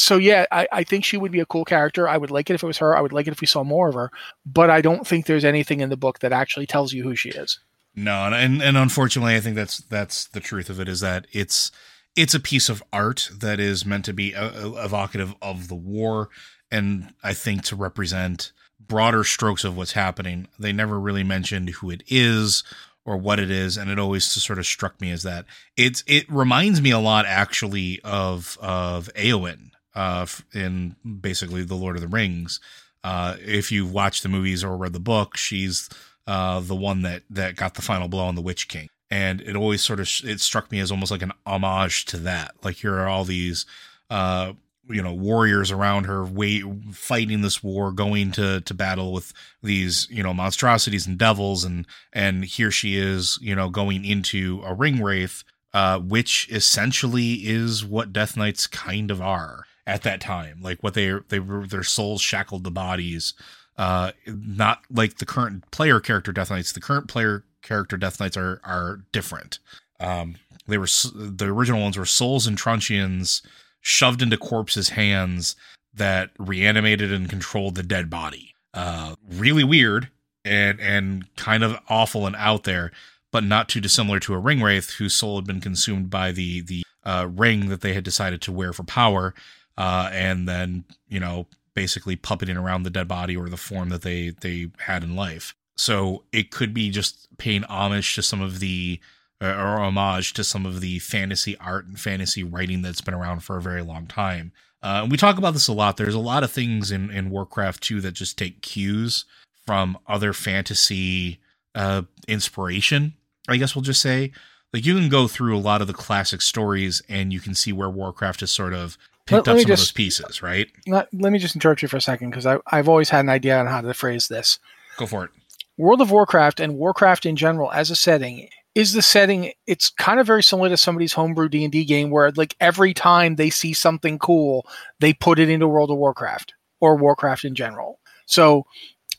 so 0.02 0.18
yeah, 0.18 0.48
I, 0.52 0.68
I 0.72 0.84
think 0.84 1.06
she 1.06 1.16
would 1.16 1.32
be 1.32 1.42
a 1.42 1.46
cool 1.46 1.64
character. 1.64 2.10
I 2.10 2.18
would 2.18 2.32
like 2.32 2.50
it 2.50 2.56
if 2.56 2.64
it 2.64 2.68
was 2.68 2.80
her. 2.80 2.98
I 2.98 3.02
would 3.02 3.14
like 3.14 3.28
it 3.28 3.34
if 3.34 3.42
we 3.42 3.46
saw 3.46 3.64
more 3.64 3.88
of 3.88 3.94
her. 3.94 4.10
But 4.48 4.72
I 4.72 4.82
don't 4.82 5.06
think 5.06 5.28
there's 5.28 5.46
anything 5.46 5.80
in 5.80 5.90
the 5.90 5.98
book 5.98 6.20
that 6.20 6.34
actually 6.34 6.66
tells 6.66 6.92
you 6.92 7.04
who 7.04 7.16
she 7.16 7.30
is. 7.30 7.60
No, 7.96 8.24
and 8.34 8.64
and 8.64 8.78
unfortunately, 8.78 9.36
I 9.36 9.42
think 9.42 9.56
that's 9.56 9.78
that's 9.78 10.26
the 10.26 10.40
truth 10.40 10.72
of 10.72 10.80
it 10.80 10.90
is 10.90 11.02
that 11.02 11.28
it's 11.32 11.72
it's 12.16 12.34
a 12.34 12.40
piece 12.40 12.68
of 12.68 12.82
art 12.92 13.30
that 13.32 13.60
is 13.60 13.86
meant 13.86 14.06
to 14.06 14.14
be 14.14 14.34
uh, 14.34 14.50
uh, 14.50 14.84
evocative 14.84 15.36
of 15.40 15.68
the 15.68 15.76
war, 15.76 16.30
and 16.72 17.14
I 17.24 17.34
think 17.34 17.64
to 17.66 17.76
represent 17.76 18.54
broader 18.80 19.24
strokes 19.24 19.64
of 19.64 19.78
what's 19.78 19.92
happening. 19.92 20.48
They 20.58 20.74
never 20.74 21.00
really 21.00 21.24
mentioned 21.24 21.70
who 21.70 21.92
it 21.92 22.02
is 22.08 22.64
or 23.06 23.18
what 23.18 23.40
it 23.40 23.52
is, 23.52 23.78
and 23.78 23.92
it 23.92 24.00
always 24.00 24.24
sort 24.26 24.58
of 24.58 24.66
struck 24.66 25.00
me 25.00 25.12
as 25.12 25.22
that. 25.24 25.46
It's 25.78 26.04
it 26.08 26.28
reminds 26.28 26.82
me 26.82 26.90
a 26.90 26.98
lot 26.98 27.28
actually 27.28 28.00
of 28.04 28.58
of 28.62 29.10
Eowyn 29.16 29.71
uh, 29.96 30.26
in 30.54 30.96
basically 31.22 31.64
the 31.64 31.76
Lord 31.76 31.96
of 31.96 32.02
the 32.02 32.08
Rings. 32.08 32.60
Uh, 33.04 33.36
if 33.40 33.72
you've 33.72 33.94
watched 33.94 34.24
the 34.24 34.30
movies 34.30 34.64
or 34.64 34.78
read 34.78 34.94
the 34.94 35.00
book, 35.00 35.38
she's 35.38 35.90
uh, 36.28 36.60
the 36.60 36.76
one 36.76 37.02
that 37.02 37.24
that 37.30 37.56
got 37.56 37.74
the 37.74 37.82
final 37.82 38.08
blow 38.08 38.26
on 38.26 38.36
the 38.36 38.42
Witch 38.42 38.68
King, 38.68 38.90
and 39.10 39.42
it 39.42 39.56
always 39.56 39.82
sort 39.82 40.00
of 40.00 40.10
it 40.24 40.40
struck 40.40 40.72
me 40.72 40.80
as 40.80 40.92
almost 40.92 41.12
like 41.12 41.24
an 41.24 41.34
homage 41.46 42.06
to 42.06 42.18
that. 42.18 42.54
Like 42.64 42.78
here 42.78 42.96
are 42.96 43.08
all 43.08 43.26
these 43.26 43.66
uh, 44.10 44.54
you 44.92 45.02
know 45.02 45.14
warriors 45.14 45.72
around 45.72 46.06
her 46.06 46.24
wait, 46.24 46.64
fighting 46.92 47.42
this 47.42 47.64
war 47.64 47.92
going 47.92 48.32
to 48.34 48.62
to 48.62 48.74
battle 48.74 49.14
with 49.14 49.34
these 49.64 50.08
you 50.10 50.24
know 50.24 50.34
monstrosities 50.34 51.08
and 51.08 51.18
devils 51.18 51.64
and 51.64 51.86
and 52.14 52.46
here 52.46 52.72
she 52.72 52.98
is 52.98 53.38
you 53.42 53.56
know 53.56 53.70
going 53.70 54.06
into 54.06 54.62
a 54.66 54.74
ring 54.74 55.02
wraith 55.02 55.44
uh 55.74 56.00
which 56.00 56.50
essentially 56.52 57.34
is 57.34 57.86
what 57.86 58.14
death 58.14 58.36
knights 58.36 58.68
kind 58.68 59.12
of 59.12 59.22
are 59.22 59.66
at 59.92 60.04
that 60.04 60.22
time 60.22 60.60
like 60.62 60.82
what 60.82 60.94
they 60.94 61.12
they 61.30 61.40
were 61.40 61.68
their 61.68 61.84
souls 61.84 62.22
shackled 62.22 62.64
the 62.64 62.72
bodies 62.72 63.34
uh 63.78 64.12
not 64.26 64.82
like 64.90 65.18
the 65.18 65.26
current 65.26 65.70
player 65.72 66.00
character 66.00 66.32
death 66.32 66.50
knights 66.50 66.72
the 66.72 66.80
current 66.80 67.08
player 67.08 67.44
character 67.62 67.98
death 67.98 68.20
knights 68.20 68.38
are 68.38 68.60
are 68.64 69.02
different 69.12 69.60
um 70.00 70.36
they 70.68 70.78
were 70.78 70.88
the 71.14 71.48
original 71.48 71.82
ones 71.82 71.98
were 71.98 72.06
souls 72.06 72.48
and 72.48 72.58
truncheons 72.58 73.42
shoved 73.82 74.22
into 74.22 74.38
corpses' 74.38 74.90
hands 74.90 75.56
that 75.94 76.30
reanimated 76.40 77.12
and 77.12 77.30
controlled 77.30 77.76
the 77.76 77.84
dead 77.84 78.10
body. 78.10 78.54
Uh, 78.74 79.16
really 79.30 79.64
weird 79.64 80.10
and 80.46 80.80
and 80.80 81.36
kind 81.36 81.64
of 81.64 81.78
awful 81.90 82.26
and 82.26 82.36
out 82.38 82.64
there, 82.64 82.92
but 83.32 83.44
not 83.44 83.68
too 83.68 83.82
dissimilar 83.82 84.20
to 84.20 84.34
a 84.34 84.40
ring 84.40 84.62
wraith 84.62 84.92
whose 84.92 85.14
soul 85.14 85.36
had 85.36 85.46
been 85.46 85.60
consumed 85.60 86.10
by 86.10 86.32
the 86.32 86.62
the 86.62 86.84
uh, 87.04 87.28
ring 87.30 87.70
that 87.70 87.82
they 87.82 87.94
had 87.94 88.04
decided 88.04 88.42
to 88.42 88.52
wear 88.52 88.72
for 88.72 88.84
power, 88.84 89.34
uh, 89.78 90.10
and 90.12 90.48
then 90.48 90.84
you 91.08 91.20
know 91.20 91.48
basically 91.74 92.18
puppeting 92.18 92.62
around 92.62 92.84
the 92.84 92.90
dead 92.90 93.08
body 93.08 93.36
or 93.36 93.50
the 93.50 93.58
form 93.58 93.90
that 93.90 94.02
they 94.02 94.30
they 94.42 94.70
had 94.80 95.04
in 95.04 95.16
life. 95.16 95.56
So 95.78 96.24
it 96.32 96.52
could 96.52 96.74
be 96.74 96.90
just 96.90 97.28
paying 97.38 97.64
homage 97.64 98.16
to 98.16 98.22
some 98.22 98.42
of 98.42 98.60
the 98.60 99.00
or 99.42 99.80
homage 99.80 100.34
to 100.34 100.44
some 100.44 100.66
of 100.66 100.82
the 100.82 101.00
fantasy 101.00 101.58
art 101.58 101.88
and 101.88 102.00
fantasy 102.00 102.44
writing 102.44 102.82
that's 102.82 103.02
been 103.02 103.14
around 103.14 103.40
for 103.44 103.58
a 103.58 103.62
very 103.62 103.82
long 103.82 104.06
time. 104.06 104.52
Uh, 104.84 105.02
and 105.04 105.12
we 105.12 105.18
talk 105.18 105.38
about 105.38 105.54
this 105.54 105.68
a 105.68 105.74
lot. 105.74 105.98
There's 105.98 106.16
a 106.16 106.20
lot 106.20 106.44
of 106.44 106.52
things 106.52 106.92
in, 106.92 107.10
in 107.12 107.30
Warcraft 107.30 107.82
2 107.84 108.02
that 108.02 108.14
just 108.14 108.38
take 108.38 108.62
cues 108.62 109.26
from 109.66 109.98
other 110.08 110.34
fantasy 110.34 111.40
uh, 111.76 112.04
inspiration, 112.28 113.14
I 113.48 113.58
guess 113.58 113.76
we'll 113.76 113.84
just 113.84 114.02
say. 114.02 114.32
Like 114.74 114.86
you 114.86 114.96
can 114.96 115.10
go 115.10 115.28
through 115.28 115.58
a 115.58 115.60
lot 115.60 115.82
of 115.82 115.88
the 115.88 115.94
classic 115.94 116.42
stories 116.42 117.02
and 117.10 117.34
you 117.34 117.40
can 117.40 117.54
see 117.54 117.74
where 117.74 117.90
Warcraft 117.90 118.40
has 118.40 118.52
sort 118.52 118.74
of 118.74 118.98
picked 119.26 119.48
let, 119.48 119.54
up 119.54 119.56
let 119.56 119.62
some 119.62 119.68
just, 119.68 119.82
of 119.82 119.88
those 119.88 119.92
pieces, 119.92 120.42
right? 120.42 120.68
Let, 120.88 121.08
let 121.14 121.32
me 121.32 121.40
just 121.40 121.56
interrupt 121.56 121.82
you 121.82 121.88
for 121.88 121.98
a 121.98 122.02
second 122.02 122.30
because 122.30 122.46
I've 122.46 122.90
always 122.90 123.10
had 123.10 123.22
an 123.22 123.30
idea 123.30 123.60
on 123.60 123.68
how 123.68 123.82
to 123.82 123.94
phrase 123.94 124.28
this. 124.28 124.60
Go 124.98 125.06
for 125.06 125.26
it. 125.26 125.32
World 125.78 126.02
of 126.02 126.12
Warcraft 126.12 126.60
and 126.60 126.76
Warcraft 126.76 127.26
in 127.26 127.36
general 127.36 127.72
as 127.72 127.90
a 127.90 127.96
setting 127.96 128.50
is 128.76 128.94
the 128.94 129.02
setting 129.02 129.52
it's 129.68 129.90
kind 129.90 130.20
of 130.20 130.28
very 130.28 130.44
similar 130.44 130.70
to 130.70 130.78
somebody's 130.78 131.14
homebrew 131.14 131.50
d&d 131.50 131.84
game 131.86 132.10
where 132.10 132.32
like 132.32 132.56
every 132.60 132.94
time 132.94 133.36
they 133.36 133.50
see 133.50 133.74
something 133.74 134.18
cool 134.18 134.66
they 135.00 135.14
put 135.14 135.40
it 135.40 135.50
into 135.50 135.68
world 135.68 135.92
of 135.92 135.98
warcraft 135.98 136.54
or 136.80 136.96
warcraft 136.96 137.44
in 137.44 137.54
general 137.54 138.00
so 138.26 138.66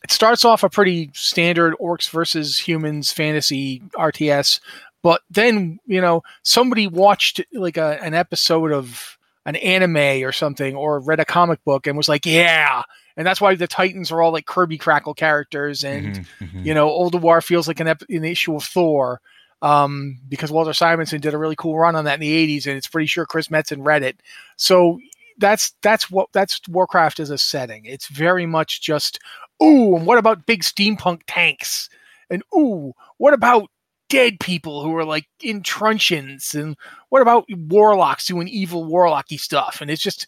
it 0.03 0.11
starts 0.11 0.43
off 0.43 0.63
a 0.63 0.69
pretty 0.69 1.09
standard 1.13 1.75
orcs 1.79 2.09
versus 2.09 2.57
humans 2.59 3.11
fantasy 3.11 3.81
rts 3.95 4.59
but 5.03 5.21
then 5.29 5.79
you 5.85 6.01
know 6.01 6.23
somebody 6.41 6.87
watched 6.87 7.41
like 7.53 7.77
a, 7.77 8.01
an 8.01 8.13
episode 8.13 8.71
of 8.71 9.17
an 9.45 9.55
anime 9.57 10.25
or 10.25 10.31
something 10.31 10.75
or 10.75 10.99
read 10.99 11.19
a 11.19 11.25
comic 11.25 11.63
book 11.65 11.87
and 11.87 11.97
was 11.97 12.09
like 12.09 12.25
yeah 12.25 12.83
and 13.15 13.27
that's 13.27 13.41
why 13.41 13.55
the 13.55 13.67
Titans 13.67 14.11
are 14.11 14.21
all 14.21 14.31
like 14.31 14.45
Kirby 14.45 14.77
Krackle 14.77 15.15
characters, 15.15 15.83
and 15.83 16.15
mm-hmm, 16.15 16.43
mm-hmm. 16.43 16.65
you 16.65 16.73
know, 16.73 16.89
Ulduar 16.89 17.43
feels 17.43 17.67
like 17.67 17.79
an, 17.79 17.87
ep- 17.87 18.09
an 18.09 18.23
issue 18.23 18.55
of 18.55 18.63
Thor, 18.63 19.21
um, 19.61 20.19
because 20.27 20.51
Walter 20.51 20.73
Simonson 20.73 21.21
did 21.21 21.33
a 21.33 21.37
really 21.37 21.55
cool 21.55 21.77
run 21.77 21.95
on 21.95 22.05
that 22.05 22.15
in 22.15 22.19
the 22.21 22.57
80s, 22.57 22.65
and 22.65 22.75
it's 22.75 22.87
pretty 22.87 23.07
sure 23.07 23.25
Chris 23.25 23.49
Metzen 23.49 23.85
read 23.85 24.03
it. 24.03 24.21
So 24.57 24.99
that's 25.37 25.73
that's 25.81 26.09
what 26.09 26.29
that's 26.33 26.59
Warcraft 26.67 27.19
as 27.19 27.29
a 27.29 27.37
setting. 27.37 27.85
It's 27.85 28.07
very 28.07 28.45
much 28.45 28.81
just 28.81 29.19
ooh, 29.61 29.95
and 29.95 30.05
what 30.05 30.17
about 30.17 30.45
big 30.45 30.61
steampunk 30.63 31.21
tanks? 31.27 31.89
And 32.29 32.41
ooh, 32.55 32.93
what 33.17 33.33
about 33.33 33.69
dead 34.13 34.39
people 34.39 34.83
who 34.83 34.95
are 34.95 35.03
like 35.03 35.25
in 35.41 35.63
truncheons? 35.63 36.53
And 36.53 36.77
what 37.09 37.23
about 37.23 37.45
warlocks 37.49 38.27
doing 38.27 38.47
evil 38.47 38.85
warlocky 38.87 39.39
stuff? 39.39 39.79
And 39.81 39.89
it's 39.89 40.03
just 40.03 40.27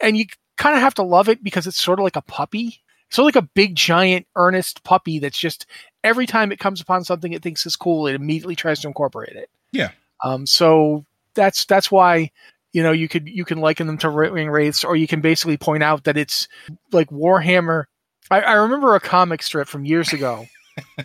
and 0.00 0.16
you 0.16 0.24
kind 0.56 0.74
of 0.74 0.80
have 0.80 0.94
to 0.94 1.02
love 1.02 1.28
it 1.28 1.44
because 1.44 1.66
it's 1.66 1.80
sort 1.80 1.98
of 1.98 2.04
like 2.04 2.16
a 2.16 2.22
puppy. 2.22 2.80
So 3.10 3.22
like 3.22 3.36
a 3.36 3.42
big 3.42 3.74
giant 3.74 4.26
earnest 4.34 4.82
puppy 4.82 5.18
that's 5.18 5.38
just 5.38 5.66
every 6.02 6.26
time 6.26 6.50
it 6.52 6.58
comes 6.58 6.80
upon 6.80 7.04
something 7.04 7.34
it 7.34 7.42
thinks 7.42 7.66
is 7.66 7.76
cool, 7.76 8.06
it 8.06 8.14
immediately 8.14 8.56
tries 8.56 8.80
to 8.80 8.88
incorporate 8.88 9.36
it. 9.36 9.50
Yeah. 9.72 9.90
Um. 10.24 10.46
So 10.46 11.04
that's 11.34 11.66
that's 11.66 11.90
why 11.90 12.30
you 12.72 12.82
know 12.82 12.92
you 12.92 13.08
could 13.08 13.28
you 13.28 13.44
can 13.44 13.58
liken 13.58 13.86
them 13.86 13.98
to 13.98 14.08
ring 14.08 14.48
wraiths, 14.48 14.84
or 14.84 14.96
you 14.96 15.06
can 15.06 15.20
basically 15.20 15.58
point 15.58 15.82
out 15.82 16.04
that 16.04 16.16
it's 16.16 16.48
like 16.92 17.10
Warhammer. 17.10 17.84
I, 18.30 18.40
I 18.40 18.52
remember 18.54 18.94
a 18.94 19.00
comic 19.00 19.42
strip 19.42 19.68
from 19.68 19.84
years 19.84 20.12
ago 20.14 20.46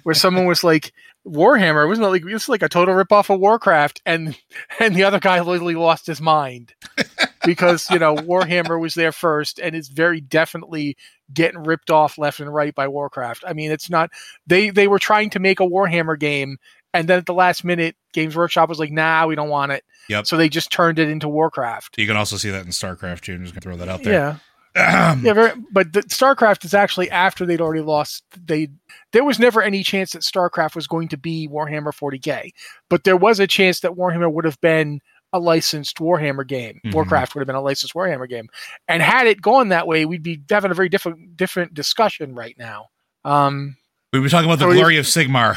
where 0.04 0.16
someone 0.16 0.46
was 0.46 0.64
like 0.64 0.94
Warhammer 1.26 1.88
wasn't 1.88 2.10
like 2.10 2.22
it 2.22 2.34
was 2.34 2.50
like 2.50 2.64
a 2.64 2.70
total 2.70 2.96
ripoff 2.96 3.34
of 3.34 3.40
Warcraft, 3.40 4.02
and 4.06 4.38
and 4.80 4.96
the 4.96 5.04
other 5.04 5.20
guy 5.20 5.40
literally 5.42 5.76
lost 5.76 6.06
his 6.06 6.22
mind 6.22 6.74
because 7.46 7.90
you 7.90 8.00
know 8.00 8.16
Warhammer 8.16 8.80
was 8.80 8.94
there 8.94 9.12
first, 9.12 9.60
and 9.60 9.76
it's 9.76 9.88
very 9.88 10.20
definitely 10.22 10.98
getting 11.34 11.64
ripped 11.64 11.90
off 11.90 12.18
left 12.18 12.40
and 12.40 12.54
right 12.54 12.76
by 12.76 12.88
Warcraft. 12.88 13.44
I 13.48 13.54
mean, 13.54 13.72
it's 13.72 13.90
not 13.90 14.12
they 14.48 14.70
they 14.70 14.88
were 14.88 15.00
trying 15.00 15.30
to 15.32 15.40
make 15.40 15.60
a 15.60 15.68
Warhammer 15.68 16.20
game, 16.20 16.58
and 16.94 17.08
then 17.08 17.18
at 17.18 17.26
the 17.26 17.34
last 17.34 17.64
minute, 17.64 17.96
Games 18.12 18.36
Workshop 18.36 18.68
was 18.70 18.80
like, 18.80 18.92
"Nah, 18.92 19.26
we 19.26 19.36
don't 19.36 19.50
want 19.50 19.72
it." 19.72 19.84
Yep. 20.10 20.28
So 20.28 20.36
they 20.36 20.50
just 20.50 20.72
turned 20.72 21.00
it 21.00 21.10
into 21.10 21.30
Warcraft. 21.30 21.98
You 21.98 22.08
can 22.08 22.18
also 22.18 22.36
see 22.36 22.50
that 22.50 22.66
in 22.66 22.72
StarCraft 22.72 23.22
too. 23.22 23.36
I'm 23.36 23.44
just 23.44 23.54
gonna 23.54 23.62
throw 23.62 23.78
that 23.78 23.90
out 23.90 24.04
there. 24.04 24.14
Yeah. 24.14 24.36
Yeah, 24.76 25.16
very, 25.16 25.52
but 25.72 25.94
the, 25.94 26.02
StarCraft 26.02 26.66
is 26.66 26.74
actually 26.74 27.10
after 27.12 27.46
they'd 27.46 27.62
already 27.62 27.84
lost. 27.84 28.24
They 28.46 28.70
there 29.12 29.24
was 29.24 29.38
never 29.38 29.62
any 29.62 29.84
chance 29.84 30.14
that 30.14 30.24
StarCraft 30.24 30.76
was 30.76 30.88
going 30.88 31.10
to 31.10 31.18
be 31.18 31.48
Warhammer 31.48 31.94
40k, 31.94 32.52
but 32.90 33.04
there 33.04 33.18
was 33.18 33.40
a 33.40 33.48
chance 33.48 33.82
that 33.82 33.92
Warhammer 33.92 34.32
would 34.32 34.46
have 34.46 34.60
been 34.62 35.00
a 35.32 35.40
licensed 35.40 35.98
Warhammer 35.98 36.48
game. 36.48 36.80
Mm-hmm. 36.86 36.92
Warcraft 36.92 37.36
would 37.36 37.42
have 37.42 37.48
been 37.48 37.56
a 37.56 37.62
licensed 37.62 37.94
Warhammer 37.94 38.28
game, 38.28 38.50
and 38.88 39.04
had 39.04 39.28
it 39.28 39.42
gone 39.42 39.70
that 39.70 39.88
way, 39.88 40.06
we'd 40.06 40.24
be 40.24 40.42
having 40.50 40.72
a 40.72 40.76
very 40.76 40.90
different 40.90 41.38
different 41.38 41.74
discussion 41.74 42.34
right 42.34 42.58
now. 42.58 42.88
Um, 43.26 43.78
we 44.12 44.20
were 44.20 44.30
talking 44.30 44.50
about 44.50 44.60
the 44.60 44.74
glory 44.74 44.98
of 44.98 45.06
Sigmar. 45.06 45.56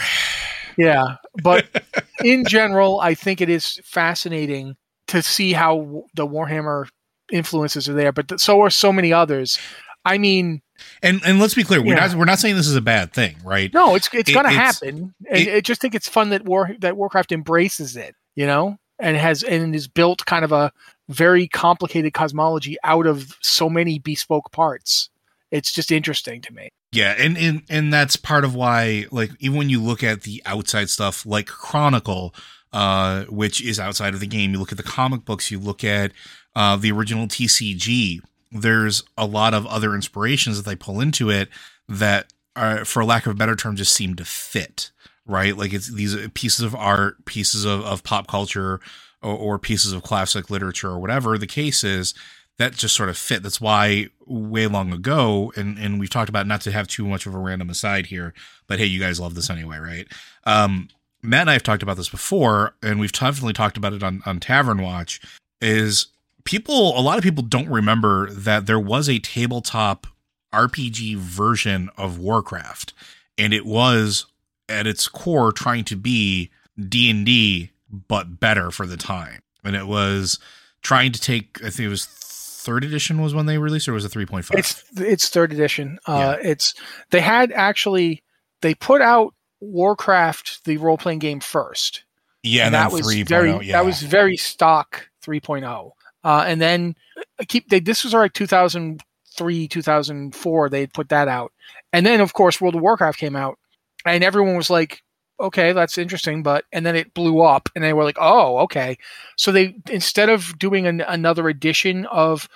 Yeah, 0.77 1.17
but 1.43 1.67
in 2.25 2.45
general, 2.45 3.01
I 3.01 3.15
think 3.15 3.41
it 3.41 3.49
is 3.49 3.81
fascinating 3.83 4.77
to 5.09 5.23
see 5.23 5.53
how 5.53 6.05
the 6.15 6.27
Warhammer 6.27 6.89
influences 7.31 7.89
are 7.89 7.95
there, 7.95 8.13
but 8.13 8.41
so 8.41 8.61
are 8.63 8.71
so 8.71 8.93
many 8.93 9.13
others. 9.13 9.59
I 10.05 10.19
mean, 10.19 10.63
And 11.03 11.21
and 11.25 11.41
let's 11.41 11.55
be 11.55 11.65
clear, 11.65 11.81
we're 11.83 11.95
Yeah. 11.97 12.07
not 12.07 12.17
we're 12.17 12.25
not 12.27 12.39
saying 12.39 12.55
this 12.57 12.69
is 12.69 12.77
a 12.77 12.81
bad 12.81 13.13
thing, 13.13 13.37
right? 13.45 13.73
No, 13.75 13.95
it's 13.95 14.09
it's 14.13 14.31
It- 14.31 14.35
gonna 14.35 14.51
happen. 14.51 15.15
And 15.29 15.39
it- 15.49 15.55
I 15.57 15.61
just 15.61 15.81
think 15.81 15.95
it's 15.95 16.09
fun 16.09 16.31
that 16.31 16.45
War 16.45 16.71
that 16.81 16.97
Warcraft 16.97 17.33
embraces 17.33 17.97
it, 17.97 18.15
you 18.37 18.47
know, 18.47 18.79
and 19.01 19.17
has 19.17 19.43
and 19.43 19.75
is 19.75 19.89
built 19.89 20.25
kind 20.27 20.45
of 20.45 20.53
a 20.53 20.71
very 21.09 21.49
complicated 21.49 22.13
cosmology 22.13 22.77
out 22.85 23.07
of 23.07 23.37
so 23.41 23.69
many 23.69 23.99
bespoke 23.99 24.53
parts. 24.53 25.09
It's 25.51 25.73
just 25.73 25.91
interesting 25.93 26.41
to 26.43 26.53
me. 26.53 26.69
Yeah, 26.93 27.15
and, 27.19 27.37
and 27.39 27.63
and 27.69 27.93
that's 27.93 28.17
part 28.17 28.45
of 28.45 28.55
why, 28.55 29.07
like, 29.11 29.31
even 29.39 29.57
when 29.59 29.71
you 29.71 29.81
look 29.83 30.03
at 30.03 30.23
the 30.23 30.43
outside 30.47 30.89
stuff, 30.91 31.25
like 31.27 31.47
Chronicle, 31.47 32.35
uh, 32.73 33.25
which 33.25 33.61
is 33.63 33.79
outside 33.81 34.15
of 34.15 34.21
the 34.21 34.27
game, 34.27 34.53
you 34.53 34.59
look 34.59 34.73
at 34.73 34.79
the 34.79 34.83
comic 34.85 35.25
books, 35.25 35.51
you 35.51 35.59
look 35.59 35.85
at 35.85 36.13
uh, 36.57 36.75
the 36.75 36.91
original 36.91 37.29
TCG. 37.29 38.21
There's 38.51 39.05
a 39.17 39.27
lot 39.27 39.55
of 39.55 39.67
other 39.67 39.95
inspirations 39.95 40.57
that 40.57 40.69
they 40.69 40.75
pull 40.75 41.01
into 41.01 41.31
it 41.31 41.49
that, 41.89 42.33
are, 42.57 42.85
for 42.85 43.05
lack 43.05 43.27
of 43.27 43.33
a 43.33 43.37
better 43.37 43.55
term, 43.55 43.77
just 43.77 43.93
seem 43.95 44.17
to 44.17 44.25
fit. 44.25 44.91
Right, 45.29 45.57
like 45.57 45.73
it's 45.73 45.93
these 45.93 46.17
pieces 46.35 46.65
of 46.65 46.75
art, 46.77 47.25
pieces 47.25 47.65
of, 47.65 47.85
of 47.85 48.05
pop 48.05 48.29
culture, 48.29 48.81
or, 49.23 49.37
or 49.37 49.59
pieces 49.59 49.93
of 49.93 50.05
classic 50.05 50.51
literature, 50.51 50.91
or 50.91 51.01
whatever 51.01 51.37
the 51.37 51.49
case 51.49 51.83
is 51.83 52.15
that 52.59 52.75
just 52.75 52.95
sort 52.95 53.09
of 53.09 53.19
fit. 53.19 53.43
That's 53.43 53.61
why 53.61 54.07
way 54.25 54.69
long 54.69 54.93
ago, 54.93 55.53
and 55.57 55.79
and 55.79 55.99
we've 55.99 56.11
talked 56.11 56.29
about 56.29 56.47
not 56.47 56.61
to 56.63 56.73
have 56.73 56.87
too 56.87 57.07
much 57.07 57.27
of 57.27 57.35
a 57.35 57.39
random 57.39 57.71
aside 57.71 58.07
here, 58.07 58.35
but 58.69 58.79
hey, 58.79 58.87
you 58.87 59.01
guys 59.01 59.19
love 59.19 59.35
this 59.35 59.51
anyway, 59.51 59.79
right? 59.79 60.07
Um, 60.45 60.89
Matt 61.23 61.43
and 61.43 61.51
I 61.51 61.55
have 61.55 61.65
talked 61.65 61.83
about 61.83 61.97
this 61.97 62.09
before, 62.09 62.77
and 62.83 63.01
we've 63.01 63.13
definitely 63.13 63.53
talked 63.53 63.77
about 63.77 63.93
it 63.93 64.03
on 64.03 64.23
on 64.27 64.39
Tavern 64.39 64.81
Watch. 64.81 65.21
Is 65.61 66.07
people 66.47 66.99
a 66.99 67.03
lot 67.03 67.19
of 67.19 67.25
people 67.25 67.43
don't 67.43 67.69
remember 67.69 68.31
that 68.31 68.65
there 68.65 68.81
was 68.81 69.09
a 69.09 69.19
tabletop 69.19 70.07
RPG 70.55 71.17
version 71.17 71.91
of 71.99 72.19
Warcraft, 72.19 72.95
and 73.37 73.53
it 73.53 73.67
was 73.67 74.25
at 74.69 74.87
its 74.87 75.09
core 75.09 75.53
trying 75.53 75.85
to 75.85 75.97
be 75.97 76.51
D 76.79 77.11
and 77.11 77.27
D 77.27 77.71
but 77.91 78.41
better 78.41 78.71
for 78.71 78.87
the 78.87 78.97
time, 78.97 79.41
and 79.63 79.77
it 79.77 79.87
was 79.87 80.39
trying 80.81 81.13
to 81.13 81.21
take. 81.21 81.59
I 81.63 81.69
think 81.69 81.87
it 81.87 81.89
was 81.89 82.07
third 82.07 82.85
edition 82.85 83.21
was 83.21 83.35
when 83.35 83.47
they 83.47 83.59
released, 83.59 83.89
or 83.89 83.93
was 83.93 84.05
it 84.05 84.09
three 84.09 84.27
point 84.27 84.47
five? 84.47 84.59
It's 84.59 84.83
it's 84.97 85.29
third 85.29 85.53
edition. 85.53 85.99
Uh, 86.07 86.37
It's 86.43 86.75
they 87.11 87.21
had 87.21 87.53
actually 87.53 88.23
they 88.63 88.75
put 88.75 89.03
out 89.03 89.35
Warcraft 89.61 90.65
the 90.65 90.79
role 90.79 90.97
playing 90.97 91.19
game 91.19 91.41
first. 91.41 92.05
Yeah, 92.43 92.67
and, 92.67 92.75
that 92.75 92.93
was 92.93 93.05
three 93.05 93.25
very 93.25 93.53
yeah. 93.67 93.73
that 93.73 93.85
was 93.85 94.03
very 94.03 94.37
stock 94.37 95.09
3.0. 95.27 95.91
Uh, 96.27 96.45
and 96.47 96.61
then 96.61 96.95
uh, 97.39 97.45
keep 97.49 97.69
they 97.69 97.79
this 97.81 98.03
was 98.05 98.13
like 98.13 98.33
2003 98.33 99.69
2004 99.69 100.69
they 100.69 100.81
had 100.81 100.93
put 100.93 101.09
that 101.09 101.29
out. 101.29 101.53
And 101.93 102.05
then 102.05 102.21
of 102.21 102.33
course 102.33 102.61
World 102.61 102.75
of 102.75 102.83
Warcraft 102.83 103.19
came 103.19 103.37
out 103.37 103.59
and 104.05 104.23
everyone 104.25 104.57
was 104.57 104.71
like 104.71 105.03
okay 105.39 105.73
that's 105.73 105.99
interesting 105.99 106.43
but 106.43 106.65
and 106.73 106.87
then 106.87 106.97
it 106.97 107.13
blew 107.13 107.43
up 107.43 107.69
and 107.75 107.85
they 107.85 107.93
were 107.93 108.05
like 108.05 108.19
oh 108.21 108.59
okay. 108.59 108.97
So 109.37 109.53
they 109.53 109.77
instead 109.91 110.29
of 110.29 110.59
doing 110.59 110.87
an, 110.87 111.03
another 111.03 111.49
edition 111.49 112.07
of 112.07 112.49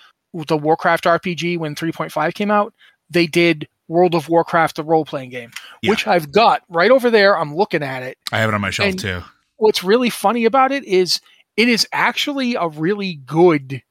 the 0.47 0.57
Warcraft 0.57 1.05
RPG 1.05 1.59
when 1.59 1.75
3.5 1.75 2.35
came 2.35 2.51
out, 2.51 2.73
they 3.11 3.27
did 3.27 3.69
World 3.89 4.15
of 4.15 4.29
Warcraft 4.29 4.77
the 4.77 4.85
role 4.85 5.05
playing 5.05 5.31
game, 5.31 5.51
Yeah. 5.83 5.91
which 5.91 6.07
I've 6.07 6.31
got 6.33 6.63
right 6.69 6.91
over 6.93 7.11
there. 7.11 7.37
I'm 7.37 7.55
looking 7.55 7.83
at 7.83 8.03
it 8.03 8.17
I 8.33 8.39
have 8.39 8.49
it 8.51 8.55
on 8.55 8.61
my 8.61 8.71
shelf 8.71 8.91
and- 8.91 8.99
too. 8.99 9.23
what's 9.57 9.83
really 9.85 10.11
funny 10.11 10.45
about 10.45 10.73
it 10.73 10.85
is 10.85 11.21
it 11.57 11.69
is 11.69 11.87
actually 11.93 12.55
a 12.55 12.69
really 12.69 13.15
good 13.15 13.83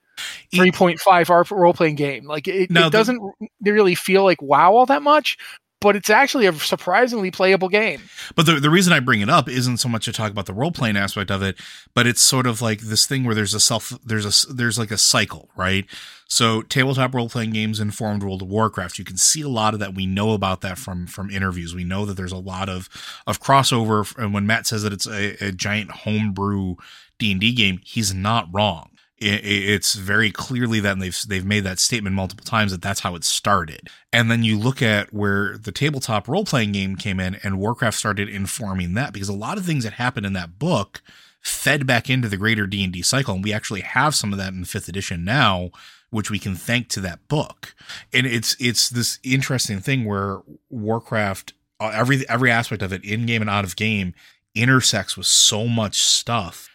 3.5 0.53 1.29
R 1.29 1.45
role 1.51 1.73
playing 1.73 1.95
game. 1.95 2.25
Like 2.25 2.47
it, 2.47 2.71
it 2.71 2.91
doesn't 2.91 3.21
really 3.61 3.95
feel 3.95 4.23
like 4.23 4.41
wow 4.41 4.73
all 4.73 4.85
that 4.87 5.01
much, 5.01 5.37
but 5.81 5.95
it's 5.95 6.09
actually 6.09 6.45
a 6.45 6.53
surprisingly 6.53 7.31
playable 7.31 7.69
game. 7.69 8.01
But 8.35 8.45
the 8.45 8.59
the 8.59 8.69
reason 8.69 8.91
I 8.91 8.99
bring 8.99 9.21
it 9.21 9.29
up 9.29 9.47
isn't 9.47 9.77
so 9.77 9.87
much 9.87 10.05
to 10.05 10.13
talk 10.13 10.31
about 10.31 10.45
the 10.45 10.53
role 10.53 10.71
playing 10.71 10.97
aspect 10.97 11.31
of 11.31 11.41
it, 11.41 11.57
but 11.93 12.05
it's 12.05 12.21
sort 12.21 12.47
of 12.47 12.61
like 12.61 12.81
this 12.81 13.05
thing 13.05 13.23
where 13.23 13.35
there's 13.35 13.53
a 13.53 13.59
self 13.59 13.93
there's 14.05 14.25
a 14.25 14.53
there's 14.53 14.77
like 14.77 14.91
a 14.91 14.97
cycle, 14.97 15.49
right? 15.55 15.85
So 16.27 16.61
tabletop 16.61 17.15
role 17.15 17.29
playing 17.29 17.51
games 17.51 17.79
informed 17.79 18.21
World 18.21 18.43
of 18.43 18.49
Warcraft. 18.49 18.99
You 18.99 19.05
can 19.05 19.17
see 19.17 19.41
a 19.41 19.49
lot 19.49 19.73
of 19.73 19.79
that. 19.79 19.95
We 19.95 20.05
know 20.05 20.33
about 20.33 20.61
that 20.61 20.77
from 20.77 21.07
from 21.07 21.29
interviews. 21.29 21.73
We 21.73 21.83
know 21.83 22.05
that 22.05 22.17
there's 22.17 22.31
a 22.31 22.37
lot 22.37 22.69
of 22.69 22.89
of 23.25 23.41
crossover. 23.41 24.15
And 24.17 24.33
when 24.33 24.45
Matt 24.45 24.67
says 24.67 24.83
that 24.83 24.93
it's 24.93 25.07
a, 25.07 25.47
a 25.47 25.51
giant 25.51 25.91
homebrew 25.91 26.75
D 27.19 27.31
and 27.31 27.39
D 27.41 27.53
game, 27.53 27.81
he's 27.83 28.13
not 28.13 28.47
wrong. 28.51 28.89
It, 29.17 29.43
it- 29.43 29.69
it's 29.69 29.95
very 29.95 30.31
clearly 30.31 30.79
that 30.79 30.97
they've 30.99 31.17
they've 31.27 31.45
made 31.45 31.65
that 31.65 31.79
statement 31.79 32.15
multiple 32.15 32.45
times 32.45 32.71
that 32.71 32.81
that's 32.81 33.01
how 33.01 33.15
it 33.15 33.23
started. 33.23 33.89
And 34.13 34.31
then 34.31 34.43
you 34.43 34.57
look 34.57 34.81
at 34.81 35.13
where 35.13 35.57
the 35.57 35.71
tabletop 35.71 36.27
role 36.27 36.45
playing 36.45 36.71
game 36.71 36.95
came 36.95 37.19
in, 37.19 37.35
and 37.43 37.59
Warcraft 37.59 37.97
started 37.97 38.29
informing 38.29 38.93
that 38.95 39.13
because 39.13 39.29
a 39.29 39.33
lot 39.33 39.57
of 39.57 39.65
things 39.65 39.83
that 39.83 39.93
happened 39.93 40.25
in 40.25 40.33
that 40.33 40.57
book 40.57 41.01
fed 41.41 41.85
back 41.87 42.09
into 42.09 42.27
the 42.29 42.37
greater 42.37 42.65
D 42.67 42.83
and 42.83 42.93
D 42.93 43.01
cycle, 43.01 43.35
and 43.35 43.43
we 43.43 43.53
actually 43.53 43.81
have 43.81 44.15
some 44.15 44.31
of 44.31 44.39
that 44.39 44.53
in 44.53 44.63
fifth 44.65 44.87
edition 44.89 45.23
now, 45.23 45.69
which 46.09 46.29
we 46.31 46.39
can 46.39 46.55
thank 46.55 46.87
to 46.89 47.01
that 47.01 47.27
book. 47.27 47.75
And 48.13 48.25
it's 48.25 48.55
it's 48.59 48.89
this 48.89 49.19
interesting 49.23 49.79
thing 49.81 50.05
where 50.05 50.39
Warcraft, 50.69 51.53
uh, 51.79 51.91
every 51.93 52.27
every 52.29 52.51
aspect 52.51 52.81
of 52.81 52.93
it, 52.93 53.03
in 53.03 53.25
game 53.25 53.41
and 53.41 53.49
out 53.49 53.65
of 53.65 53.75
game, 53.75 54.13
intersects 54.55 55.17
with 55.17 55.27
so 55.27 55.67
much 55.67 55.97
stuff 56.01 56.68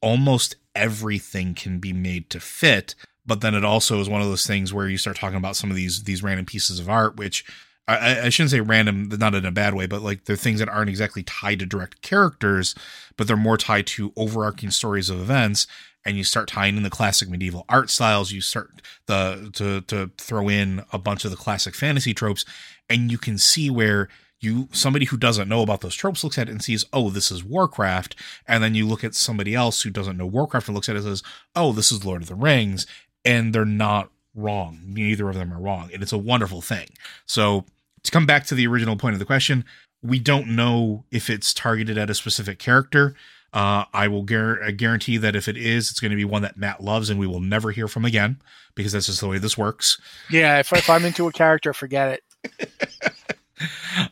almost 0.00 0.56
everything 0.74 1.54
can 1.54 1.78
be 1.78 1.92
made 1.92 2.30
to 2.30 2.40
fit. 2.40 2.94
But 3.26 3.40
then 3.40 3.54
it 3.54 3.64
also 3.64 4.00
is 4.00 4.08
one 4.08 4.22
of 4.22 4.28
those 4.28 4.46
things 4.46 4.72
where 4.72 4.88
you 4.88 4.96
start 4.96 5.16
talking 5.16 5.36
about 5.36 5.56
some 5.56 5.70
of 5.70 5.76
these 5.76 6.04
these 6.04 6.22
random 6.22 6.46
pieces 6.46 6.78
of 6.78 6.88
art, 6.88 7.16
which 7.16 7.44
I- 7.86 8.26
I, 8.26 8.28
shouldn't 8.28 8.50
say 8.50 8.60
random, 8.60 9.08
not 9.08 9.34
in 9.34 9.46
a 9.46 9.50
bad 9.50 9.72
way, 9.72 9.86
but 9.86 10.02
like 10.02 10.26
they're 10.26 10.36
things 10.36 10.58
that 10.58 10.68
aren't 10.68 10.90
exactly 10.90 11.22
tied 11.22 11.58
to 11.60 11.66
direct 11.66 12.02
characters, 12.02 12.74
but 13.16 13.26
they're 13.26 13.36
more 13.36 13.56
tied 13.56 13.86
to 13.88 14.12
overarching 14.14 14.70
stories 14.70 15.08
of 15.08 15.18
events. 15.20 15.66
And 16.04 16.16
you 16.16 16.24
start 16.24 16.48
tying 16.48 16.76
in 16.76 16.82
the 16.82 16.90
classic 16.90 17.28
medieval 17.30 17.64
art 17.68 17.88
styles. 17.90 18.30
You 18.30 18.40
start 18.42 18.82
the 19.06 19.50
to 19.54 19.80
to 19.82 20.10
throw 20.18 20.48
in 20.48 20.84
a 20.92 20.98
bunch 20.98 21.24
of 21.24 21.30
the 21.30 21.36
classic 21.36 21.74
fantasy 21.74 22.12
tropes, 22.14 22.44
and 22.90 23.10
you 23.10 23.18
can 23.18 23.38
see 23.38 23.68
where 23.70 24.08
you 24.40 24.68
somebody 24.72 25.06
who 25.06 25.16
doesn't 25.16 25.48
know 25.48 25.62
about 25.62 25.80
those 25.80 25.94
tropes 25.94 26.22
looks 26.22 26.38
at 26.38 26.48
it 26.48 26.52
and 26.52 26.62
sees, 26.62 26.84
oh, 26.92 27.10
this 27.10 27.30
is 27.30 27.44
Warcraft, 27.44 28.14
and 28.46 28.62
then 28.62 28.74
you 28.74 28.86
look 28.86 29.04
at 29.04 29.14
somebody 29.14 29.54
else 29.54 29.82
who 29.82 29.90
doesn't 29.90 30.16
know 30.16 30.26
Warcraft 30.26 30.68
and 30.68 30.74
looks 30.74 30.88
at 30.88 30.96
it 30.96 31.00
and 31.04 31.08
says, 31.08 31.22
oh, 31.56 31.72
this 31.72 31.90
is 31.90 32.04
Lord 32.04 32.22
of 32.22 32.28
the 32.28 32.34
Rings, 32.34 32.86
and 33.24 33.52
they're 33.52 33.64
not 33.64 34.10
wrong. 34.34 34.80
Neither 34.84 35.28
of 35.28 35.34
them 35.34 35.52
are 35.52 35.60
wrong, 35.60 35.90
and 35.92 36.02
it's 36.02 36.12
a 36.12 36.18
wonderful 36.18 36.60
thing. 36.60 36.88
So 37.26 37.64
to 38.02 38.10
come 38.10 38.26
back 38.26 38.46
to 38.46 38.54
the 38.54 38.66
original 38.66 38.96
point 38.96 39.14
of 39.14 39.18
the 39.18 39.24
question, 39.24 39.64
we 40.02 40.18
don't 40.18 40.48
know 40.48 41.04
if 41.10 41.28
it's 41.28 41.52
targeted 41.52 41.98
at 41.98 42.10
a 42.10 42.14
specific 42.14 42.58
character. 42.58 43.14
Uh, 43.52 43.84
I 43.94 44.08
will 44.08 44.26
I 44.62 44.70
guarantee 44.72 45.16
that 45.16 45.34
if 45.34 45.48
it 45.48 45.56
is, 45.56 45.90
it's 45.90 46.00
going 46.00 46.10
to 46.10 46.16
be 46.16 46.24
one 46.24 46.42
that 46.42 46.56
Matt 46.56 46.82
loves, 46.82 47.10
and 47.10 47.18
we 47.18 47.26
will 47.26 47.40
never 47.40 47.70
hear 47.70 47.88
from 47.88 48.04
again 48.04 48.40
because 48.74 48.92
that's 48.92 49.06
just 49.06 49.20
the 49.20 49.28
way 49.28 49.38
this 49.38 49.58
works. 49.58 50.00
Yeah, 50.30 50.58
if, 50.58 50.72
if 50.72 50.88
I'm 50.88 51.04
into 51.04 51.26
a 51.26 51.32
character, 51.32 51.72
forget 51.72 52.20
it. 52.60 52.70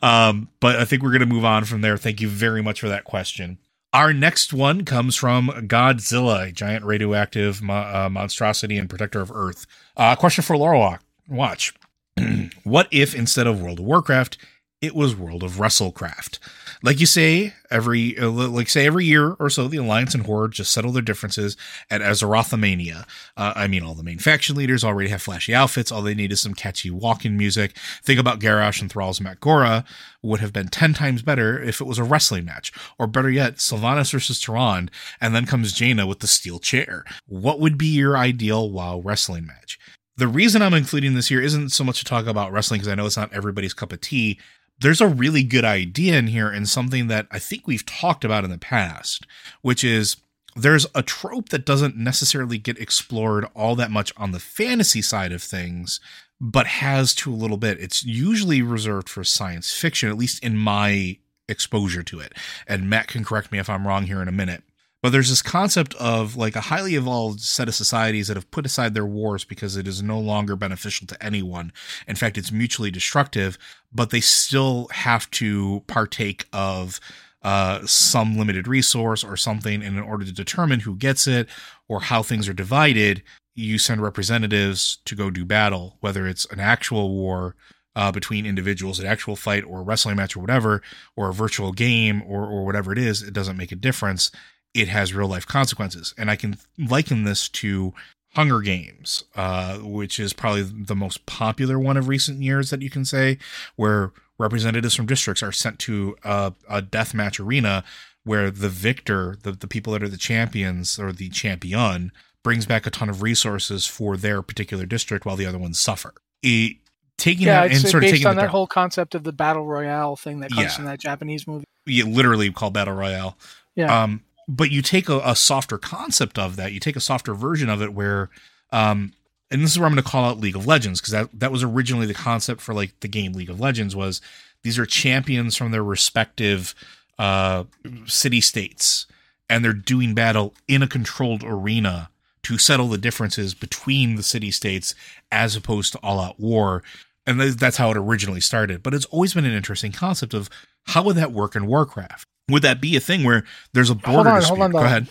Um, 0.03 0.49
but 0.61 0.77
I 0.77 0.85
think 0.85 1.03
we're 1.03 1.11
going 1.11 1.21
to 1.21 1.27
move 1.27 1.45
on 1.45 1.65
from 1.65 1.81
there. 1.81 1.97
Thank 1.97 2.21
you 2.21 2.29
very 2.29 2.63
much 2.63 2.81
for 2.81 2.89
that 2.89 3.05
question. 3.05 3.59
Our 3.93 4.13
next 4.13 4.53
one 4.53 4.85
comes 4.85 5.17
from 5.17 5.49
Godzilla, 5.49 6.49
a 6.49 6.53
giant 6.53 6.85
radioactive 6.85 7.63
mo- 7.63 7.75
uh, 7.75 8.09
monstrosity 8.11 8.77
and 8.77 8.91
protector 8.91 9.21
of 9.21 9.31
Earth. 9.33 9.67
Uh, 9.97 10.15
question 10.17 10.43
for 10.43 10.57
Lore 10.57 11.01
Watch. 11.29 11.73
what 12.65 12.89
if 12.91 13.15
instead 13.15 13.47
of 13.47 13.63
World 13.63 13.79
of 13.79 13.87
Warcraft, 13.87 14.39
it 14.81 14.95
was 14.95 15.17
World 15.17 15.43
of 15.43 15.53
Wrestlecraft? 15.53 16.39
Like 16.83 17.01
you 17.01 17.07
say, 17.07 17.55
every 17.71 18.19
uh, 18.19 18.29
like 18.31 18.69
say 18.69 18.87
every 18.87 19.05
year 19.05 19.33
or 19.33 19.51
so, 19.51 19.69
the 19.69 19.79
Alliance 19.79 20.15
and 20.15 20.27
Horde 20.27 20.53
just 20.53 20.73
settle 20.73 20.93
their 20.93 21.03
differences 21.03 21.57
at 21.91 22.01
Azerothmania. 22.01 23.07
Uh, 23.37 23.53
I 23.57 23.67
mean, 23.67 23.83
all 23.83 23.95
the 23.95 24.03
main 24.03 24.19
faction 24.19 24.57
leaders 24.57 24.85
already 24.85 25.09
have 25.11 25.23
flashy 25.23 25.55
outfits. 25.55 25.91
All 25.91 26.03
they 26.03 26.15
need 26.15 26.33
is 26.33 26.41
some 26.41 26.55
catchy 26.55 26.91
walking 26.91 27.37
music. 27.37 27.77
Think 28.03 28.21
about 28.21 28.41
Garrosh 28.41 28.81
and 28.81 28.91
Thrall's 28.91 29.21
Mak'gora 29.21 29.85
would 30.23 30.41
have 30.41 30.53
been 30.53 30.69
ten 30.69 30.95
times 30.95 31.23
better 31.23 31.61
if 31.63 31.81
it 31.81 31.87
was 31.87 31.99
a 31.99 32.05
wrestling 32.05 32.45
match, 32.45 32.73
or 32.99 33.07
better 33.07 33.31
yet, 33.31 33.57
Sylvanas 33.57 34.13
versus 34.13 34.41
Tyrande, 34.41 34.91
and 35.21 35.35
then 35.35 35.47
comes 35.47 35.73
Jaina 35.73 36.07
with 36.07 36.21
the 36.21 36.27
steel 36.27 36.59
chair. 36.59 37.05
What 37.27 37.61
would 37.61 37.79
be 37.79 37.87
your 37.87 38.17
ideal 38.17 38.71
WoW 38.71 39.01
wrestling 39.01 39.47
match? 39.47 39.79
The 40.19 40.29
reason 40.29 40.63
I'm 40.63 40.73
including 40.73 41.15
this 41.15 41.29
here 41.29 41.43
isn't 41.43 41.71
so 41.73 41.85
much 41.85 41.99
to 41.99 42.05
talk 42.07 42.27
about 42.27 42.51
wrestling 42.51 42.81
because 42.81 42.91
I 42.91 42.95
know 42.95 43.05
it's 43.05 43.19
not 43.19 43.35
everybody's 43.35 43.75
cup 43.75 43.93
of 43.93 44.01
tea 44.01 44.41
there's 44.81 45.01
a 45.01 45.09
really 45.09 45.43
good 45.43 45.65
idea 45.65 46.19
in 46.19 46.29
here 46.29 46.49
and 46.49 46.69
something 46.69 47.09
that 47.09 47.27
I 47.31 47.39
think 47.39 47.67
we've 47.67 47.87
talked 47.87 48.25
about 48.25 48.45
in 48.45 48.51
the 48.51 48.59
past, 48.59 49.27
which 49.63 49.83
is 49.83 50.17
there's 50.55 50.87
a 50.95 51.03
trope 51.03 51.51
that 51.51 51.67
doesn't 51.67 51.97
necessarily 51.97 52.59
get 52.59 52.79
explored 52.79 53.47
all 53.55 53.77
that 53.77 53.91
much 53.91 54.13
on 54.17 54.33
the 54.33 54.41
fantasy 54.41 55.03
side 55.03 55.33
of 55.33 55.43
things, 55.43 56.01
but 56.41 56.67
has 56.67 57.15
to 57.17 57.33
a 57.33 57.37
little 57.37 57.57
bit. 57.57 57.81
It's 57.81 58.05
usually 58.05 58.63
reserved 58.63 59.09
for 59.09 59.25
science 59.25 59.73
fiction, 59.73 60.09
at 60.09 60.19
least 60.19 60.43
in 60.43 60.57
my 60.57 61.19
exposure 61.49 62.03
to 62.03 62.21
it. 62.21 62.33
And 62.67 62.91
Matt 62.91 63.09
can 63.09 63.25
correct 63.25 63.53
me 63.53 63.59
if 63.59 63.71
I'm 63.71 63.87
wrong 63.87 64.05
here 64.05 64.23
in 64.23 64.29
a 64.29 64.33
minute. 64.33 64.63
But 65.07 65.13
there's 65.13 65.29
this 65.29 65.41
concept 65.41 65.95
of 66.01 66.35
like 66.35 66.57
a 66.57 66.63
highly 66.63 66.97
evolved 66.97 67.41
set 67.41 67.69
of 67.69 67.77
societies 67.77 68.27
that 68.27 68.37
have 68.37 68.51
put 68.51 68.67
aside 68.67 68.93
their 68.93 69.07
wars 69.07 69.45
because 69.45 69.77
it 69.77 69.87
is 69.87 70.03
no 70.03 70.19
longer 70.19 70.57
beneficial 70.57 71.07
to 71.07 71.25
anyone. 71.25 71.73
In 72.09 72.17
fact, 72.17 72.37
it's 72.37 72.51
mutually 72.51 72.91
destructive, 72.91 73.57
but 73.93 74.11
they 74.11 74.19
still 74.19 74.89
have 74.91 75.31
to 75.31 75.85
partake 75.87 76.49
of 76.53 76.99
uh, 77.43 77.87
some 77.87 78.37
limited 78.37 78.67
resource 78.67 79.23
or 79.23 79.37
something. 79.37 79.81
And 79.81 79.97
in 79.97 80.03
order 80.03 80.25
to 80.25 80.33
determine 80.33 80.81
who 80.81 80.97
gets 80.97 81.29
it 81.29 81.49
or 81.87 82.01
how 82.01 82.25
things 82.25 82.49
are 82.49 82.53
divided, 82.53 83.23
you 83.55 83.79
send 83.79 84.03
representatives 84.03 84.99
to 85.05 85.15
go 85.15 85.31
do 85.31 85.45
battle, 85.45 85.99
whether 86.01 86.27
it's 86.27 86.47
an 86.47 86.59
actual 86.59 87.11
war 87.11 87.55
uh, 87.95 88.11
between 88.11 88.45
individuals, 88.45 88.99
an 88.99 89.07
actual 89.07 89.37
fight 89.37 89.63
or 89.63 89.79
a 89.79 89.85
wrestling 89.85 90.17
match 90.17 90.35
or 90.35 90.41
whatever, 90.41 90.83
or 91.15 91.29
a 91.29 91.33
virtual 91.33 91.71
game 91.71 92.25
or, 92.27 92.45
or 92.45 92.65
whatever 92.65 92.91
it 92.91 92.99
is, 92.99 93.23
it 93.23 93.33
doesn't 93.33 93.57
make 93.57 93.71
a 93.71 93.77
difference. 93.77 94.33
It 94.77 94.89
has 94.89 95.15
real 95.15 95.29
life 95.29 95.47
consequences. 95.47 96.15
And 96.19 96.31
I 96.31 96.37
can 96.37 96.59
liken 96.79 97.25
this 97.25 97.49
to 97.49 97.95
Hunger 98.35 98.61
Games, 98.61 99.25
uh, 99.35 99.79
which 99.79 100.21
is 100.21 100.33
probably 100.33 100.63
the 100.63 100.95
most 100.95 101.25
popular 101.25 101.79
one 101.79 101.97
of 101.97 102.09
recent 102.09 102.43
years 102.43 102.69
that 102.71 102.83
you 102.83 102.91
can 102.91 103.05
say, 103.05 103.39
where 103.77 104.13
representatives 104.39 104.95
from 104.95 105.07
districts 105.07 105.43
are 105.43 105.53
sent 105.53 105.79
to 105.81 106.17
a, 106.23 106.53
a 106.69 106.83
death 106.83 107.15
match 107.15 107.41
arena 107.41 107.83
where 108.25 108.51
the 108.51 108.69
victor, 108.69 109.37
the, 109.43 109.53
the 109.53 109.67
people 109.69 109.93
that 109.95 110.03
are 110.03 110.09
the 110.09 110.17
champions 110.19 110.99
or 110.99 111.13
the 111.13 111.29
champion, 111.31 112.13
brings 112.43 112.67
back 112.67 112.87
a 112.87 112.91
ton 112.91 113.09
of 113.09 113.23
resources 113.23 113.87
for 113.87 114.17
their 114.17 114.43
particular 114.43 114.85
district 114.85 115.25
while 115.25 115.37
the 115.37 115.47
other 115.47 115.59
ones 115.59 115.81
suffer. 115.81 116.13
It, 116.43 116.77
taking 117.17 117.47
yeah, 117.47 117.63
that 117.63 117.71
and 117.75 117.81
sort 117.81 118.05
of 118.05 118.11
taking 118.11 118.27
on 118.27 118.37
that 118.37 118.51
whole 118.51 118.67
concept 118.67 119.15
of 119.15 119.25
the 119.25 119.33
battle 119.33 119.65
royale 119.65 120.17
thing 120.17 120.41
that 120.41 120.51
comes 120.51 120.63
Yeah. 120.65 120.69
from 120.71 120.85
that 120.85 121.01
Japanese 121.01 121.47
movie. 121.47 121.65
yeah, 121.87 122.05
literally 122.05 122.51
called 122.53 122.75
battle 122.75 122.95
royale. 122.95 123.39
Yeah. 123.75 124.03
Um, 124.03 124.23
but 124.49 124.71
you 124.71 124.83
take 124.83 125.09
a, 125.09 125.21
a 125.25 125.37
softer 125.37 125.79
concept 125.79 126.39
of 126.39 126.57
that, 126.57 126.73
you 126.73 126.81
take 126.81 126.97
a 126.97 127.01
softer 127.01 127.35
version 127.35 127.69
of 127.69 127.83
it 127.83 127.93
where, 127.93 128.31
um, 128.73 129.13
and 129.51 129.63
this 129.63 129.73
is 129.73 129.79
where 129.79 129.87
I'm 129.87 129.93
going 129.93 130.03
to 130.03 130.09
call 130.09 130.25
out 130.25 130.41
League 130.41 130.57
of 130.57 130.67
Legends 130.67 131.01
because 131.01 131.13
that 131.13 131.29
that 131.39 131.53
was 131.53 131.63
originally 131.63 132.07
the 132.07 132.15
concept 132.15 132.61
for 132.61 132.75
like 132.75 132.99
the 133.01 133.09
game 133.09 133.33
League 133.33 133.51
of 133.51 133.61
Legends 133.61 133.95
was 133.95 134.21
these 134.63 134.79
are 134.79 134.87
champions 134.87 135.57
from 135.57 135.71
their 135.71 135.85
respective 135.85 136.75
uh 137.19 137.65
city 138.07 138.41
states 138.41 139.07
and 139.49 139.65
they're 139.65 139.73
doing 139.73 140.15
battle 140.15 140.55
in 140.69 140.83
a 140.83 140.89
controlled 140.89 141.43
arena 141.45 142.11
to 142.43 142.59
settle 142.59 142.89
the 142.89 142.99
differences 142.99 143.55
between 143.55 144.17
the 144.17 144.23
city 144.23 144.51
states 144.51 144.95
as 145.33 145.57
opposed 145.57 145.93
to 145.93 145.99
all 145.99 146.21
out 146.21 146.39
war. 146.39 146.83
And 147.27 147.41
th- 147.41 147.57
that's 147.57 147.77
how 147.77 147.91
it 147.91 147.97
originally 147.97 148.41
started. 148.41 148.83
But 148.83 148.95
it's 148.95 149.05
always 149.07 149.35
been 149.35 149.45
an 149.45 149.53
interesting 149.53 149.93
concept 149.93 150.33
of 150.33 150.49
how 150.85 151.03
would 151.05 151.17
that 151.17 151.33
work 151.33 151.57
in 151.57 151.67
warcraft 151.67 152.29
would 152.49 152.63
that 152.63 152.81
be 152.81 152.97
a 152.97 153.01
thing 153.01 153.25
where 153.25 153.45
there's 153.73 153.91
a 153.91 153.95
border 153.95 154.13
Hold 154.13 154.27
on, 154.27 154.43
hold 154.43 154.61
on, 154.61 154.71
go 154.71 154.79
ahead 154.79 155.09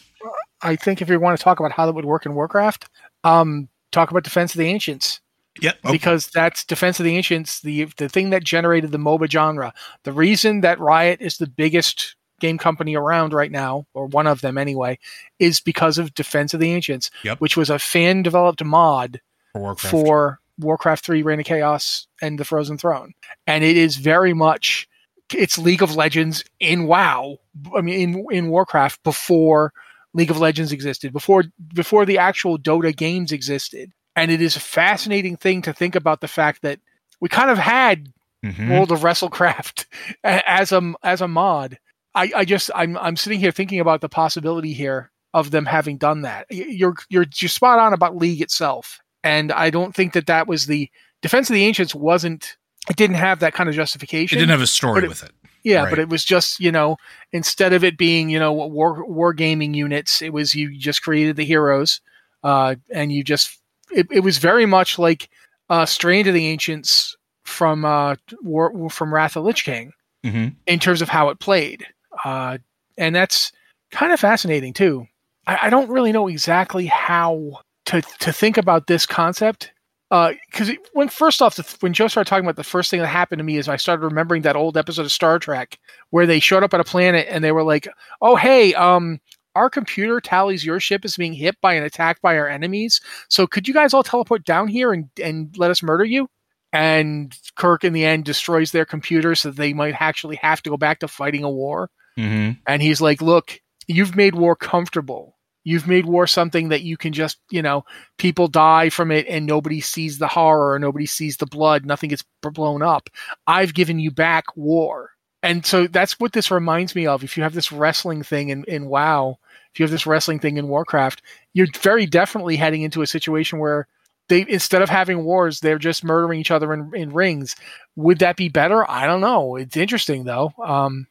I 0.62 0.76
think 0.76 1.02
if 1.02 1.10
you 1.10 1.20
want 1.20 1.38
to 1.38 1.44
talk 1.44 1.60
about 1.60 1.72
how 1.72 1.86
that 1.86 1.94
would 1.94 2.06
work 2.06 2.26
in 2.26 2.34
Warcraft, 2.34 2.90
um, 3.24 3.70
talk 3.92 4.10
about 4.10 4.24
Defense 4.24 4.54
of 4.56 4.60
the 4.60 4.68
Ancients 4.68 5.22
yep 5.62 5.78
oh, 5.84 5.92
because 5.92 6.28
that's 6.28 6.64
Defense 6.64 7.00
of 7.00 7.06
the 7.06 7.16
Ancients, 7.16 7.62
the 7.62 7.86
the 7.98 8.10
thing 8.10 8.30
that 8.32 8.44
generated 8.44 8.92
the 8.92 8.98
MOBA 8.98 9.30
genre. 9.30 9.74
The 10.04 10.12
reason 10.12 10.62
that 10.62 10.80
Riot 10.80 11.22
is 11.22 11.38
the 11.38 11.48
biggest 11.48 12.16
game 12.40 12.58
company 12.58 12.96
around 12.96 13.34
right 13.34 13.52
now, 13.52 13.86
or 13.94 14.08
one 14.08 14.28
of 14.28 14.42
them 14.42 14.58
anyway, 14.58 15.00
is 15.40 15.62
because 15.62 15.98
of 15.98 16.14
Defense 16.14 16.54
of 16.54 16.60
the 16.60 16.72
Ancients, 16.72 17.10
Yep. 17.24 17.40
which 17.40 17.56
was 17.56 17.70
a 17.70 17.80
fan 17.80 18.24
developed 18.24 18.64
mod 18.64 19.22
for 19.54 19.62
warcraft 19.62 19.92
for 19.92 20.40
Warcraft 20.60 21.06
3 21.06 21.24
Reign 21.24 21.40
of 21.40 21.46
Chaos 21.46 22.08
and 22.22 22.40
the 22.40 22.46
Frozen 22.46 22.78
Throne. 22.78 23.14
And 23.48 23.64
it 23.64 23.78
is 23.78 23.98
very 23.98 24.34
much 24.34 24.88
it's 25.36 25.58
League 25.58 25.82
of 25.84 25.96
Legends 25.96 26.44
in 26.60 26.88
WoW. 26.88 27.38
I 27.76 27.82
mean 27.82 28.00
in 28.00 28.26
in 28.32 28.50
Warcraft 28.50 29.04
before 29.04 29.74
League 30.14 30.32
of 30.32 30.40
Legends 30.40 30.72
existed, 30.72 31.14
before 31.14 31.44
before 31.74 32.06
the 32.06 32.18
actual 32.18 32.58
Dota 32.58 32.96
games 32.96 33.32
existed. 33.32 33.92
And 34.16 34.32
it 34.32 34.42
is 34.42 34.56
a 34.56 34.62
fascinating 34.62 35.36
thing 35.36 35.62
to 35.64 35.74
think 35.74 35.94
about 35.96 36.22
the 36.22 36.28
fact 36.30 36.62
that 36.62 36.80
we 37.20 37.30
kind 37.30 37.50
of 37.50 37.58
had 37.58 38.12
Mhm. 38.46 38.70
World 38.70 38.92
of 38.92 39.00
Wrestlecraft 39.00 39.86
as 40.24 40.72
a 40.72 40.94
as 41.04 41.22
a 41.22 41.28
mod. 41.28 41.80
I, 42.14 42.32
I 42.36 42.46
just 42.46 42.70
I'm 42.76 42.98
I'm 42.98 43.18
sitting 43.18 43.40
here 43.40 43.52
thinking 43.52 43.80
about 43.80 44.02
the 44.02 44.10
possibility 44.10 44.74
here 44.74 45.12
of 45.34 45.52
them 45.52 45.66
having 45.66 45.98
done 45.98 46.22
that. 46.22 46.46
You're 46.50 46.96
you're 47.10 47.26
you're 47.40 47.50
spot 47.50 47.80
on 47.80 47.94
about 47.94 48.16
League 48.16 48.42
itself, 48.42 49.02
and 49.24 49.52
I 49.52 49.70
don't 49.70 49.96
think 49.96 50.14
that 50.14 50.28
that 50.28 50.48
was 50.48 50.68
the 50.68 50.90
Defense 51.22 51.50
of 51.50 51.56
the 51.56 51.66
Ancients 51.66 51.96
wasn't. 51.96 52.56
It 52.90 52.96
didn't 52.98 53.16
have 53.16 53.40
that 53.40 53.54
kind 53.54 53.68
of 53.70 53.76
justification. 53.76 54.38
it 54.38 54.40
didn't 54.42 54.52
have 54.52 54.62
a 54.62 54.68
story 54.68 55.04
it- 55.04 55.10
with 55.10 55.24
it 55.24 55.32
yeah, 55.66 55.82
right. 55.82 55.90
but 55.90 56.00
it 56.00 56.10
was 56.10 56.24
just 56.24 56.60
you 56.60 56.72
know 56.72 56.96
instead 57.34 57.74
of 57.74 57.84
it 57.84 57.98
being 57.98 58.30
you 58.30 58.40
know 58.40 58.54
war 58.54 59.04
war 59.04 59.34
gaming 59.34 59.74
units, 59.74 60.22
it 60.22 60.32
was 60.32 60.54
you 60.54 60.78
just 60.78 61.02
created 61.02 61.36
the 61.36 61.44
heroes, 61.44 62.00
uh, 62.44 62.76
and 62.92 63.12
you 63.12 63.24
just 63.24 63.60
it, 63.92 64.08
it 64.12 64.20
was 64.20 64.38
very 64.38 64.68
much 64.68 65.00
like 65.00 65.28
uh, 65.70 65.86
Strand 65.86 66.28
of 66.28 66.36
the 66.36 66.46
Ancients 66.46 67.18
from 67.44 67.84
uh, 67.84 68.16
war, 68.42 68.90
from 68.92 69.14
Wrath 69.14 69.36
of 69.36 69.44
Lich 69.44 69.66
King 69.66 69.92
hmm 70.24 70.48
in 70.68 70.80
terms 70.80 71.02
of 71.02 71.10
how 71.10 71.30
it 71.30 71.40
played. 71.40 71.86
Uh, 72.24 72.58
and 72.98 73.16
that's 73.16 73.52
kind 73.92 74.12
of 74.14 74.20
fascinating 74.20 74.74
too. 74.74 75.08
I, 75.48 75.60
I 75.64 75.70
don't 75.70 75.90
really 75.90 76.12
know 76.12 76.28
exactly 76.28 76.86
how 76.86 77.60
to 77.86 78.02
to 78.20 78.32
think 78.32 78.58
about 78.58 78.86
this 78.86 79.08
concept. 79.08 79.72
Because 80.10 80.72
when 80.94 81.10
first 81.10 81.42
off, 81.42 81.56
the, 81.56 81.78
when 81.80 81.94
Joe 81.94 82.08
started 82.08 82.30
talking 82.30 82.46
about 82.46 82.58
the 82.58 82.64
first 82.64 82.92
thing 82.92 83.00
that 83.02 83.08
happened 83.08 83.40
to 83.40 83.44
me 83.44 83.58
is 83.58 83.68
I 83.68 83.78
started 83.78 84.04
remembering 84.06 84.44
that 84.44 84.56
old 84.56 84.78
episode 84.78 85.06
of 85.06 85.12
Star 85.12 85.40
Trek 85.40 85.80
where 86.12 86.26
they 86.26 86.40
showed 86.40 86.64
up 86.64 86.74
at 86.74 86.80
a 86.80 86.84
planet 86.86 87.28
and 87.30 87.44
they 87.44 87.52
were 87.52 87.64
like, 87.64 87.88
"Oh 88.22 88.36
hey, 88.36 88.74
um, 88.76 89.20
our 89.56 89.70
computer 89.70 90.22
tallies 90.22 90.66
your 90.66 90.80
ship 90.80 91.06
as 91.06 91.18
being 91.18 91.34
hit 91.34 91.60
by 91.62 91.74
an 91.74 91.84
attack 91.84 92.22
by 92.22 92.38
our 92.38 92.48
enemies. 92.48 93.02
So 93.30 93.48
could 93.48 93.68
you 93.68 93.74
guys 93.74 93.94
all 93.94 94.04
teleport 94.04 94.46
down 94.46 94.68
here 94.68 94.94
and 94.94 95.10
and 95.22 95.56
let 95.58 95.72
us 95.72 95.82
murder 95.84 96.06
you?" 96.06 96.28
And 96.74 97.34
Kirk, 97.56 97.84
in 97.84 97.94
the 97.94 98.06
end, 98.06 98.26
destroys 98.26 98.72
their 98.72 98.86
computer 98.86 99.34
so 99.36 99.50
that 99.50 99.58
they 99.58 99.74
might 99.74 99.96
actually 100.00 100.36
have 100.38 100.62
to 100.64 100.70
go 100.70 100.78
back 100.78 101.00
to 101.00 101.08
fighting 101.08 101.44
a 101.44 101.50
war. 101.50 101.90
hmm 102.18 102.52
And 102.68 102.82
he's 102.82 103.02
like, 103.02 103.22
look, 103.22 103.60
you've 103.88 104.16
made 104.16 104.36
war 104.36 104.56
comfortable. 104.56 105.35
You've 105.66 105.88
made 105.88 106.06
war 106.06 106.28
something 106.28 106.70
that 106.70 106.84
you 106.84 106.96
can 106.96 107.12
just, 107.12 107.40
you 107.50 107.62
know, 107.62 107.84
people 108.18 108.48
die 108.48 108.90
from 108.90 109.12
it 109.12 109.26
and 109.28 109.46
nobody 109.46 109.82
sees 109.82 110.20
the 110.20 110.28
horror, 110.28 110.78
nobody 110.78 111.08
sees 111.08 111.38
the 111.38 111.48
blood, 111.48 111.86
nothing 111.86 112.12
gets 112.12 112.24
blown 112.42 112.84
up. 112.84 113.10
I've 113.48 113.74
given 113.74 114.00
you 114.00 114.12
back 114.12 114.46
war. 114.56 115.10
And 115.42 115.66
so 115.66 115.88
that's 115.88 116.20
what 116.20 116.34
this 116.34 116.52
reminds 116.52 116.96
me 116.96 117.08
of. 117.08 117.24
If 117.24 117.36
you 117.36 117.44
have 117.44 117.54
this 117.54 117.72
wrestling 117.72 118.22
thing 118.22 118.50
in, 118.50 118.64
in 118.66 118.86
WoW, 118.86 119.40
if 119.74 119.80
you 119.80 119.84
have 119.84 119.92
this 119.92 120.06
wrestling 120.06 120.40
thing 120.40 120.58
in 120.58 120.68
Warcraft, 120.68 121.24
you're 121.54 121.68
very 121.82 122.06
definitely 122.06 122.56
heading 122.56 122.84
into 122.84 123.02
a 123.02 123.08
situation 123.08 123.60
where 123.60 123.88
they 124.30 124.46
instead 124.48 124.82
of 124.82 124.90
having 124.90 125.24
wars, 125.24 125.60
they're 125.60 125.80
just 125.80 126.04
murdering 126.04 126.40
each 126.40 126.52
other 126.52 126.74
in, 126.74 126.92
in 126.96 127.12
rings. 127.12 127.56
Would 127.96 128.20
that 128.20 128.38
be 128.38 128.50
better? 128.50 128.90
I 128.90 129.08
don't 129.08 129.22
know. 129.22 129.56
It's 129.56 129.78
interesting 129.78 130.26
though. 130.26 130.52
Um, 130.64 131.08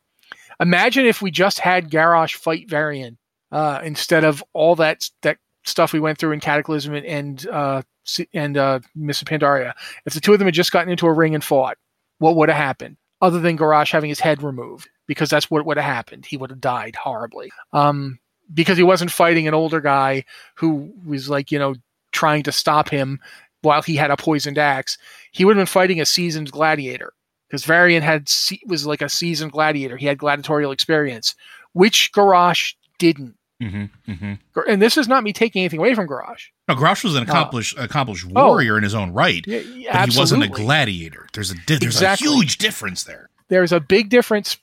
imagine 0.61 1.07
if 1.07 1.23
we 1.23 1.31
just 1.31 1.59
had 1.59 1.91
Garrosh 1.91 2.35
fight 2.35 2.69
Varian 2.69 3.19
uh, 3.55 3.81
instead 3.85 4.25
of 4.25 4.43
all 4.53 4.75
that 4.75 5.09
that 5.23 5.39
stuff 5.63 5.93
we 5.93 6.01
went 6.01 6.19
through 6.19 6.33
in 6.33 6.41
Cataclysm 6.41 6.93
and 6.93 7.07
and, 7.07 7.47
uh, 7.47 7.83
and 8.35 8.59
uh, 8.59 8.81
Mists 8.95 9.23
of 9.23 9.29
Pandaria. 9.29 9.73
If 10.05 10.13
the 10.13 10.21
two 10.21 10.33
of 10.33 10.41
them 10.41 10.47
had 10.47 10.55
just 10.55 10.73
gotten 10.73 10.91
into 10.91 11.07
a 11.07 11.13
ring 11.13 11.35
and 11.35 11.43
fought, 11.43 11.79
what 12.19 12.37
would 12.37 12.49
have 12.49 12.59
happened? 12.59 12.97
Other 13.23 13.39
than 13.39 13.57
Garrosh 13.57 13.93
having 13.93 14.11
his 14.11 14.21
head 14.21 14.43
removed, 14.43 14.91
because 15.07 15.31
that's 15.31 15.51
what 15.51 15.65
would 15.65 15.77
have 15.77 15.87
happened. 15.87 16.27
He 16.27 16.37
would 16.37 16.51
have 16.51 16.61
died 16.61 16.97
horribly. 16.97 17.51
Um, 17.73 18.19
because 18.53 18.77
he 18.77 18.83
wasn't 18.83 19.11
fighting 19.11 19.49
an 19.49 19.55
older 19.55 19.81
guy 19.81 20.25
who 20.57 20.93
was 21.07 21.31
like 21.31 21.53
you 21.53 21.59
know 21.59 21.77
trying 22.11 22.43
to 22.43 22.53
stop 22.53 22.89
him 22.89 23.21
while 23.63 23.83
he 23.83 23.95
had 23.95 24.11
a 24.11 24.17
poisoned 24.17 24.59
axe. 24.59 24.99
He 25.31 25.45
would 25.45 25.57
have 25.57 25.61
been 25.61 25.67
fighting 25.67 26.01
a 26.01 26.07
seasoned 26.07 26.51
gladiator 26.51 27.13
because 27.49 27.65
Varian 27.65 28.03
had 28.03 28.29
was 28.67 28.85
like 28.85 29.01
a 29.01 29.09
seasoned 29.09 29.53
gladiator. 29.53 29.97
He 29.97 30.07
had 30.07 30.19
gladiatorial 30.19 30.73
experience, 30.73 31.37
which 31.73 32.11
Garrosh 32.13 32.75
didn't. 32.99 33.37
Hmm 33.63 33.85
hmm 34.07 34.35
And 34.69 34.83
this 34.83 34.97
is 34.97 35.07
not 35.09 35.23
me 35.23 35.33
taking 35.33 35.63
anything 35.63 35.79
away 35.79 35.95
from 35.95 36.09
Garrosh. 36.09 36.47
No, 36.69 36.75
Garrosh 36.75 37.05
was 37.05 37.15
an 37.15 37.23
accomplished 37.23 37.79
accomplished 37.79 38.27
Oh. 38.35 38.49
warrior 38.49 38.77
in 38.77 38.83
his 38.83 38.95
own 38.95 39.13
right, 39.13 39.45
Yeah, 39.47 40.03
but 40.05 40.13
he 40.13 40.19
wasn't 40.19 40.43
a 40.43 40.49
gladiator. 40.49 41.27
There's 41.33 41.51
a 41.51 41.55
di- 41.55 41.77
there's 41.77 41.95
Exactly. 41.97 42.29
a 42.29 42.31
huge 42.33 42.59
difference 42.59 43.05
there. 43.05 43.31
There's 43.49 43.73
a 43.73 43.81
big 43.81 44.09
difference. 44.09 44.57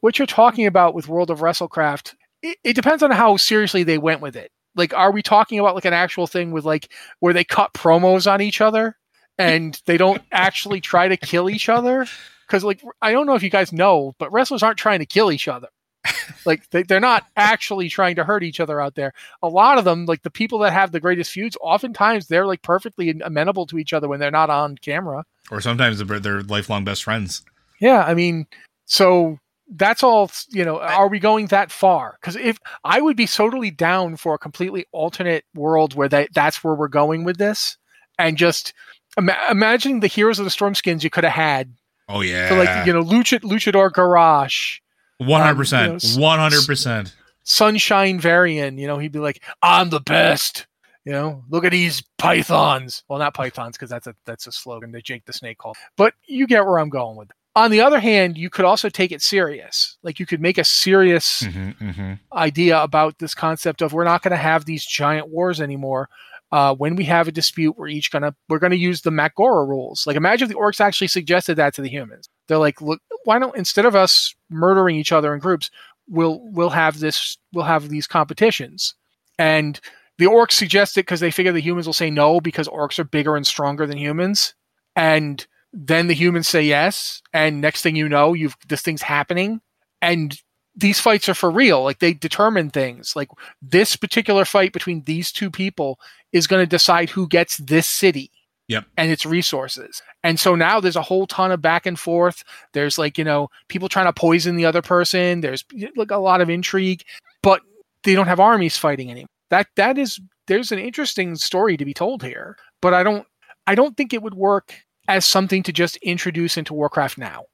What 0.00 0.18
you're 0.18 0.26
talking 0.26 0.66
about 0.66 0.94
with 0.94 1.08
World 1.08 1.30
of 1.30 1.38
Wrestlecraft, 1.40 2.14
it, 2.42 2.58
it 2.64 2.72
depends 2.74 3.02
on 3.02 3.10
how 3.12 3.36
seriously 3.36 3.82
they 3.82 3.96
went 3.98 4.20
with 4.20 4.36
it. 4.36 4.50
Like, 4.76 4.92
are 4.92 5.12
we 5.12 5.22
talking 5.22 5.58
about 5.60 5.74
like 5.76 5.84
an 5.84 5.92
actual 5.94 6.26
thing 6.26 6.50
with 6.50 6.64
like 6.64 6.90
where 7.20 7.32
they 7.32 7.44
cut 7.44 7.72
promos 7.72 8.30
on 8.30 8.40
each 8.42 8.60
other 8.60 8.96
and 9.38 9.80
they 9.86 9.96
don't 9.96 10.20
actually 10.32 10.80
try 10.80 11.08
to 11.08 11.16
kill 11.16 11.48
each 11.48 11.68
other? 11.68 12.06
Because 12.46 12.62
like 12.64 12.82
I 13.00 13.12
don't 13.12 13.26
know 13.26 13.34
if 13.36 13.42
you 13.42 13.50
guys 13.50 13.72
know, 13.72 14.14
but 14.18 14.30
wrestlers 14.32 14.62
aren't 14.62 14.78
trying 14.78 14.98
to 14.98 15.06
kill 15.06 15.32
each 15.32 15.48
other. 15.48 15.68
like 16.44 16.68
they, 16.70 16.82
they're 16.82 17.00
not 17.00 17.26
actually 17.36 17.88
trying 17.88 18.16
to 18.16 18.24
hurt 18.24 18.42
each 18.42 18.60
other 18.60 18.80
out 18.80 18.94
there. 18.94 19.12
A 19.42 19.48
lot 19.48 19.78
of 19.78 19.84
them, 19.84 20.06
like 20.06 20.22
the 20.22 20.30
people 20.30 20.58
that 20.60 20.72
have 20.72 20.92
the 20.92 21.00
greatest 21.00 21.32
feuds, 21.32 21.56
oftentimes 21.60 22.26
they're 22.28 22.46
like 22.46 22.62
perfectly 22.62 23.10
amenable 23.10 23.66
to 23.66 23.78
each 23.78 23.92
other 23.92 24.08
when 24.08 24.20
they're 24.20 24.30
not 24.30 24.50
on 24.50 24.76
camera. 24.76 25.24
Or 25.50 25.60
sometimes 25.60 25.98
they're, 25.98 26.20
they're 26.20 26.42
lifelong 26.42 26.84
best 26.84 27.04
friends. 27.04 27.42
Yeah, 27.80 28.02
I 28.02 28.14
mean, 28.14 28.46
so 28.86 29.38
that's 29.76 30.02
all 30.02 30.30
you 30.50 30.62
know 30.64 30.78
are 30.78 31.08
we 31.08 31.18
going 31.18 31.46
that 31.46 31.72
far 31.72 32.18
because 32.20 32.36
if 32.36 32.58
i 32.84 33.00
would 33.00 33.16
be 33.16 33.26
totally 33.26 33.70
down 33.70 34.14
for 34.14 34.34
a 34.34 34.38
completely 34.38 34.84
alternate 34.92 35.42
world 35.54 35.94
where 35.94 36.08
that 36.08 36.28
that's 36.34 36.62
where 36.62 36.74
we're 36.74 36.86
going 36.86 37.24
with 37.24 37.38
this 37.38 37.78
and 38.18 38.36
just 38.36 38.74
ima- 39.16 39.38
imagining 39.50 40.00
the 40.00 40.06
heroes 40.06 40.38
of 40.38 40.44
the 40.44 40.50
storm 40.50 40.74
skins 40.74 41.02
you 41.02 41.08
could 41.08 41.24
have 41.24 41.32
had 41.32 41.72
Oh 42.10 42.20
yeah. 42.20 42.50
so 42.50 42.56
like 42.56 42.86
you 42.86 42.92
know 42.92 43.02
Luchad, 43.02 43.40
luchador 43.40 43.90
Garrosh 43.90 44.80
one 45.18 45.40
hundred 45.40 45.52
um, 45.52 45.56
percent. 45.56 45.94
s- 46.04 46.16
One 46.16 46.38
hundred 46.38 46.66
percent. 46.66 47.14
sunshine 47.44 48.18
varian 48.18 48.78
you 48.78 48.86
know 48.86 48.98
he'd 48.98 49.12
be 49.12 49.18
like 49.18 49.42
i'm 49.62 49.90
the 49.90 50.00
best 50.00 50.66
you 51.04 51.12
know 51.12 51.42
look 51.50 51.64
at 51.64 51.72
these 51.72 52.02
pythons 52.18 53.02
well 53.08 53.18
not 53.18 53.34
pythons 53.34 53.76
because 53.76 53.90
that's 53.90 54.06
a 54.06 54.14
that's 54.24 54.46
a 54.46 54.52
slogan 54.52 54.90
that 54.92 55.04
jake 55.04 55.24
the 55.26 55.32
snake 55.32 55.58
called 55.58 55.76
but 55.96 56.14
you 56.26 56.46
get 56.46 56.64
where 56.64 56.78
i'm 56.78 56.88
going 56.88 57.16
with 57.16 57.28
it. 57.28 57.36
on 57.54 57.70
the 57.70 57.80
other 57.82 58.00
hand 58.00 58.38
you 58.38 58.48
could 58.48 58.64
also 58.64 58.88
take 58.88 59.12
it 59.12 59.20
serious 59.20 59.98
like 60.02 60.18
you 60.18 60.24
could 60.26 60.40
make 60.40 60.56
a 60.58 60.64
serious 60.64 61.42
Mm-hmm, 61.42 61.88
mm-hmm. 61.88 62.12
idea 62.36 62.82
about 62.82 63.18
this 63.18 63.34
concept 63.34 63.82
of 63.82 63.92
we're 63.92 64.04
not 64.04 64.22
going 64.22 64.30
to 64.32 64.36
have 64.38 64.64
these 64.64 64.84
giant 64.86 65.28
wars 65.28 65.60
anymore. 65.60 66.08
Uh, 66.54 66.72
when 66.72 66.94
we 66.94 67.02
have 67.02 67.26
a 67.26 67.32
dispute, 67.32 67.76
we're 67.76 67.88
each 67.88 68.12
gonna 68.12 68.32
we're 68.48 68.60
gonna 68.60 68.76
use 68.76 69.00
the 69.00 69.10
Mak'gora 69.10 69.66
rules. 69.66 70.06
Like 70.06 70.14
imagine 70.14 70.46
if 70.46 70.54
the 70.54 70.60
orcs 70.60 70.80
actually 70.80 71.08
suggested 71.08 71.56
that 71.56 71.74
to 71.74 71.82
the 71.82 71.88
humans. 71.88 72.28
They're 72.46 72.58
like, 72.58 72.80
look, 72.80 73.00
why 73.24 73.40
don't 73.40 73.56
instead 73.56 73.84
of 73.84 73.96
us 73.96 74.36
murdering 74.50 74.94
each 74.94 75.10
other 75.10 75.34
in 75.34 75.40
groups, 75.40 75.68
we'll 76.08 76.38
we'll 76.52 76.70
have 76.70 77.00
this 77.00 77.38
we'll 77.52 77.64
have 77.64 77.88
these 77.88 78.06
competitions. 78.06 78.94
And 79.36 79.80
the 80.18 80.26
orcs 80.26 80.52
suggest 80.52 80.96
it 80.96 81.06
because 81.06 81.18
they 81.18 81.32
figure 81.32 81.50
the 81.50 81.58
humans 81.58 81.86
will 81.86 81.92
say 81.92 82.08
no 82.08 82.40
because 82.40 82.68
orcs 82.68 83.00
are 83.00 83.04
bigger 83.04 83.34
and 83.34 83.44
stronger 83.44 83.84
than 83.84 83.98
humans. 83.98 84.54
And 84.94 85.44
then 85.72 86.06
the 86.06 86.14
humans 86.14 86.46
say 86.46 86.62
yes, 86.62 87.20
and 87.32 87.60
next 87.60 87.82
thing 87.82 87.96
you 87.96 88.08
know, 88.08 88.32
you've 88.32 88.56
this 88.68 88.82
thing's 88.82 89.02
happening, 89.02 89.60
and 90.00 90.40
these 90.76 91.00
fights 91.00 91.28
are 91.28 91.34
for 91.34 91.50
real. 91.50 91.82
Like 91.82 92.00
they 92.00 92.12
determine 92.12 92.70
things. 92.70 93.14
Like 93.14 93.28
this 93.62 93.96
particular 93.96 94.44
fight 94.44 94.72
between 94.72 95.02
these 95.02 95.30
two 95.30 95.50
people 95.50 96.00
is 96.34 96.46
going 96.46 96.60
to 96.60 96.66
decide 96.66 97.08
who 97.08 97.26
gets 97.26 97.56
this 97.56 97.86
city. 97.86 98.30
Yep. 98.68 98.86
And 98.96 99.10
its 99.10 99.26
resources. 99.26 100.00
And 100.22 100.40
so 100.40 100.54
now 100.54 100.80
there's 100.80 100.96
a 100.96 101.02
whole 101.02 101.26
ton 101.26 101.52
of 101.52 101.60
back 101.60 101.84
and 101.84 101.98
forth. 101.98 102.44
There's 102.72 102.96
like, 102.96 103.18
you 103.18 103.24
know, 103.24 103.50
people 103.68 103.90
trying 103.90 104.06
to 104.06 104.12
poison 104.14 104.56
the 104.56 104.64
other 104.64 104.80
person. 104.80 105.42
There's 105.42 105.66
like 105.96 106.10
a 106.10 106.16
lot 106.16 106.40
of 106.40 106.48
intrigue, 106.48 107.02
but 107.42 107.60
they 108.04 108.14
don't 108.14 108.26
have 108.26 108.40
armies 108.40 108.78
fighting 108.78 109.10
anymore. 109.10 109.28
That 109.50 109.66
that 109.76 109.98
is 109.98 110.18
there's 110.46 110.72
an 110.72 110.78
interesting 110.78 111.36
story 111.36 111.76
to 111.76 111.84
be 111.84 111.92
told 111.92 112.22
here. 112.22 112.56
But 112.80 112.94
I 112.94 113.02
don't 113.02 113.26
I 113.66 113.74
don't 113.74 113.98
think 113.98 114.14
it 114.14 114.22
would 114.22 114.34
work 114.34 114.74
as 115.08 115.26
something 115.26 115.62
to 115.64 115.72
just 115.72 115.96
introduce 115.98 116.56
into 116.56 116.72
Warcraft 116.72 117.18
now. 117.18 117.44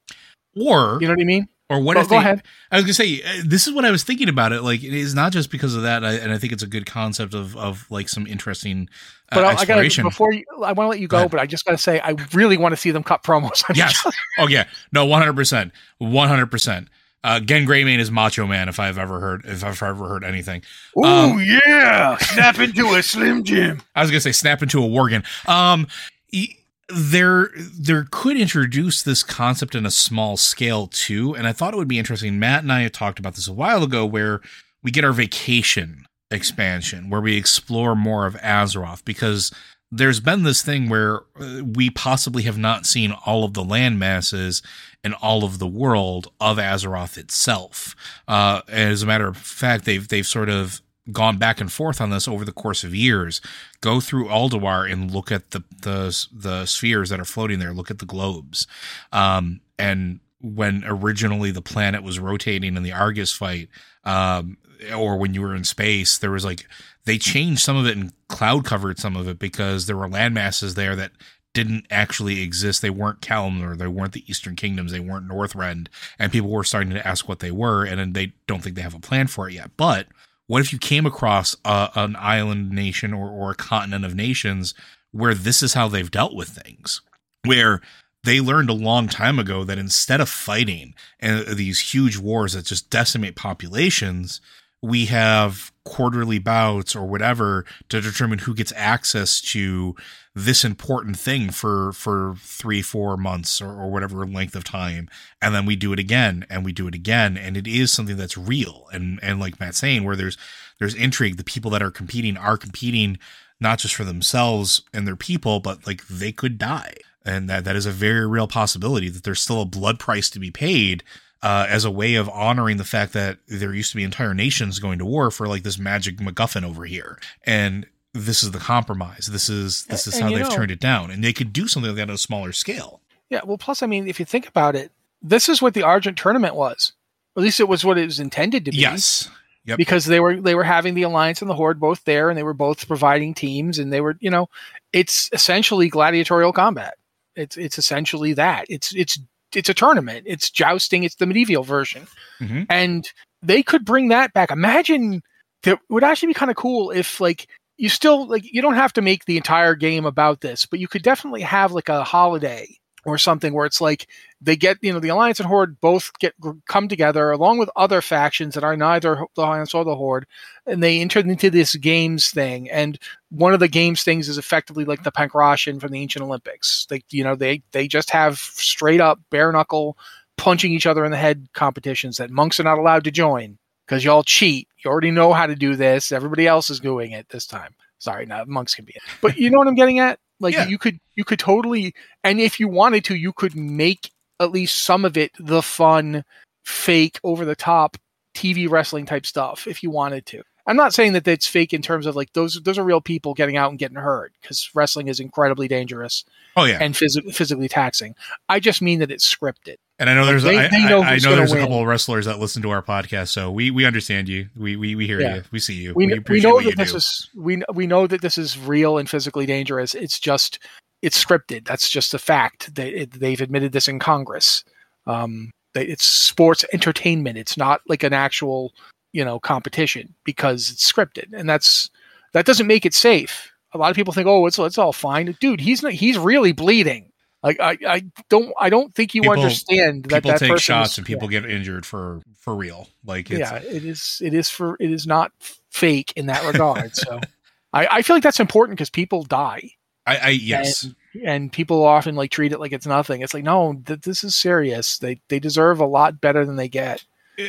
Or 0.55 0.97
You 1.01 1.07
know 1.07 1.13
what 1.13 1.21
I 1.21 1.25
mean? 1.25 1.49
Or 1.71 1.79
what 1.79 1.95
Go- 1.95 2.01
if 2.01 2.07
go 2.09 2.15
they, 2.15 2.17
ahead. 2.17 2.43
I 2.71 2.75
was 2.75 2.83
gonna 2.85 2.93
say 2.93 3.21
uh, 3.21 3.43
this 3.45 3.65
is 3.65 3.73
what 3.73 3.85
I 3.85 3.91
was 3.91 4.03
thinking 4.03 4.27
about 4.27 4.51
it. 4.51 4.61
Like 4.61 4.83
it 4.83 4.93
is 4.93 5.15
not 5.15 5.31
just 5.31 5.49
because 5.49 5.73
of 5.73 5.83
that, 5.83 6.03
I, 6.03 6.13
and 6.15 6.31
I 6.31 6.37
think 6.37 6.51
it's 6.51 6.63
a 6.63 6.67
good 6.67 6.85
concept 6.85 7.33
of 7.33 7.55
of 7.55 7.89
like 7.89 8.09
some 8.09 8.27
interesting 8.27 8.89
uh, 9.31 9.35
But 9.35 9.45
I, 9.45 9.49
I 9.55 9.65
gotta 9.65 10.03
before 10.03 10.33
you, 10.33 10.43
I 10.63 10.73
want 10.73 10.85
to 10.87 10.89
let 10.89 10.99
you 10.99 11.07
Go 11.07 11.23
go, 11.23 11.29
but 11.29 11.39
I 11.39 11.45
just 11.45 11.63
gotta 11.65 11.77
say 11.77 11.99
I 12.01 12.15
really 12.33 12.57
want 12.57 12.73
to 12.73 12.77
see 12.77 12.91
them 12.91 13.03
cut 13.03 13.23
promos. 13.23 13.63
yes. 13.75 14.05
oh 14.37 14.47
yeah. 14.47 14.65
No. 14.91 15.05
One 15.05 15.21
hundred 15.21 15.35
percent. 15.37 15.71
One 15.97 16.27
hundred 16.27 16.47
percent. 16.51 16.89
Uh, 17.23 17.39
Genn 17.39 17.67
Greymane 17.67 17.99
is 17.99 18.09
Macho 18.09 18.47
Man. 18.47 18.67
If 18.67 18.79
I've 18.79 18.97
ever 18.97 19.19
heard, 19.19 19.45
if 19.45 19.63
I've 19.63 19.81
ever 19.83 20.07
heard 20.07 20.23
anything, 20.23 20.63
Oh 20.97 21.33
Um, 21.33 21.39
yeah, 21.67 22.17
snap 22.19 22.57
into 22.59 22.87
a 22.95 23.03
Slim 23.03 23.43
Jim. 23.43 23.81
I 23.95 24.01
was 24.01 24.09
gonna 24.09 24.21
say 24.21 24.31
snap 24.31 24.61
into 24.63 24.83
a 24.83 24.87
worgen. 24.87 25.23
Um, 25.47 25.87
e- 26.31 26.55
there 26.93 27.49
there 27.55 28.07
could 28.09 28.37
introduce 28.37 29.01
this 29.01 29.23
concept 29.23 29.75
in 29.75 29.85
a 29.85 29.91
small 29.91 30.37
scale 30.37 30.87
too, 30.87 31.35
and 31.35 31.47
I 31.47 31.53
thought 31.53 31.73
it 31.73 31.77
would 31.77 31.87
be 31.87 31.99
interesting. 31.99 32.39
Matt 32.39 32.63
and 32.63 32.71
I 32.71 32.81
had 32.81 32.93
talked 32.93 33.19
about 33.19 33.35
this 33.35 33.47
a 33.47 33.53
while 33.53 33.83
ago, 33.83 34.05
where 34.05 34.41
we 34.83 34.91
get 34.91 35.03
our 35.03 35.13
vacation 35.13 36.05
expansion, 36.29 37.09
where 37.09 37.21
we 37.21 37.37
explore 37.37 37.95
more 37.95 38.25
of 38.25 38.35
Azeroth, 38.35 39.03
because 39.05 39.51
there's 39.91 40.19
been 40.19 40.43
this 40.43 40.61
thing 40.61 40.87
where 40.87 41.21
uh, 41.39 41.61
we 41.63 41.89
possibly 41.89 42.43
have 42.43 42.57
not 42.57 42.85
seen 42.85 43.11
all 43.25 43.43
of 43.43 43.53
the 43.53 43.63
land 43.63 43.99
masses 43.99 44.61
and 45.03 45.13
all 45.15 45.43
of 45.43 45.59
the 45.59 45.67
world 45.67 46.31
of 46.39 46.57
Azeroth 46.57 47.17
itself. 47.17 47.95
Uh, 48.27 48.61
as 48.67 49.03
a 49.03 49.05
matter 49.05 49.27
of 49.27 49.37
fact, 49.37 49.85
they've 49.85 50.07
they've 50.07 50.27
sort 50.27 50.49
of 50.49 50.81
gone 51.11 51.37
back 51.37 51.59
and 51.59 51.71
forth 51.71 51.99
on 51.99 52.09
this 52.09 52.27
over 52.27 52.45
the 52.45 52.51
course 52.51 52.83
of 52.83 52.93
years. 52.93 53.41
Go 53.81 53.99
through 53.99 54.27
Ulduar 54.27 54.91
and 54.91 55.11
look 55.11 55.31
at 55.31 55.51
the 55.51 55.63
the 55.81 56.27
the 56.31 56.65
spheres 56.65 57.09
that 57.09 57.19
are 57.19 57.25
floating 57.25 57.59
there. 57.59 57.73
Look 57.73 57.91
at 57.91 57.99
the 57.99 58.05
globes, 58.05 58.67
um, 59.11 59.61
and 59.79 60.19
when 60.41 60.83
originally 60.85 61.51
the 61.51 61.61
planet 61.61 62.03
was 62.03 62.19
rotating 62.19 62.75
in 62.75 62.83
the 62.83 62.91
Argus 62.91 63.31
fight, 63.31 63.69
um, 64.03 64.57
or 64.95 65.17
when 65.17 65.33
you 65.33 65.41
were 65.41 65.55
in 65.55 65.63
space, 65.63 66.17
there 66.17 66.31
was 66.31 66.45
like 66.45 66.65
they 67.05 67.17
changed 67.17 67.61
some 67.61 67.77
of 67.77 67.85
it 67.85 67.97
and 67.97 68.13
cloud 68.27 68.65
covered 68.65 68.99
some 68.99 69.15
of 69.15 69.27
it 69.27 69.39
because 69.39 69.85
there 69.85 69.97
were 69.97 70.09
land 70.09 70.33
masses 70.33 70.75
there 70.75 70.95
that 70.95 71.11
didn't 71.53 71.85
actually 71.91 72.41
exist. 72.41 72.81
They 72.81 72.89
weren't 72.89 73.21
Kalimdor, 73.21 73.77
they 73.77 73.87
weren't 73.87 74.13
the 74.13 74.29
Eastern 74.29 74.55
Kingdoms, 74.55 74.91
they 74.91 74.99
weren't 74.99 75.27
Northrend, 75.27 75.87
and 76.17 76.31
people 76.31 76.49
were 76.49 76.63
starting 76.63 76.93
to 76.93 77.05
ask 77.05 77.27
what 77.27 77.39
they 77.39 77.51
were, 77.51 77.83
and 77.83 78.13
they 78.13 78.33
don't 78.47 78.63
think 78.63 78.75
they 78.75 78.81
have 78.81 78.95
a 78.95 78.99
plan 78.99 79.27
for 79.27 79.49
it 79.49 79.53
yet. 79.53 79.71
But 79.77 80.07
what 80.51 80.59
if 80.59 80.73
you 80.73 80.79
came 80.79 81.05
across 81.05 81.55
a, 81.63 81.89
an 81.95 82.17
island 82.19 82.71
nation 82.71 83.13
or, 83.13 83.29
or 83.29 83.51
a 83.51 83.55
continent 83.55 84.03
of 84.03 84.13
nations 84.13 84.73
where 85.13 85.33
this 85.33 85.63
is 85.63 85.75
how 85.75 85.87
they've 85.87 86.11
dealt 86.11 86.35
with 86.35 86.49
things, 86.49 86.99
where 87.45 87.79
they 88.25 88.41
learned 88.41 88.69
a 88.69 88.73
long 88.73 89.07
time 89.07 89.39
ago 89.39 89.63
that 89.63 89.77
instead 89.77 90.19
of 90.19 90.27
fighting 90.27 90.93
uh, 91.23 91.45
these 91.53 91.93
huge 91.93 92.17
wars 92.17 92.51
that 92.51 92.65
just 92.65 92.89
decimate 92.89 93.37
populations, 93.37 94.41
we 94.81 95.05
have 95.05 95.70
quarterly 95.83 96.39
bouts 96.39 96.95
or 96.95 97.05
whatever 97.07 97.65
to 97.89 98.01
determine 98.01 98.39
who 98.39 98.53
gets 98.53 98.71
access 98.75 99.41
to 99.41 99.95
this 100.35 100.63
important 100.63 101.17
thing 101.17 101.49
for 101.49 101.91
for 101.93 102.35
three 102.39 102.81
four 102.81 103.17
months 103.17 103.61
or, 103.61 103.69
or 103.69 103.91
whatever 103.91 104.25
length 104.25 104.55
of 104.55 104.63
time. 104.63 105.09
And 105.41 105.53
then 105.53 105.65
we 105.65 105.75
do 105.75 105.91
it 105.91 105.99
again 105.99 106.45
and 106.49 106.63
we 106.63 106.71
do 106.71 106.87
it 106.87 106.95
again. 106.95 107.37
And 107.37 107.57
it 107.57 107.67
is 107.67 107.91
something 107.91 108.17
that's 108.17 108.37
real. 108.37 108.87
And 108.93 109.19
and 109.21 109.39
like 109.39 109.59
matt's 109.59 109.79
saying 109.79 110.03
where 110.03 110.15
there's 110.15 110.37
there's 110.79 110.95
intrigue. 110.95 111.37
The 111.37 111.43
people 111.43 111.71
that 111.71 111.83
are 111.83 111.91
competing 111.91 112.37
are 112.37 112.57
competing 112.57 113.17
not 113.59 113.79
just 113.79 113.95
for 113.95 114.03
themselves 114.03 114.83
and 114.93 115.05
their 115.05 115.15
people 115.15 115.59
but 115.59 115.85
like 115.85 116.07
they 116.07 116.31
could 116.31 116.57
die. 116.57 116.95
And 117.25 117.49
that 117.49 117.65
that 117.65 117.75
is 117.75 117.85
a 117.85 117.91
very 117.91 118.27
real 118.27 118.47
possibility 118.47 119.09
that 119.09 119.23
there's 119.23 119.41
still 119.41 119.61
a 119.61 119.65
blood 119.65 119.99
price 119.99 120.29
to 120.29 120.39
be 120.39 120.51
paid 120.51 121.03
uh, 121.43 121.65
as 121.69 121.85
a 121.85 121.91
way 121.91 122.15
of 122.15 122.29
honoring 122.29 122.77
the 122.77 122.83
fact 122.83 123.13
that 123.13 123.39
there 123.47 123.73
used 123.73 123.91
to 123.91 123.97
be 123.97 124.03
entire 124.03 124.33
nations 124.33 124.79
going 124.79 124.99
to 124.99 125.05
war 125.05 125.31
for 125.31 125.47
like 125.47 125.63
this 125.63 125.77
magic 125.79 126.17
MacGuffin 126.17 126.63
over 126.63 126.85
here, 126.85 127.19
and 127.45 127.85
this 128.13 128.43
is 128.43 128.51
the 128.51 128.59
compromise. 128.59 129.27
This 129.31 129.49
is 129.49 129.85
this 129.85 130.05
is 130.07 130.15
And 130.15 130.23
how 130.23 130.29
you 130.29 130.37
they've 130.37 130.49
know- 130.49 130.55
turned 130.55 130.71
it 130.71 130.79
down, 130.79 131.11
and 131.11 131.23
they 131.23 131.33
could 131.33 131.51
do 131.53 131.67
something 131.67 131.89
like 131.91 131.97
that 131.97 132.09
on 132.09 132.15
a 132.15 132.17
smaller 132.17 132.51
scale. 132.51 133.01
Yeah, 133.29 133.41
well, 133.45 133.57
plus, 133.57 133.81
I 133.81 133.87
mean, 133.87 134.07
if 134.07 134.19
you 134.19 134.25
think 134.25 134.47
about 134.47 134.75
it, 134.75 134.91
this 135.21 135.47
is 135.47 135.61
what 135.61 135.73
the 135.73 135.83
Argent 135.83 136.17
tournament 136.17 136.53
was. 136.55 136.91
At 137.37 137.43
least 137.43 137.61
it 137.61 137.67
was 137.69 137.85
what 137.85 137.97
it 137.97 138.05
was 138.05 138.19
intended 138.19 138.65
to 138.65 138.71
be. 138.71 138.77
Yes, 138.77 139.29
Yep. 139.65 139.77
because 139.77 140.05
they 140.05 140.19
were 140.19 140.41
they 140.41 140.53
were 140.55 140.63
having 140.65 140.95
the 140.95 141.03
alliance 141.03 141.41
and 141.41 141.49
the 141.49 141.55
horde 141.55 141.79
both 141.79 142.03
there, 142.03 142.29
and 142.29 142.37
they 142.37 142.43
were 142.43 142.53
both 142.53 142.87
providing 142.87 143.33
teams, 143.33 143.79
and 143.79 143.93
they 143.93 144.01
were 144.01 144.17
you 144.19 144.29
know, 144.29 144.49
it's 144.91 145.29
essentially 145.31 145.87
gladiatorial 145.87 146.51
combat. 146.51 146.95
It's 147.35 147.55
it's 147.55 147.77
essentially 147.77 148.33
that. 148.33 148.65
It's 148.67 148.93
it's 148.93 149.17
it's 149.55 149.69
a 149.69 149.73
tournament. 149.73 150.23
It's 150.27 150.49
jousting. 150.49 151.03
It's 151.03 151.15
the 151.15 151.25
medieval 151.25 151.63
version, 151.63 152.07
Mhm. 152.39 152.65
and 152.69 153.09
they 153.41 153.63
could 153.63 153.85
bring 153.85 154.09
that 154.09 154.33
back. 154.33 154.51
Imagine 154.51 155.21
that 155.63 155.79
would 155.89 156.03
actually 156.03 156.27
be 156.27 156.33
kind 156.33 156.51
of 156.51 156.57
cool 156.57 156.91
if 156.91 157.19
like 157.19 157.47
you 157.77 157.89
still 157.89 158.27
like 158.27 158.43
you 158.51 158.61
don't 158.61 158.75
have 158.75 158.93
to 158.93 159.01
make 159.01 159.25
the 159.25 159.37
entire 159.37 159.75
game 159.75 160.05
about 160.05 160.41
this, 160.41 160.65
but 160.65 160.79
you 160.79 160.87
could 160.87 161.01
definitely 161.03 161.41
have 161.41 161.71
like 161.71 161.89
a 161.89 162.03
holiday 162.03 162.67
or 163.05 163.17
something 163.17 163.53
where 163.53 163.65
it's 163.65 163.81
like 163.81 164.07
they 164.41 164.55
get 164.55 164.77
you 164.81 164.93
know 164.93 164.99
the 164.99 165.09
alliance 165.09 165.39
and 165.39 165.47
horde 165.47 165.79
both 165.81 166.11
get 166.19 166.33
come 166.67 166.87
together 166.87 167.31
along 167.31 167.57
with 167.57 167.69
other 167.75 168.01
factions 168.01 168.53
that 168.53 168.63
are 168.63 168.77
neither 168.77 169.25
the 169.35 169.41
alliance 169.41 169.73
or 169.73 169.83
the 169.83 169.95
horde 169.95 170.25
and 170.65 170.83
they 170.83 171.01
enter 171.01 171.19
into 171.19 171.49
this 171.49 171.75
games 171.75 172.29
thing 172.29 172.69
and 172.69 172.99
one 173.29 173.53
of 173.53 173.59
the 173.59 173.67
games 173.67 174.03
things 174.03 174.29
is 174.29 174.37
effectively 174.37 174.85
like 174.85 175.03
the 175.03 175.11
pancration 175.11 175.79
from 175.79 175.91
the 175.91 176.01
ancient 176.01 176.23
olympics. 176.23 176.85
They 176.89 177.01
you 177.09 177.23
know 177.23 177.35
they 177.35 177.63
they 177.71 177.87
just 177.87 178.11
have 178.11 178.37
straight 178.37 179.01
up 179.01 179.19
bare 179.29 179.51
knuckle 179.51 179.97
punching 180.37 180.71
each 180.71 180.85
other 180.85 181.05
in 181.05 181.11
the 181.11 181.17
head 181.17 181.47
competitions 181.53 182.17
that 182.17 182.29
monks 182.29 182.59
are 182.59 182.63
not 182.63 182.77
allowed 182.77 183.03
to 183.05 183.11
join 183.11 183.57
because 183.85 184.03
y'all 184.03 184.23
cheat. 184.23 184.67
You 184.83 184.91
already 184.91 185.11
know 185.11 185.33
how 185.33 185.45
to 185.45 185.55
do 185.55 185.75
this. 185.75 186.11
Everybody 186.11 186.47
else 186.47 186.69
is 186.69 186.79
doing 186.79 187.11
it 187.11 187.29
this 187.29 187.45
time. 187.45 187.75
Sorry 187.99 188.25
not 188.25 188.47
monks 188.47 188.73
can 188.73 188.83
be 188.83 188.93
it 188.95 189.01
but 189.21 189.37
you 189.37 189.51
know 189.51 189.59
what 189.59 189.67
i'm 189.67 189.75
getting 189.75 189.99
at 189.99 190.19
like 190.41 190.53
Yeah. 190.53 190.67
you 190.67 190.77
could 190.77 190.99
you 191.15 191.23
could 191.23 191.39
totally 191.39 191.93
and 192.23 192.39
if 192.41 192.59
you 192.59 192.67
wanted 192.67 193.05
to 193.05 193.15
you 193.15 193.31
could 193.31 193.55
make 193.55 194.11
at 194.39 194.51
least 194.51 194.83
some 194.83 195.05
of 195.05 195.15
it 195.17 195.31
the 195.39 195.61
fun 195.61 196.23
fake 196.65 197.19
over 197.23 197.45
the 197.45 197.55
top 197.55 197.97
tv 198.35 198.69
wrestling 198.69 199.05
type 199.05 199.25
stuff 199.25 199.67
if 199.67 199.83
you 199.83 199.89
wanted 199.89 200.25
to 200.25 200.41
I'm 200.67 200.75
not 200.77 200.93
saying 200.93 201.13
that 201.13 201.27
it's 201.27 201.47
fake 201.47 201.73
in 201.73 201.81
terms 201.81 202.05
of 202.05 202.15
like 202.15 202.33
those 202.33 202.61
those 202.63 202.77
are 202.77 202.83
real 202.83 203.01
people 203.01 203.33
getting 203.33 203.57
out 203.57 203.69
and 203.71 203.79
getting 203.79 203.97
hurt 203.97 204.31
because 204.41 204.69
wrestling 204.73 205.07
is 205.07 205.19
incredibly 205.19 205.67
dangerous 205.67 206.23
Oh 206.55 206.65
yeah, 206.65 206.77
and 206.81 206.93
phys- 206.93 207.33
physically 207.33 207.67
taxing. 207.69 208.15
I 208.49 208.59
just 208.59 208.81
mean 208.81 208.99
that 208.99 209.11
it's 209.11 209.25
scripted. 209.35 209.77
and 209.99 210.09
I 210.09 210.13
know 210.13 210.25
there's 210.25 210.43
they- 210.43 210.57
I, 210.57 210.67
they 210.67 210.83
know 210.87 211.01
I, 211.01 211.13
I 211.13 211.17
know 211.17 211.35
there's 211.35 211.51
a 211.53 211.59
couple 211.59 211.79
of 211.79 211.87
wrestlers 211.87 212.25
that 212.25 212.39
listen 212.39 212.61
to 212.63 212.69
our 212.71 212.81
podcast, 212.83 213.29
so 213.29 213.49
we 213.51 213.71
we 213.71 213.85
understand 213.85 214.29
you. 214.29 214.49
We 214.55 214.75
we, 214.75 214.95
we 214.95 215.07
hear 215.07 215.19
Yeah. 215.21 215.35
you. 215.37 215.43
We 215.51 215.59
see 215.59 215.73
you. 215.75 215.93
We, 215.93 216.07
we, 216.07 216.13
appreciate 216.17 216.49
know 216.49 216.61
that 216.61 216.77
this 216.77 216.91
do. 216.91 216.97
is 216.97 217.29
we 217.35 217.63
we 217.73 217.87
know 217.87 218.05
that 218.07 218.21
this 218.21 218.37
is 218.37 218.57
real 218.59 218.97
and 218.97 219.09
physically 219.09 219.45
dangerous. 219.45 219.95
It's 219.95 220.19
just 220.19 220.59
it's 221.01 221.23
scripted. 221.23 221.65
That's 221.65 221.89
just 221.89 222.13
a 222.13 222.19
fact. 222.19 222.75
They, 222.75 223.05
they've 223.05 223.41
admitted 223.41 223.71
this 223.71 223.87
in 223.87 223.97
Congress. 223.97 224.63
Um, 225.07 225.49
that 225.73 225.89
it's 225.89 226.05
sports 226.05 226.63
entertainment. 226.73 227.37
It's 227.37 227.57
not 227.57 227.81
like 227.87 228.03
an 228.03 228.13
actual 228.13 228.73
you 229.11 229.25
know 229.25 229.39
competition 229.39 230.15
because 230.23 230.69
it's 230.69 230.89
scripted, 230.91 231.33
and 231.33 231.49
that's 231.49 231.89
that 232.33 232.45
doesn't 232.45 232.67
make 232.67 232.85
it 232.85 232.93
safe. 232.93 233.51
A 233.73 233.77
lot 233.77 233.89
of 233.89 233.95
people 233.95 234.13
think, 234.13 234.27
oh, 234.27 234.45
it's 234.45 234.59
it's 234.59 234.77
all 234.77 234.93
fine, 234.93 235.35
dude. 235.39 235.61
He's 235.61 235.81
not. 235.81 235.93
He's 235.93 236.17
really 236.17 236.51
bleeding. 236.51 237.11
Like 237.43 237.59
I, 237.59 237.77
I 237.87 238.03
don't 238.29 238.53
I 238.59 238.69
don't 238.69 238.93
think 238.93 239.15
you 239.15 239.21
People- 239.21 239.33
understand 239.33 240.03
that 240.05 240.23
people 240.23 240.31
that 240.31 240.39
take 240.39 240.59
shots 240.59 240.97
and 240.97 241.07
people 241.07 241.27
get 241.27 241.45
injured 241.45 241.85
for 241.85 242.21
for 242.39 242.55
real. 242.55 242.87
Like 243.03 243.29
yeah, 243.29 243.55
it's, 243.55 243.65
yeah, 243.65 243.71
it 243.71 243.85
is. 243.85 244.21
It 244.23 244.33
is 244.33 244.49
for. 244.49 244.77
It 244.79 244.91
is 244.91 245.07
not 245.07 245.31
fake 245.69 246.13
in 246.15 246.27
that 246.27 246.45
regard. 246.45 246.95
so, 246.95 247.19
I, 247.73 247.87
I 247.87 248.01
feel 248.03 248.15
like 248.15 248.23
that's 248.23 248.39
important 248.39 248.77
because 248.77 248.91
people 248.91 249.23
die, 249.23 249.71
I, 250.05 250.17
I 250.17 250.29
yes. 250.29 250.83
and, 250.83 250.95
and 251.23 251.51
people 251.51 251.83
often 251.83 252.15
like 252.15 252.31
treat 252.31 252.51
it 252.51 252.59
like 252.59 252.73
it's 252.73 252.85
nothing. 252.85 253.21
It's 253.21 253.33
like 253.33 253.43
no, 253.43 253.81
th- 253.85 254.01
this 254.01 254.23
is 254.23 254.35
serious. 254.35 254.97
They 254.99 255.19
they 255.29 255.39
deserve 255.39 255.79
a 255.79 255.85
lot 255.85 256.21
better 256.21 256.45
than 256.45 256.57
they 256.57 256.69
get. 256.69 257.05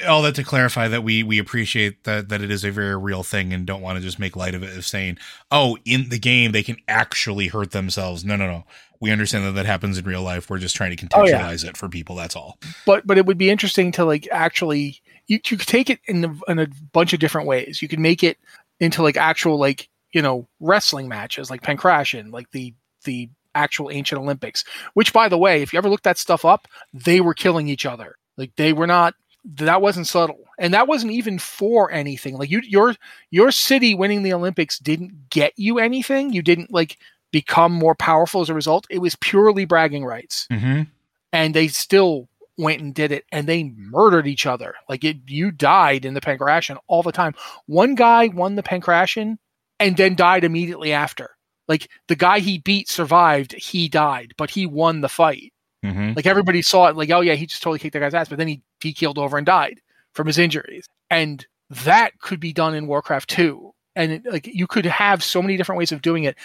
All 0.08 0.22
that 0.22 0.34
to 0.36 0.44
clarify 0.44 0.88
that 0.88 1.02
we 1.02 1.22
we 1.22 1.38
appreciate 1.38 2.04
that 2.04 2.28
that 2.28 2.40
it 2.40 2.50
is 2.50 2.64
a 2.64 2.70
very 2.70 2.96
real 2.96 3.22
thing 3.22 3.52
and 3.52 3.66
don't 3.66 3.82
want 3.82 3.96
to 3.98 4.02
just 4.02 4.18
make 4.18 4.36
light 4.36 4.54
of 4.54 4.62
it 4.62 4.76
of 4.76 4.86
saying 4.86 5.18
oh 5.50 5.76
in 5.84 6.08
the 6.08 6.18
game 6.18 6.52
they 6.52 6.62
can 6.62 6.76
actually 6.88 7.48
hurt 7.48 7.72
themselves 7.72 8.24
no 8.24 8.36
no 8.36 8.46
no 8.46 8.64
we 9.00 9.10
understand 9.10 9.44
that 9.44 9.52
that 9.52 9.66
happens 9.66 9.98
in 9.98 10.04
real 10.04 10.22
life 10.22 10.48
we're 10.48 10.58
just 10.58 10.76
trying 10.76 10.96
to 10.96 11.08
Oh, 11.12 11.26
yeah. 11.26 11.40
contextualize 11.42 11.64
it 11.68 11.76
for 11.76 11.88
people 11.88 12.14
that's 12.16 12.36
all 12.36 12.58
But 12.86 13.06
but 13.06 13.18
it 13.18 13.26
would 13.26 13.38
be 13.38 13.50
interesting 13.50 13.92
to 13.92 14.04
like 14.04 14.28
actually 14.30 15.00
you 15.26 15.40
you 15.48 15.56
could 15.56 15.68
take 15.68 15.90
it 15.90 16.00
in 16.06 16.24
a, 16.24 16.50
in 16.50 16.58
a 16.58 16.68
bunch 16.92 17.12
of 17.12 17.20
different 17.20 17.46
ways. 17.48 17.80
You 17.82 17.88
could 17.88 17.98
make 18.00 18.22
it 18.22 18.38
into 18.80 19.02
like 19.02 19.16
actual 19.16 19.58
like 19.58 19.88
you 20.12 20.22
know 20.22 20.46
wrestling 20.60 21.08
matches 21.08 21.50
like 21.50 21.62
Pancration, 21.62 22.32
like 22.32 22.50
the 22.52 22.74
the 23.04 23.28
actual 23.54 23.90
ancient 23.90 24.20
Olympics. 24.20 24.64
Which 24.94 25.12
by 25.12 25.28
the 25.28 25.38
way, 25.38 25.62
if 25.62 25.72
you 25.72 25.76
ever 25.78 25.88
look 25.88 26.02
that 26.02 26.18
stuff 26.18 26.44
up, 26.44 26.66
they 26.92 27.20
were 27.20 27.34
killing 27.34 27.68
each 27.68 27.86
other. 27.86 28.16
Like 28.36 28.52
they 28.56 28.72
were 28.72 28.86
not 28.86 29.14
that 29.44 29.82
wasn't 29.82 30.06
subtle. 30.06 30.44
And 30.58 30.72
that 30.74 30.86
wasn't 30.88 31.12
even 31.12 31.38
for 31.38 31.90
anything. 31.90 32.36
Like 32.36 32.50
you 32.50 32.60
your 32.60 32.94
your 33.30 33.50
city 33.50 33.94
winning 33.94 34.22
the 34.22 34.32
Olympics 34.32 34.78
didn't 34.78 35.30
get 35.30 35.52
you 35.56 35.78
anything. 35.78 36.32
You 36.32 36.42
didn't 36.42 36.72
like 36.72 36.98
become 37.32 37.72
more 37.72 37.94
powerful 37.94 38.42
as 38.42 38.50
a 38.50 38.54
result. 38.54 38.86
It 38.90 38.98
was 38.98 39.16
purely 39.16 39.64
bragging 39.64 40.04
rights 40.04 40.46
mm-hmm. 40.50 40.82
and 41.32 41.54
they 41.54 41.68
still 41.68 42.28
went 42.58 42.82
and 42.82 42.94
did 42.94 43.10
it 43.10 43.24
and 43.32 43.46
they 43.46 43.64
murdered 43.76 44.26
each 44.26 44.46
other 44.46 44.74
like 44.88 45.02
it 45.04 45.16
you 45.26 45.50
died 45.50 46.04
in 46.04 46.12
the 46.12 46.20
pancration 46.20 46.76
all 46.86 47.02
the 47.02 47.10
time 47.10 47.34
one 47.64 47.94
guy 47.94 48.28
won 48.28 48.56
the 48.56 48.62
pancration 48.62 49.38
and 49.80 49.96
then 49.96 50.14
died 50.14 50.44
immediately 50.44 50.92
after 50.92 51.30
like 51.66 51.88
the 52.08 52.14
guy 52.14 52.40
he 52.40 52.58
beat 52.58 52.90
survived 52.90 53.54
he 53.54 53.88
died 53.88 54.34
but 54.36 54.50
he 54.50 54.66
won 54.66 55.00
the 55.00 55.08
fight 55.08 55.52
Mm-hmm. 55.84 56.12
like 56.14 56.26
everybody 56.26 56.62
saw 56.62 56.86
it 56.86 56.96
like 56.96 57.10
oh 57.10 57.22
yeah 57.22 57.34
he 57.34 57.44
just 57.44 57.60
totally 57.60 57.80
kicked 57.80 57.94
that 57.94 57.98
guy's 57.98 58.14
ass 58.14 58.28
but 58.28 58.38
then 58.38 58.46
he 58.46 58.62
he 58.80 58.92
keeled 58.92 59.18
over 59.18 59.36
and 59.36 59.44
died 59.44 59.80
from 60.12 60.26
his 60.26 60.38
injuries. 60.38 60.88
And 61.10 61.46
that 61.84 62.18
could 62.20 62.40
be 62.40 62.52
done 62.52 62.74
in 62.74 62.86
warcraft 62.86 63.30
2 63.30 63.72
and 63.94 64.12
it, 64.12 64.22
like 64.24 64.46
you 64.46 64.66
could 64.66 64.86
have 64.86 65.22
so 65.22 65.42
many 65.42 65.56
different 65.56 65.78
ways 65.78 65.92
of 65.92 66.00
doing 66.00 66.24
it. 66.24 66.36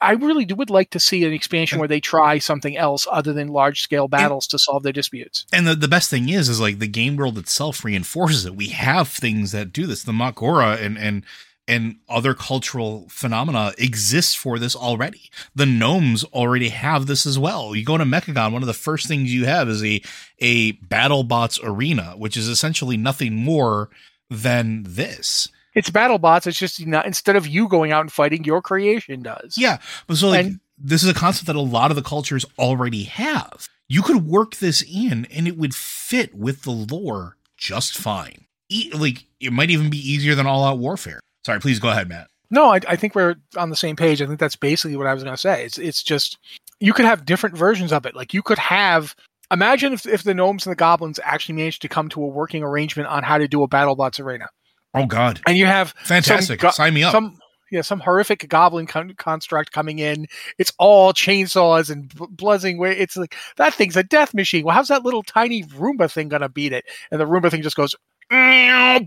I 0.00 0.12
really 0.12 0.44
would 0.44 0.70
like 0.70 0.90
to 0.90 1.00
see 1.00 1.24
an 1.24 1.32
expansion 1.32 1.80
where 1.80 1.88
they 1.88 1.98
try 1.98 2.38
something 2.38 2.76
else 2.76 3.08
other 3.10 3.32
than 3.32 3.48
large 3.48 3.82
scale 3.82 4.06
battles 4.06 4.46
to 4.48 4.58
solve 4.58 4.84
their 4.84 4.92
disputes. 4.92 5.44
And 5.52 5.66
the, 5.66 5.74
the 5.74 5.88
best 5.88 6.10
thing 6.10 6.28
is 6.28 6.48
is 6.48 6.60
like 6.60 6.78
the 6.78 6.86
game 6.86 7.16
world 7.16 7.38
itself 7.38 7.84
reinforces 7.84 8.46
it. 8.46 8.54
We 8.54 8.68
have 8.68 9.08
things 9.08 9.50
that 9.50 9.72
do 9.72 9.86
this. 9.86 10.04
The 10.04 10.12
Mak'gora 10.12 10.80
and 10.80 10.96
and 10.96 11.24
and 11.68 11.96
other 12.08 12.34
cultural 12.34 13.06
phenomena 13.08 13.72
exist 13.78 14.36
for 14.36 14.58
this 14.58 14.74
already. 14.74 15.30
The 15.54 15.66
gnomes 15.66 16.24
already 16.24 16.70
have 16.70 17.06
this 17.06 17.24
as 17.24 17.38
well. 17.38 17.74
You 17.76 17.84
go 17.84 17.96
to 17.96 18.04
Mechagon, 18.04 18.52
one 18.52 18.62
of 18.62 18.66
the 18.66 18.72
first 18.74 19.06
things 19.06 19.32
you 19.32 19.44
have 19.46 19.68
is 19.68 19.82
a 19.84 20.02
a 20.40 20.72
BattleBots 20.74 21.60
arena, 21.62 22.14
which 22.16 22.36
is 22.36 22.48
essentially 22.48 22.96
nothing 22.96 23.34
more 23.36 23.90
than 24.30 24.82
this. 24.84 25.48
it's 25.74 25.88
battle 25.90 26.18
bots 26.18 26.46
it's 26.46 26.58
just 26.58 26.84
not 26.86 27.06
instead 27.06 27.36
of 27.36 27.46
you 27.46 27.68
going 27.68 27.92
out 27.92 28.00
and 28.02 28.12
fighting 28.12 28.44
your 28.44 28.60
creation 28.60 29.22
does 29.22 29.54
Yeah, 29.56 29.78
but 30.06 30.16
so 30.16 30.28
like 30.30 30.46
And- 30.46 30.60
this 30.78 31.02
is 31.02 31.08
a 31.08 31.14
concept 31.14 31.46
that 31.46 31.54
a 31.56 31.60
lot 31.60 31.90
of 31.90 31.96
the 31.96 32.02
cultures 32.02 32.44
already 32.58 33.04
have. 33.04 33.68
You 33.88 34.02
could 34.02 34.26
work 34.26 34.56
this 34.56 34.82
in, 34.82 35.26
and 35.26 35.46
it 35.46 35.56
would 35.56 35.74
fit 35.74 36.34
with 36.34 36.62
the 36.62 36.72
lore 36.72 37.36
just 37.56 37.96
fine. 37.96 38.46
E- 38.68 38.90
like 38.92 39.26
it 39.38 39.52
might 39.52 39.70
even 39.70 39.90
be 39.90 39.98
easier 39.98 40.34
than 40.34 40.46
all 40.46 40.64
out 40.64 40.78
warfare. 40.78 41.20
Sorry, 41.44 41.60
please 41.60 41.78
go 41.78 41.90
ahead, 41.90 42.08
Matt. 42.08 42.28
No, 42.50 42.66
I, 42.72 42.80
I 42.86 42.96
think 42.96 43.14
we're 43.14 43.36
on 43.56 43.70
the 43.70 43.76
same 43.76 43.96
page. 43.96 44.20
I 44.20 44.26
think 44.26 44.38
that's 44.38 44.56
basically 44.56 44.96
what 44.96 45.06
I 45.06 45.14
was 45.14 45.22
going 45.24 45.34
to 45.34 45.40
say. 45.40 45.64
It's 45.64 45.78
it's 45.78 46.02
just 46.02 46.38
you 46.80 46.92
could 46.92 47.06
have 47.06 47.24
different 47.24 47.56
versions 47.56 47.92
of 47.92 48.04
it. 48.06 48.14
Like 48.14 48.34
you 48.34 48.42
could 48.42 48.58
have 48.58 49.14
imagine 49.50 49.92
if 49.94 50.06
if 50.06 50.22
the 50.22 50.34
gnomes 50.34 50.66
and 50.66 50.70
the 50.72 50.76
goblins 50.76 51.18
actually 51.24 51.54
managed 51.54 51.82
to 51.82 51.88
come 51.88 52.08
to 52.10 52.22
a 52.22 52.26
working 52.26 52.62
arrangement 52.62 53.08
on 53.08 53.22
how 53.22 53.38
to 53.38 53.48
do 53.48 53.62
a 53.62 53.68
BattleBots 53.68 54.20
arena, 54.20 54.48
Oh 54.94 55.06
God, 55.06 55.40
and 55.46 55.56
you 55.56 55.64
have 55.66 55.94
fantastic! 56.04 56.60
go- 56.60 56.70
Sign 56.70 56.92
me 56.94 57.02
up. 57.02 57.12
some 57.12 57.38
yeah 57.70 57.80
some 57.80 58.00
horrific 58.00 58.46
goblin 58.50 58.86
con- 58.86 59.14
construct 59.16 59.72
coming 59.72 59.98
in. 59.98 60.26
It's 60.58 60.72
all 60.78 61.14
chainsaws 61.14 61.88
and 61.90 62.14
b- 62.14 62.26
buzzing. 62.30 62.76
Way 62.76 62.98
it's 62.98 63.16
like 63.16 63.34
that 63.56 63.72
thing's 63.72 63.96
a 63.96 64.02
death 64.02 64.34
machine. 64.34 64.64
Well, 64.66 64.74
how's 64.74 64.88
that 64.88 65.04
little 65.04 65.22
tiny 65.22 65.64
Roomba 65.64 66.12
thing 66.12 66.28
gonna 66.28 66.50
beat 66.50 66.74
it? 66.74 66.84
And 67.10 67.18
the 67.18 67.24
Roomba 67.26 67.50
thing 67.50 67.62
just 67.62 67.76
goes. 67.76 67.94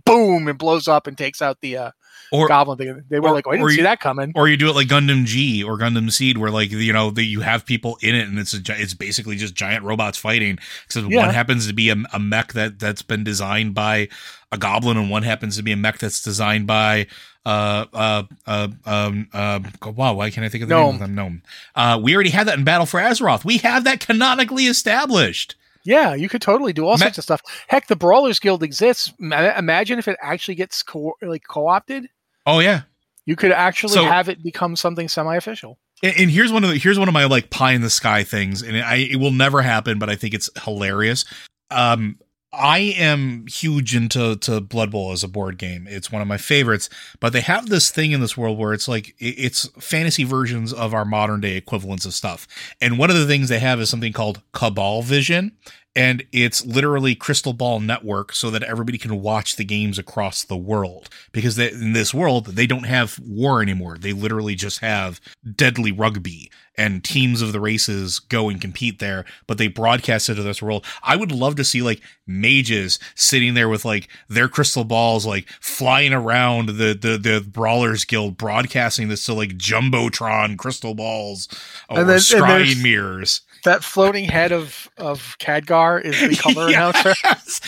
Boom 0.05 0.47
and 0.47 0.57
blows 0.57 0.87
up 0.87 1.07
and 1.07 1.17
takes 1.17 1.41
out 1.41 1.59
the 1.61 1.77
uh, 1.77 1.91
or 2.31 2.47
goblin 2.47 2.77
thing. 2.77 3.03
They 3.09 3.19
were 3.19 3.29
or- 3.29 3.33
like, 3.33 3.47
"Oh, 3.47 3.51
I 3.51 3.57
didn't 3.57 3.71
see 3.71 3.81
that 3.81 3.99
coming." 3.99 4.31
or 4.35 4.47
you 4.47 4.57
do 4.57 4.69
it 4.69 4.75
like 4.75 4.87
Gundam 4.87 5.25
G 5.25 5.63
or 5.63 5.77
Gundam 5.77 6.11
Seed, 6.11 6.37
where 6.37 6.51
like 6.51 6.71
you 6.71 6.93
know 6.93 7.11
the, 7.11 7.23
you 7.23 7.41
have 7.41 7.65
people 7.65 7.97
in 8.01 8.13
it, 8.15 8.27
and 8.27 8.37
it's 8.37 8.53
a 8.53 8.59
it's 8.81 8.93
basically 8.93 9.35
just 9.35 9.55
giant 9.55 9.83
robots 9.83 10.17
fighting. 10.17 10.59
Because 10.87 11.07
Yeah. 11.09 11.25
one 11.25 11.33
happens 11.33 11.67
to 11.67 11.73
be 11.73 11.89
a, 11.89 11.95
a 12.13 12.19
mech 12.19 12.53
that 12.53 12.79
that's 12.79 13.01
been 13.01 13.23
designed 13.23 13.73
by 13.73 14.07
a 14.51 14.57
goblin, 14.57 14.97
and 14.97 15.09
one 15.09 15.23
happens 15.23 15.57
to 15.57 15.63
be 15.63 15.71
a 15.71 15.77
mech 15.77 15.97
that's 15.99 16.21
designed 16.21 16.67
by 16.67 17.07
uh 17.45 17.85
uh 17.93 18.23
uh 18.47 18.67
um 18.85 19.27
uh 19.33 19.59
wow 19.95 20.13
why 20.13 20.31
can't 20.31 20.43
I 20.45 20.49
think 20.49 20.63
of 20.63 20.69
the 20.69 20.75
name 20.75 20.83
Gnome. 20.83 20.95
of 20.95 20.99
them 21.01 21.15
gnome. 21.15 21.41
Uh, 21.75 21.99
we 22.01 22.15
already 22.15 22.31
had 22.31 22.47
that 22.47 22.57
in 22.57 22.63
Battle 22.63 22.85
for 22.87 22.99
Azeroth. 22.99 23.45
We 23.45 23.57
have 23.59 23.83
that 23.83 23.99
canonically 23.99 24.65
established. 24.65 25.55
Yeah, 25.85 26.13
you 26.15 26.27
could 26.27 26.41
totally 26.41 26.73
do 26.73 26.83
all 26.85 26.93
Ma- 26.93 27.05
sorts 27.05 27.17
of 27.19 27.23
stuff. 27.23 27.41
Heck, 27.67 27.87
the 27.87 27.95
Brawlers 27.95 28.39
Guild 28.39 28.63
exists. 28.63 29.13
Ma- 29.19 29.55
Imagine 29.57 29.99
if 29.99 30.07
it 30.07 30.17
actually 30.21 30.55
gets 30.55 30.81
co- 30.83 31.13
like 31.21 31.43
co-opted. 31.47 32.07
Oh 32.45 32.59
yeah, 32.59 32.81
You 33.25 33.35
could 33.35 33.51
actually 33.51 33.93
So- 33.93 34.03
have 34.05 34.27
it 34.29 34.43
become 34.43 34.75
something 34.75 35.07
semi-official. 35.07 35.77
And, 36.03 36.13
and 36.19 36.31
here's 36.31 36.51
one 36.51 36.63
of 36.63 36.69
the 36.69 36.77
here's 36.77 36.99
one 36.99 37.07
of 37.07 37.13
my 37.13 37.25
like 37.25 37.49
pie 37.51 37.71
in 37.71 37.81
the 37.81 37.89
sky 37.89 38.23
things, 38.23 38.61
and 38.61 38.77
I 38.77 38.95
it 38.95 39.15
will 39.17 39.31
never 39.31 39.61
happen, 39.61 39.97
but 39.99 40.09
I 40.09 40.15
think 40.15 40.33
it's 40.33 40.49
hilarious. 40.63 41.23
Um, 41.71 42.19
I 42.57 42.79
am 42.79 43.45
huge 43.47 43.95
into 43.95 44.35
to 44.37 44.61
Blood 44.61 44.91
Bowl 44.91 45.11
as 45.11 45.23
a 45.23 45.27
board 45.27 45.57
game. 45.57 45.87
It's 45.89 46.11
one 46.11 46.21
of 46.21 46.27
my 46.27 46.37
favorites, 46.37 46.89
but 47.19 47.33
they 47.33 47.41
have 47.41 47.69
this 47.69 47.91
thing 47.91 48.11
in 48.11 48.21
this 48.21 48.37
world 48.37 48.57
where 48.57 48.73
it's 48.73 48.87
like 48.87 49.15
it's 49.19 49.67
fantasy 49.79 50.23
versions 50.23 50.73
of 50.73 50.93
our 50.93 51.05
modern 51.05 51.41
day 51.41 51.55
equivalents 51.55 52.05
of 52.05 52.13
stuff. 52.13 52.47
And 52.81 52.97
one 52.97 53.09
of 53.09 53.17
the 53.17 53.27
things 53.27 53.49
they 53.49 53.59
have 53.59 53.79
is 53.79 53.89
something 53.89 54.13
called 54.13 54.41
Cabal 54.53 55.01
Vision, 55.01 55.51
and 55.95 56.25
it's 56.31 56.65
literally 56.65 57.15
crystal 57.15 57.53
ball 57.53 57.79
network 57.79 58.33
so 58.33 58.49
that 58.51 58.63
everybody 58.63 58.97
can 58.97 59.21
watch 59.21 59.55
the 59.55 59.63
games 59.63 59.97
across 59.97 60.43
the 60.43 60.57
world. 60.57 61.09
Because 61.31 61.55
they, 61.55 61.71
in 61.71 61.93
this 61.93 62.13
world 62.13 62.47
they 62.47 62.67
don't 62.67 62.85
have 62.85 63.19
war 63.19 63.61
anymore. 63.61 63.97
They 63.97 64.13
literally 64.13 64.55
just 64.55 64.79
have 64.79 65.21
deadly 65.55 65.91
rugby 65.91 66.51
and 66.77 67.05
teams 67.05 67.41
of 67.41 67.53
the 67.53 67.59
races 67.61 68.19
go 68.19 68.49
and 68.49 68.59
compete 68.59 68.99
there 68.99 69.23
but 69.47 69.57
they 69.57 69.67
broadcast 69.67 70.27
it 70.27 70.35
to 70.35 70.43
this 70.43 70.61
world. 70.61 70.85
I 71.01 71.15
would 71.15 71.31
love 71.31 71.55
to 71.55 71.63
see 71.63 71.81
like 71.81 72.01
mages 72.27 72.99
sitting 73.15 73.53
there 73.53 73.69
with 73.69 73.85
like 73.85 74.09
their 74.27 74.49
crystal 74.49 74.83
balls 74.83 75.25
like 75.25 75.47
flying 75.61 76.11
around 76.11 76.67
the 76.69 76.93
the, 76.99 77.17
the 77.17 77.45
brawlers 77.47 78.03
guild 78.03 78.37
broadcasting 78.37 79.07
this 79.07 79.25
to 79.25 79.33
like 79.33 79.57
jumbotron 79.57 80.57
crystal 80.57 80.95
balls 80.95 81.47
or 81.89 82.03
then- 82.03 82.19
scrying 82.19 82.83
mirrors 82.83 83.41
That 83.65 83.83
floating 83.83 84.25
head 84.25 84.51
of 84.51 84.89
of 84.97 85.37
Khadgar 85.39 86.03
is 86.03 86.19
the 86.19 86.35
color 86.41 86.67
announcer. 86.67 87.13
Yes. 87.23 87.61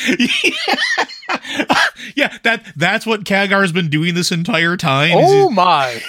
yeah, 2.15 2.37
that 2.43 2.63
that's 2.75 3.05
what 3.05 3.23
Khadgar 3.23 3.61
has 3.61 3.71
been 3.71 3.89
doing 3.89 4.13
this 4.13 4.31
entire 4.31 4.77
time. 4.77 5.11
Oh 5.15 5.49
my! 5.49 6.01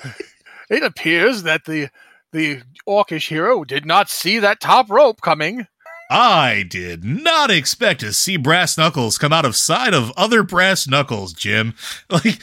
it 0.70 0.82
appears 0.82 1.42
that 1.42 1.66
the 1.66 1.90
the 2.32 2.62
orcish 2.88 3.28
hero 3.28 3.64
did 3.64 3.84
not 3.84 4.08
see 4.08 4.38
that 4.38 4.60
top 4.60 4.90
rope 4.90 5.20
coming. 5.20 5.66
I 6.10 6.64
did 6.66 7.04
not 7.04 7.50
expect 7.50 8.00
to 8.00 8.14
see 8.14 8.38
brass 8.38 8.78
knuckles 8.78 9.18
come 9.18 9.32
out 9.32 9.44
of 9.44 9.54
side 9.54 9.92
of 9.92 10.10
other 10.16 10.42
brass 10.42 10.88
knuckles, 10.88 11.34
Jim. 11.34 11.74
Like, 12.08 12.40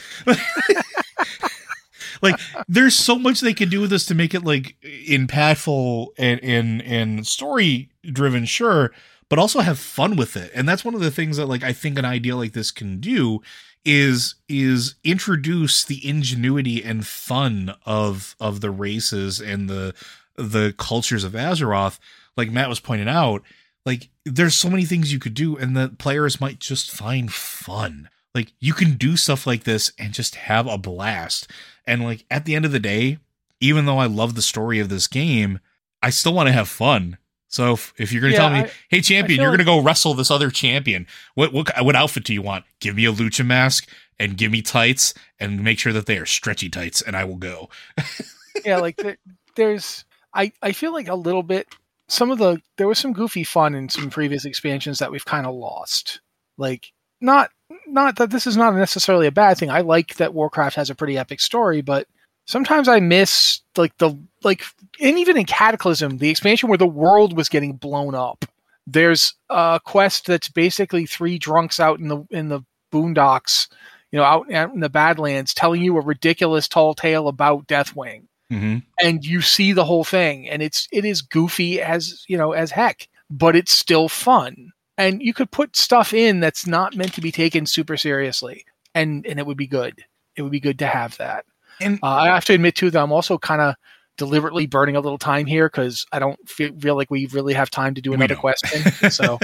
like 2.22 2.38
there's 2.68 2.94
so 2.96 3.18
much 3.18 3.40
they 3.40 3.54
can 3.54 3.68
do 3.68 3.80
with 3.80 3.90
this 3.90 4.06
to 4.06 4.14
make 4.14 4.34
it 4.34 4.44
like 4.44 4.76
impactful 4.82 6.08
and 6.18 6.42
and 6.42 6.82
and 6.82 7.26
story 7.26 7.90
driven, 8.12 8.44
sure, 8.44 8.92
but 9.28 9.38
also 9.38 9.60
have 9.60 9.78
fun 9.78 10.16
with 10.16 10.36
it. 10.36 10.50
And 10.54 10.68
that's 10.68 10.84
one 10.84 10.94
of 10.94 11.00
the 11.00 11.10
things 11.10 11.36
that 11.36 11.46
like 11.46 11.62
I 11.62 11.72
think 11.72 11.98
an 11.98 12.04
idea 12.04 12.36
like 12.36 12.52
this 12.52 12.70
can 12.70 13.00
do 13.00 13.40
is 13.84 14.34
is 14.48 14.96
introduce 15.04 15.84
the 15.84 16.06
ingenuity 16.06 16.82
and 16.82 17.06
fun 17.06 17.74
of 17.86 18.34
of 18.40 18.60
the 18.60 18.70
races 18.70 19.40
and 19.40 19.70
the 19.70 19.94
the 20.36 20.74
cultures 20.76 21.24
of 21.24 21.32
Azeroth. 21.32 21.98
Like 22.36 22.50
Matt 22.50 22.68
was 22.68 22.80
pointing 22.80 23.08
out 23.08 23.42
like 23.86 24.08
there's 24.24 24.56
so 24.56 24.68
many 24.68 24.84
things 24.84 25.12
you 25.12 25.20
could 25.20 25.34
do 25.34 25.56
and 25.56 25.76
the 25.76 25.88
players 25.88 26.40
might 26.40 26.58
just 26.58 26.90
find 26.90 27.32
fun. 27.32 28.10
Like 28.34 28.52
you 28.58 28.74
can 28.74 28.94
do 28.94 29.16
stuff 29.16 29.46
like 29.46 29.64
this 29.64 29.92
and 29.98 30.12
just 30.12 30.34
have 30.34 30.66
a 30.66 30.76
blast 30.76 31.48
and 31.86 32.02
like 32.04 32.24
at 32.30 32.44
the 32.44 32.54
end 32.54 32.64
of 32.64 32.72
the 32.72 32.80
day 32.80 33.18
even 33.60 33.86
though 33.86 33.98
I 33.98 34.06
love 34.06 34.34
the 34.34 34.42
story 34.42 34.78
of 34.80 34.88
this 34.88 35.06
game 35.06 35.60
I 36.02 36.10
still 36.10 36.34
want 36.34 36.48
to 36.48 36.52
have 36.52 36.68
fun 36.68 37.18
so 37.48 37.72
if, 37.74 37.94
if 37.96 38.12
you're 38.12 38.20
going 38.20 38.32
to 38.32 38.36
Yeah, 38.36 38.48
tell 38.48 38.50
me, 38.50 38.68
I- 38.68 38.70
"Hey 38.88 39.00
champion, 39.00 39.40
you're 39.40 39.50
like- 39.50 39.58
going 39.58 39.66
to 39.66 39.80
go 39.80 39.80
wrestle 39.80 40.14
this 40.14 40.30
other 40.32 40.50
champion. 40.50 41.06
What 41.36 41.52
what 41.52 41.68
what 41.84 41.94
outfit 41.96 42.24
do 42.24 42.34
you 42.34 42.42
want? 42.42 42.64
Give 42.80 42.96
me 42.96 43.04
a 43.06 43.12
lucha 43.12 43.46
mask 43.46 43.88
and 44.18 44.36
give 44.36 44.50
me 44.50 44.62
tights 44.62 45.14
and 45.38 45.62
make 45.62 45.78
sure 45.78 45.92
that 45.92 46.06
they 46.06 46.18
are 46.18 46.26
stretchy 46.26 46.68
tights 46.68 47.00
and 47.02 47.16
I 47.16 47.24
will 47.24 47.36
go." 47.36 47.70
yeah, 48.64 48.78
like 48.78 48.96
there, 48.96 49.16
there's 49.54 50.04
I 50.34 50.52
I 50.60 50.72
feel 50.72 50.92
like 50.92 51.08
a 51.08 51.14
little 51.14 51.44
bit 51.44 51.68
some 52.08 52.30
of 52.32 52.38
the 52.38 52.60
there 52.78 52.88
was 52.88 52.98
some 52.98 53.12
goofy 53.12 53.44
fun 53.44 53.74
in 53.76 53.88
some 53.88 54.10
previous 54.10 54.44
expansions 54.44 54.98
that 54.98 55.12
we've 55.12 55.24
kind 55.24 55.46
of 55.46 55.54
lost. 55.54 56.20
Like 56.58 56.92
not 57.20 57.50
not 57.86 58.16
that 58.16 58.30
this 58.30 58.46
is 58.46 58.56
not 58.56 58.74
necessarily 58.74 59.26
a 59.26 59.32
bad 59.32 59.58
thing. 59.58 59.70
I 59.70 59.80
like 59.80 60.16
that 60.16 60.34
Warcraft 60.34 60.76
has 60.76 60.90
a 60.90 60.94
pretty 60.94 61.18
epic 61.18 61.40
story, 61.40 61.80
but 61.80 62.06
sometimes 62.46 62.88
I 62.88 63.00
miss 63.00 63.60
like 63.76 63.96
the 63.98 64.16
like 64.42 64.62
and 65.00 65.18
even 65.18 65.36
in 65.36 65.44
Cataclysm, 65.44 66.18
the 66.18 66.30
expansion 66.30 66.68
where 66.68 66.78
the 66.78 66.86
world 66.86 67.36
was 67.36 67.48
getting 67.48 67.74
blown 67.74 68.14
up. 68.14 68.44
There's 68.86 69.34
a 69.50 69.80
quest 69.84 70.26
that's 70.26 70.48
basically 70.48 71.06
three 71.06 71.38
drunks 71.38 71.80
out 71.80 71.98
in 71.98 72.08
the 72.08 72.24
in 72.30 72.48
the 72.48 72.60
boondocks, 72.92 73.68
you 74.12 74.18
know, 74.18 74.24
out, 74.24 74.52
out 74.52 74.74
in 74.74 74.80
the 74.80 74.88
Badlands, 74.88 75.54
telling 75.54 75.82
you 75.82 75.96
a 75.96 76.00
ridiculous 76.00 76.68
tall 76.68 76.94
tale 76.94 77.28
about 77.28 77.66
Deathwing 77.66 78.22
Mm-hmm. 78.52 78.76
and 79.02 79.24
you 79.24 79.40
see 79.40 79.72
the 79.72 79.84
whole 79.84 80.04
thing 80.04 80.48
and 80.48 80.62
it's 80.62 80.86
it 80.92 81.04
is 81.04 81.20
goofy 81.20 81.80
as 81.82 82.24
you 82.28 82.38
know 82.38 82.52
as 82.52 82.70
heck 82.70 83.08
but 83.28 83.56
it's 83.56 83.72
still 83.72 84.08
fun 84.08 84.70
and 84.98 85.22
you 85.22 85.34
could 85.34 85.50
put 85.50 85.76
stuff 85.76 86.14
in 86.14 86.40
that's 86.40 86.66
not 86.66 86.96
meant 86.96 87.14
to 87.14 87.20
be 87.20 87.32
taken 87.32 87.66
super 87.66 87.96
seriously 87.96 88.64
and 88.94 89.26
and 89.26 89.38
it 89.38 89.46
would 89.46 89.56
be 89.56 89.66
good. 89.66 90.04
It 90.36 90.42
would 90.42 90.52
be 90.52 90.60
good 90.60 90.78
to 90.80 90.86
have 90.86 91.16
that. 91.18 91.44
And 91.80 91.98
uh, 92.02 92.06
i 92.06 92.26
have 92.28 92.44
to 92.46 92.54
admit 92.54 92.74
too 92.74 92.90
that 92.90 93.02
i'm 93.02 93.12
also 93.12 93.36
kind 93.36 93.60
of 93.60 93.74
deliberately 94.16 94.66
burning 94.66 94.96
a 94.96 95.00
little 95.00 95.18
time 95.18 95.44
here 95.44 95.68
because 95.68 96.06
i 96.10 96.18
don't 96.18 96.48
feel, 96.48 96.72
feel 96.78 96.96
like 96.96 97.10
we 97.10 97.26
really 97.26 97.52
have 97.52 97.70
time 97.70 97.94
to 97.94 98.00
do 98.00 98.14
another 98.14 98.36
question. 98.36 98.82
So 99.10 99.38